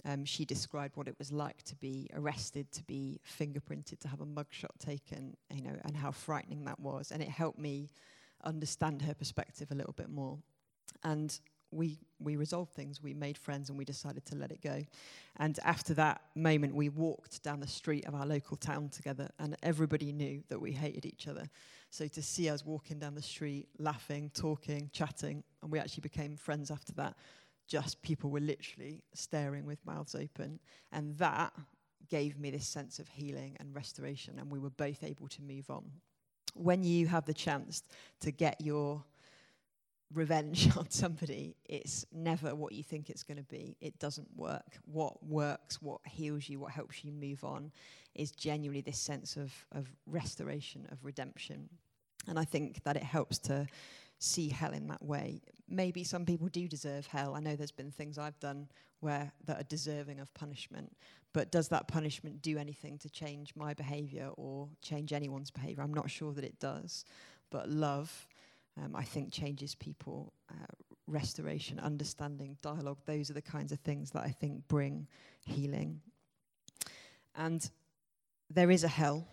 Um, 0.06 0.26
she 0.26 0.46
described 0.46 0.96
what 0.96 1.08
it 1.08 1.16
was 1.20 1.32
like 1.32 1.62
to 1.64 1.76
be 1.76 2.10
arrested, 2.14 2.72
to 2.72 2.84
be 2.84 3.20
fingerprinted, 3.40 4.00
to 4.00 4.08
have 4.08 4.22
a 4.22 4.26
mugshot 4.26 4.78
taken, 4.80 5.36
you 5.54 5.62
know, 5.62 5.76
and 5.84 5.96
how 5.96 6.12
frightening 6.12 6.66
that 6.66 6.80
was. 6.80 7.12
And 7.12 7.22
it 7.22 7.30
helped 7.30 7.60
me 7.60 7.90
understand 8.44 9.02
her 9.02 9.14
perspective 9.14 9.72
a 9.72 9.76
little 9.76 9.94
bit 9.94 10.10
more. 10.10 10.38
And 11.04 11.38
we 11.72 12.00
we 12.20 12.36
resolved 12.36 12.74
things. 12.74 13.02
We 13.02 13.14
made 13.14 13.38
friends 13.38 13.70
and 13.70 13.78
we 13.78 13.86
decided 13.86 14.26
to 14.26 14.36
let 14.36 14.52
it 14.52 14.62
go. 14.62 14.84
And 15.38 15.58
after 15.64 15.94
that 15.96 16.22
moment, 16.36 16.76
we 16.76 16.90
walked 16.90 17.44
down 17.44 17.60
the 17.60 17.68
street 17.68 18.06
of 18.06 18.16
our 18.16 18.26
local 18.26 18.58
town 18.58 18.90
together, 18.90 19.30
and 19.40 19.56
everybody 19.64 20.12
knew 20.12 20.44
that 20.50 20.60
we 20.60 20.72
hated 20.72 21.06
each 21.06 21.28
other. 21.28 21.50
So 21.90 22.08
to 22.08 22.22
see 22.22 22.50
us 22.50 22.66
walking 22.66 23.00
down 23.00 23.16
the 23.16 23.22
street, 23.22 23.70
laughing, 23.78 24.32
talking, 24.34 24.90
chatting, 24.94 25.44
and 25.62 25.72
we 25.72 25.80
actually 25.80 26.02
became 26.02 26.36
friends 26.36 26.72
after 26.72 26.94
that. 26.94 27.16
Just 27.68 28.02
people 28.02 28.32
were 28.32 28.40
literally 28.40 29.04
staring 29.14 29.66
with 29.66 29.86
mouths 29.86 30.16
open, 30.16 30.60
and 30.92 31.16
that 31.20 31.54
gave 32.10 32.40
me 32.40 32.50
this 32.50 32.68
sense 32.68 32.98
of 33.00 33.08
healing 33.08 33.56
and 33.60 33.76
restoration, 33.76 34.40
and 34.40 34.52
we 34.52 34.60
were 34.60 34.72
both 34.72 35.04
able 35.04 35.28
to 35.28 35.42
move 35.44 35.70
on. 35.70 35.84
When 36.56 36.84
you 36.84 37.06
have 37.08 37.26
the 37.26 37.34
chance 37.34 37.84
to 38.22 38.32
get 38.32 38.60
your 38.60 39.04
revenge 40.14 40.70
on 40.78 40.90
somebody, 40.90 41.56
it's 41.66 42.06
never 42.12 42.56
what 42.56 42.74
you 42.74 42.84
think 42.84 43.10
it's 43.10 43.24
going 43.24 43.38
to 43.38 43.44
be. 43.44 43.78
It 43.82 44.00
doesn't 44.00 44.28
work. 44.36 44.80
What 44.86 45.24
works, 45.26 45.82
what 45.82 46.02
heals 46.06 46.50
you, 46.50 46.60
what 46.60 46.72
helps 46.72 47.04
you 47.04 47.12
move 47.12 47.44
on 47.44 47.72
is 48.16 48.32
genuinely 48.32 48.82
this 48.82 49.00
sense 49.00 49.38
of, 49.38 49.54
of 49.72 49.88
restoration, 50.06 50.88
of 50.92 51.04
redemption. 51.04 51.70
And 52.28 52.38
I 52.38 52.44
think 52.44 52.84
that 52.84 52.96
it 52.96 53.04
helps 53.04 53.38
to 53.40 53.68
see 54.20 54.50
hell 54.50 54.74
in 54.74 54.88
that 54.88 55.04
way. 55.04 55.42
Maybe 55.70 56.04
some 56.04 56.26
people 56.26 56.48
do 56.48 56.68
deserve 56.68 57.08
hell. 57.08 57.36
I 57.36 57.40
know 57.40 57.56
there's 57.56 57.72
been 57.72 57.92
things 57.92 58.18
I've 58.18 58.40
done 58.40 58.68
where 59.00 59.32
that 59.46 59.62
are 59.62 59.64
deserving 59.64 60.20
of 60.20 60.34
punishment, 60.34 60.92
but 61.32 61.52
does 61.52 61.70
that 61.70 61.88
punishment 61.88 62.42
do 62.42 62.58
anything 62.58 62.98
to 62.98 63.10
change 63.10 63.54
my 63.56 63.74
behavior 63.74 64.30
or 64.36 64.68
change 64.82 65.14
anyone's 65.14 65.52
behavior? 65.52 65.84
I'm 65.84 65.94
not 65.94 66.10
sure 66.10 66.34
that 66.34 66.44
it 66.44 66.60
does. 66.60 67.06
But 67.50 67.70
love, 67.70 68.28
um, 68.84 68.96
I 68.96 69.04
think, 69.04 69.32
changes 69.32 69.76
people. 69.76 70.34
Uh, 70.50 70.66
restoration, 71.08 71.80
understanding, 71.80 72.56
dialogue, 72.62 73.00
those 73.06 73.30
are 73.30 73.34
the 73.34 73.42
kinds 73.42 73.72
of 73.72 73.80
things 73.80 74.12
that 74.12 74.24
I 74.24 74.30
think 74.30 74.68
bring 74.68 75.08
healing. 75.44 76.02
And 77.36 77.68
there 78.50 78.72
is 78.72 78.84
a 78.84 78.88
hell 78.88 79.28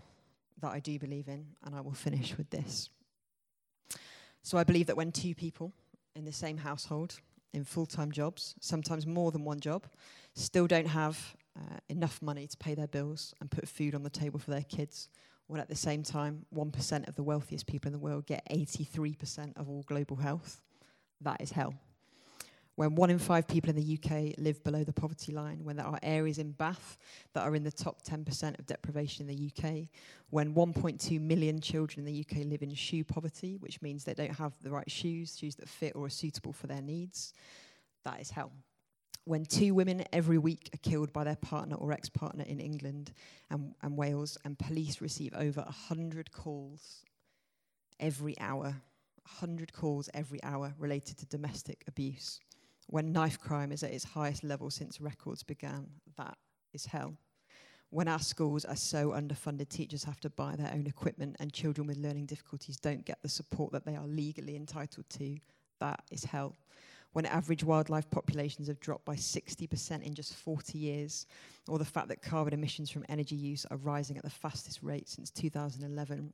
that 0.60 0.70
I 0.70 0.80
do 0.80 0.98
believe 0.98 1.28
in, 1.28 1.46
and 1.64 1.74
I 1.74 1.80
will 1.80 1.92
finish 1.92 2.36
with 2.36 2.50
this. 2.50 2.88
So 4.42 4.58
I 4.58 4.64
believe 4.64 4.86
that 4.86 4.96
when 4.96 5.12
two 5.12 5.34
people 5.34 5.72
in 6.14 6.24
the 6.24 6.32
same 6.32 6.56
household, 6.56 7.20
in 7.52 7.64
full 7.64 7.86
time 7.86 8.12
jobs, 8.12 8.54
sometimes 8.60 9.06
more 9.06 9.32
than 9.32 9.44
one 9.44 9.60
job, 9.60 9.86
still 10.34 10.66
don't 10.66 10.86
have 10.86 11.36
uh, 11.56 11.78
enough 11.88 12.20
money 12.20 12.46
to 12.46 12.56
pay 12.56 12.74
their 12.74 12.86
bills 12.86 13.34
and 13.40 13.50
put 13.50 13.68
food 13.68 13.94
on 13.94 14.02
the 14.02 14.10
table 14.10 14.38
for 14.38 14.50
their 14.50 14.62
kids, 14.62 15.08
when 15.46 15.60
at 15.60 15.68
the 15.68 15.76
same 15.76 16.02
time, 16.02 16.44
1% 16.54 17.08
of 17.08 17.14
the 17.14 17.22
wealthiest 17.22 17.66
people 17.66 17.88
in 17.88 17.92
the 17.92 17.98
world 17.98 18.26
get 18.26 18.46
83% 18.50 19.56
of 19.56 19.68
all 19.68 19.84
global 19.86 20.16
health, 20.16 20.60
that 21.20 21.40
is 21.40 21.52
hell. 21.52 21.74
When 22.74 22.94
one 22.94 23.08
in 23.08 23.18
five 23.18 23.48
people 23.48 23.70
in 23.70 23.76
the 23.76 23.98
UK 23.98 24.34
live 24.38 24.62
below 24.62 24.84
the 24.84 24.92
poverty 24.92 25.32
line, 25.32 25.64
when 25.64 25.76
there 25.76 25.86
are 25.86 25.98
areas 26.02 26.36
in 26.36 26.50
Bath 26.50 26.98
that 27.32 27.40
are 27.40 27.54
in 27.54 27.64
the 27.64 27.72
top 27.72 28.02
10% 28.02 28.58
of 28.58 28.66
deprivation 28.66 29.26
in 29.26 29.34
the 29.34 29.50
UK, 29.50 29.88
when 30.28 30.54
1.2 30.54 31.18
million 31.18 31.58
children 31.58 32.06
in 32.06 32.12
the 32.12 32.20
UK 32.28 32.44
live 32.44 32.62
in 32.62 32.74
shoe 32.74 33.02
poverty, 33.02 33.56
which 33.60 33.80
means 33.80 34.04
they 34.04 34.12
don't 34.12 34.36
have 34.36 34.52
the 34.60 34.70
right 34.70 34.90
shoes, 34.90 35.38
shoes 35.38 35.54
that 35.54 35.68
fit 35.70 35.94
or 35.96 36.04
are 36.04 36.10
suitable 36.10 36.52
for 36.52 36.66
their 36.66 36.82
needs, 36.82 37.32
that 38.04 38.20
is 38.20 38.30
hell 38.30 38.52
when 39.26 39.44
two 39.44 39.74
women 39.74 40.04
every 40.12 40.38
week 40.38 40.70
are 40.72 40.88
killed 40.88 41.12
by 41.12 41.24
their 41.24 41.36
partner 41.36 41.74
or 41.76 41.92
ex 41.92 42.08
partner 42.08 42.44
in 42.44 42.60
England 42.60 43.12
and, 43.50 43.74
and, 43.82 43.96
Wales, 43.96 44.38
and 44.44 44.56
police 44.56 45.00
receive 45.00 45.34
over 45.34 45.62
100 45.62 46.30
calls 46.30 47.02
every 47.98 48.38
hour, 48.38 48.76
100 49.40 49.72
calls 49.72 50.08
every 50.14 50.40
hour 50.44 50.72
related 50.78 51.18
to 51.18 51.26
domestic 51.26 51.82
abuse. 51.88 52.38
When 52.86 53.10
knife 53.10 53.40
crime 53.40 53.72
is 53.72 53.82
at 53.82 53.90
its 53.90 54.04
highest 54.04 54.44
level 54.44 54.70
since 54.70 55.00
records 55.00 55.42
began, 55.42 55.88
that 56.16 56.38
is 56.72 56.86
hell. 56.86 57.16
When 57.90 58.06
our 58.06 58.20
schools 58.20 58.64
are 58.64 58.76
so 58.76 59.10
underfunded, 59.10 59.68
teachers 59.70 60.04
have 60.04 60.20
to 60.20 60.30
buy 60.30 60.54
their 60.54 60.72
own 60.72 60.86
equipment, 60.86 61.34
and 61.40 61.52
children 61.52 61.88
with 61.88 61.96
learning 61.96 62.26
difficulties 62.26 62.76
don't 62.76 63.04
get 63.04 63.20
the 63.22 63.28
support 63.28 63.72
that 63.72 63.84
they 63.84 63.96
are 63.96 64.06
legally 64.06 64.54
entitled 64.54 65.10
to, 65.10 65.36
that 65.80 66.04
is 66.12 66.22
hell 66.22 66.54
when 67.16 67.24
average 67.24 67.64
wildlife 67.64 68.10
populations 68.10 68.68
have 68.68 68.78
dropped 68.78 69.06
by 69.06 69.14
60% 69.14 70.02
in 70.02 70.14
just 70.14 70.34
40 70.34 70.76
years, 70.76 71.26
or 71.66 71.78
the 71.78 71.84
fact 71.86 72.08
that 72.08 72.20
carbon 72.20 72.52
emissions 72.52 72.90
from 72.90 73.06
energy 73.08 73.34
use 73.34 73.64
are 73.70 73.78
rising 73.78 74.18
at 74.18 74.22
the 74.22 74.28
fastest 74.28 74.82
rate 74.82 75.08
since 75.08 75.30
2011, 75.30 76.30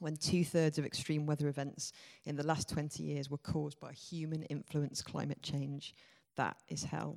when 0.00 0.16
two 0.16 0.44
thirds 0.44 0.76
of 0.76 0.84
extreme 0.84 1.24
weather 1.24 1.46
events 1.46 1.92
in 2.24 2.34
the 2.34 2.44
last 2.44 2.68
20 2.68 3.00
years 3.00 3.30
were 3.30 3.38
caused 3.38 3.78
by 3.78 3.92
human 3.92 4.42
influenced 4.46 5.04
climate 5.04 5.40
change, 5.40 5.94
that 6.34 6.56
is 6.66 6.82
hell 6.82 7.16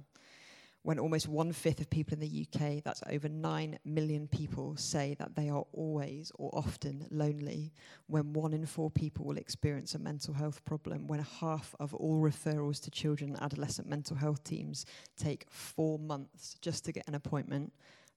when 0.88 0.99
almost 0.99 1.27
one 1.27 1.51
fifth 1.51 1.81
of 1.81 1.89
people 1.89 2.13
in 2.13 2.21
the 2.21 2.47
UK, 2.47 2.81
that's 2.81 3.03
over 3.11 3.27
9 3.27 3.77
million 3.83 4.25
people, 4.25 4.73
say 4.77 5.17
that 5.19 5.35
they 5.35 5.49
are 5.49 5.65
always 5.73 6.31
or 6.35 6.49
often 6.53 7.05
lonely, 7.11 7.73
when 8.05 8.31
one 8.31 8.53
in 8.53 8.65
four 8.65 8.89
people 8.89 9.25
will 9.25 9.35
experience 9.35 9.95
a 9.95 9.99
mental 9.99 10.33
health 10.33 10.63
problem, 10.63 11.05
when 11.05 11.19
half 11.41 11.75
of 11.81 11.93
all 11.93 12.21
referrals 12.21 12.81
to 12.81 12.89
children 12.89 13.31
and 13.31 13.43
adolescent 13.43 13.89
mental 13.89 14.15
health 14.15 14.41
teams 14.45 14.85
take 15.17 15.45
four 15.49 15.99
months 15.99 16.55
just 16.61 16.85
to 16.85 16.93
get 16.93 17.05
an 17.05 17.15
appointment, 17.15 17.73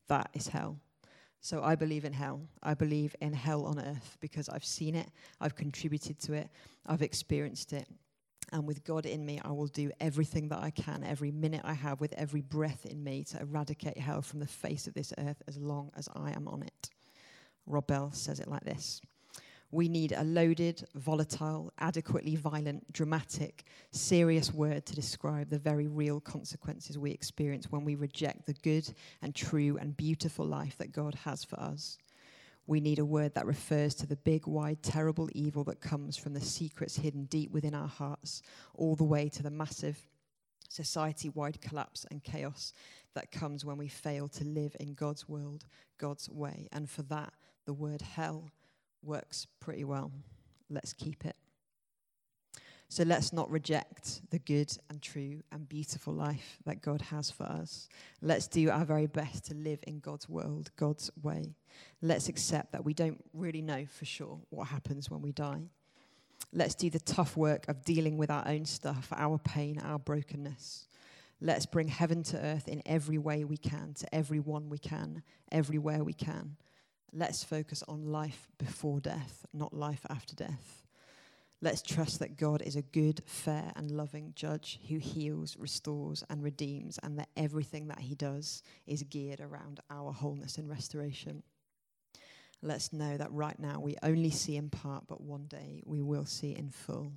that 0.07 0.31
is 0.33 0.47
hell. 0.47 0.79
So 1.41 1.65
I 1.65 1.75
believe 1.75 2.05
in 2.05 2.13
hell. 2.13 2.41
I 2.63 2.75
believe 2.75 3.17
in 3.21 3.33
hell 3.33 3.65
on 3.65 3.81
earth 3.81 4.17
because 4.21 4.49
I've 4.49 4.65
seen 4.65 4.95
it, 4.95 5.09
I've 5.41 5.57
contributed 5.57 6.21
to 6.21 6.35
it, 6.35 6.49
I've 6.87 7.03
experienced 7.03 7.73
it. 7.73 7.89
And 8.53 8.67
with 8.67 8.85
God 8.85 9.07
in 9.07 9.25
me, 9.25 9.41
I 9.45 9.53
will 9.53 9.69
do 9.69 9.91
everything 10.01 10.49
that 10.49 10.59
I 10.59 10.71
can, 10.71 11.05
every 11.05 11.31
minute 11.31 11.63
I 11.65 11.75
have, 11.75 12.01
with 12.01 12.13
every 12.15 12.41
breath 12.41 12.85
in 12.85 13.03
me, 13.03 13.25
to 13.25 13.41
eradicate 13.41 13.99
hell 13.99 14.23
from 14.23 14.41
the 14.41 14.47
face 14.47 14.87
of 14.87 14.95
this 14.95 15.13
earth 15.19 15.43
as 15.47 15.57
long 15.57 15.91
as 15.97 16.09
I 16.15 16.33
am 16.33 16.49
on 16.49 16.63
it. 16.63 16.91
Rob 17.67 17.87
Bell 17.87 18.11
says 18.13 18.41
it 18.41 18.49
like 18.49 18.65
this 18.65 19.01
We 19.71 19.89
need 19.89 20.13
a 20.13 20.25
loaded, 20.25 20.85
volatile, 20.97 21.73
adequately 21.79 22.35
violent, 22.35 22.93
dramatic, 22.93 23.65
serious 23.93 24.53
word 24.53 24.85
to 24.87 24.95
describe 24.95 25.49
the 25.49 25.59
very 25.59 25.87
real 25.87 26.21
consequences 26.21 26.99
we 26.99 27.13
experience 27.13 27.71
when 27.71 27.85
we 27.85 27.95
reject 27.95 28.47
the 28.47 28.55
good 28.55 28.93
and 29.23 29.35
true 29.35 29.79
and 29.81 29.97
beautiful 29.97 30.45
life 30.45 30.77
that 30.79 30.93
God 30.93 31.15
has 31.15 31.45
for 31.45 31.61
us. 31.61 31.99
We 32.71 32.79
need 32.79 33.01
a 33.01 33.05
word 33.05 33.35
that 33.35 33.47
refers 33.47 33.97
to 33.97 34.07
the 34.07 34.15
big, 34.15 34.47
wide, 34.47 34.81
terrible 34.81 35.29
evil 35.33 35.65
that 35.65 35.81
comes 35.81 36.17
from 36.17 36.35
the 36.35 36.41
secrets 36.41 36.95
hidden 36.95 37.25
deep 37.25 37.51
within 37.51 37.75
our 37.75 37.89
hearts, 37.89 38.43
all 38.77 38.95
the 38.95 39.03
way 39.03 39.29
to 39.31 39.43
the 39.43 39.51
massive 39.51 39.99
society 40.69 41.31
wide 41.31 41.61
collapse 41.61 42.07
and 42.13 42.23
chaos 42.23 42.73
that 43.17 43.33
comes 43.33 43.65
when 43.65 43.77
we 43.77 43.89
fail 43.89 44.29
to 44.29 44.45
live 44.45 44.77
in 44.79 44.95
God's 44.95 45.29
world, 45.29 45.65
God's 45.99 46.31
way. 46.31 46.69
And 46.71 46.89
for 46.89 47.03
that, 47.03 47.33
the 47.67 47.73
word 47.73 48.03
hell 48.03 48.49
works 49.03 49.49
pretty 49.59 49.83
well. 49.83 50.13
Let's 50.69 50.93
keep 50.93 51.27
it. 51.27 51.35
So 52.91 53.05
let's 53.05 53.33
not 53.33 53.49
reject 53.49 54.21
the 54.31 54.41
good 54.41 54.77
and 54.89 55.01
true 55.01 55.45
and 55.53 55.69
beautiful 55.69 56.13
life 56.13 56.59
that 56.67 56.83
God 56.83 57.01
has 57.03 57.31
for 57.31 57.45
us. 57.45 57.89
Let's 58.21 58.49
do 58.49 58.69
our 58.69 58.85
very 58.85 59.07
best 59.07 59.45
to 59.45 59.55
live 59.55 59.79
in 59.87 60.01
God's 60.01 60.29
world, 60.29 60.73
God's 60.75 61.09
way. 61.23 61.55
Let's 62.03 62.29
accept 62.29 62.73
that 62.73 62.85
we 62.85 62.93
don't 62.93 63.25
really 63.33 63.63
know 63.63 63.87
for 63.87 64.07
sure 64.07 64.41
what 64.51 64.67
happens 64.67 65.09
when 65.09 65.23
we 65.23 65.31
die. 65.31 65.69
Let's 66.53 66.75
do 66.75 66.91
the 66.91 66.99
tough 66.99 67.37
work 67.37 67.69
of 67.69 67.85
dealing 67.85 68.19
with 68.19 68.29
our 68.29 68.43
own 68.49 68.65
stuff, 68.65 69.13
our 69.15 69.39
pain, 69.39 69.81
our 69.85 70.01
brokenness. 70.01 70.89
Let's 71.41 71.67
bring 71.67 71.87
heaven 71.87 72.25
to 72.25 72.39
earth 72.39 72.67
in 72.67 72.83
every 72.85 73.19
way 73.19 73.45
we 73.45 73.57
can, 73.57 73.95
to 74.01 74.13
everyone 74.13 74.69
we 74.69 74.79
can, 74.79 75.23
everywhere 75.53 76.03
we 76.03 76.13
can. 76.13 76.57
Let's 77.13 77.45
focus 77.45 77.85
on 77.87 78.11
life 78.11 78.49
before 78.59 78.99
death, 78.99 79.47
not 79.53 79.73
life 79.73 80.05
after 80.11 80.35
death. 80.35 80.80
Let's 81.63 81.83
trust 81.83 82.21
that 82.21 82.39
God 82.39 82.63
is 82.63 82.75
a 82.75 82.83
good, 82.83 83.23
fair, 83.27 83.73
and 83.77 83.91
loving 83.91 84.33
judge 84.35 84.81
who 84.89 84.97
heals, 84.97 85.59
restores, 85.59 86.25
and 86.31 86.43
redeems, 86.43 86.99
and 87.03 87.19
that 87.19 87.29
everything 87.37 87.89
that 87.89 87.99
he 87.99 88.15
does 88.15 88.63
is 88.87 89.03
geared 89.03 89.41
around 89.41 89.81
our 89.91 90.11
wholeness 90.11 90.57
and 90.57 90.71
restoration. 90.71 91.43
Let's 92.63 92.95
know 92.95 93.19
that 93.19 93.33
right 93.33 93.59
now 93.59 93.79
we 93.79 93.97
only 94.03 94.31
see 94.31 94.57
in 94.57 94.71
part, 94.71 95.05
but 95.07 95.21
one 95.21 95.45
day 95.49 95.83
we 95.85 96.01
will 96.01 96.25
see 96.25 96.57
in 96.57 96.71
full. 96.71 97.13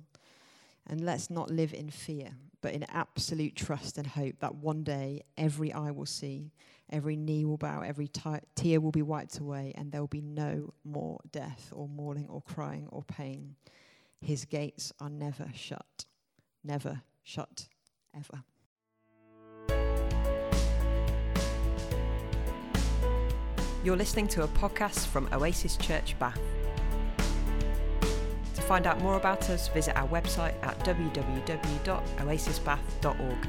And 0.86 1.00
let's 1.00 1.30
not 1.30 1.50
live 1.50 1.72
in 1.72 1.88
fear, 1.88 2.32
but 2.60 2.74
in 2.74 2.84
absolute 2.90 3.56
trust 3.56 3.96
and 3.96 4.06
hope 4.06 4.40
that 4.40 4.56
one 4.56 4.82
day 4.82 5.22
every 5.38 5.72
eye 5.72 5.90
will 5.90 6.04
see, 6.04 6.52
every 6.90 7.16
knee 7.16 7.46
will 7.46 7.56
bow, 7.56 7.80
every 7.80 8.10
tear 8.54 8.80
will 8.82 8.92
be 8.92 9.00
wiped 9.00 9.38
away, 9.38 9.72
and 9.74 9.90
there 9.90 10.02
will 10.02 10.08
be 10.08 10.20
no 10.20 10.74
more 10.84 11.20
death 11.32 11.70
or 11.72 11.88
mourning 11.88 12.26
or 12.28 12.42
crying 12.42 12.86
or 12.90 13.02
pain 13.02 13.56
his 14.24 14.44
gates 14.46 14.92
are 15.00 15.10
never 15.10 15.50
shut, 15.54 16.06
never 16.64 17.02
shut, 17.22 17.68
ever. 18.16 18.42
You're 23.84 23.96
listening 23.96 24.28
to 24.28 24.44
a 24.44 24.48
podcast 24.48 25.08
from 25.08 25.28
Oasis 25.30 25.76
Church 25.76 26.18
Bath. 26.18 26.40
To 28.54 28.62
find 28.62 28.86
out 28.86 29.02
more 29.02 29.18
about 29.18 29.50
us, 29.50 29.68
visit 29.68 29.94
our 29.94 30.08
website 30.08 30.54
at 30.64 30.78
www.oasisbath.org. 30.80 33.48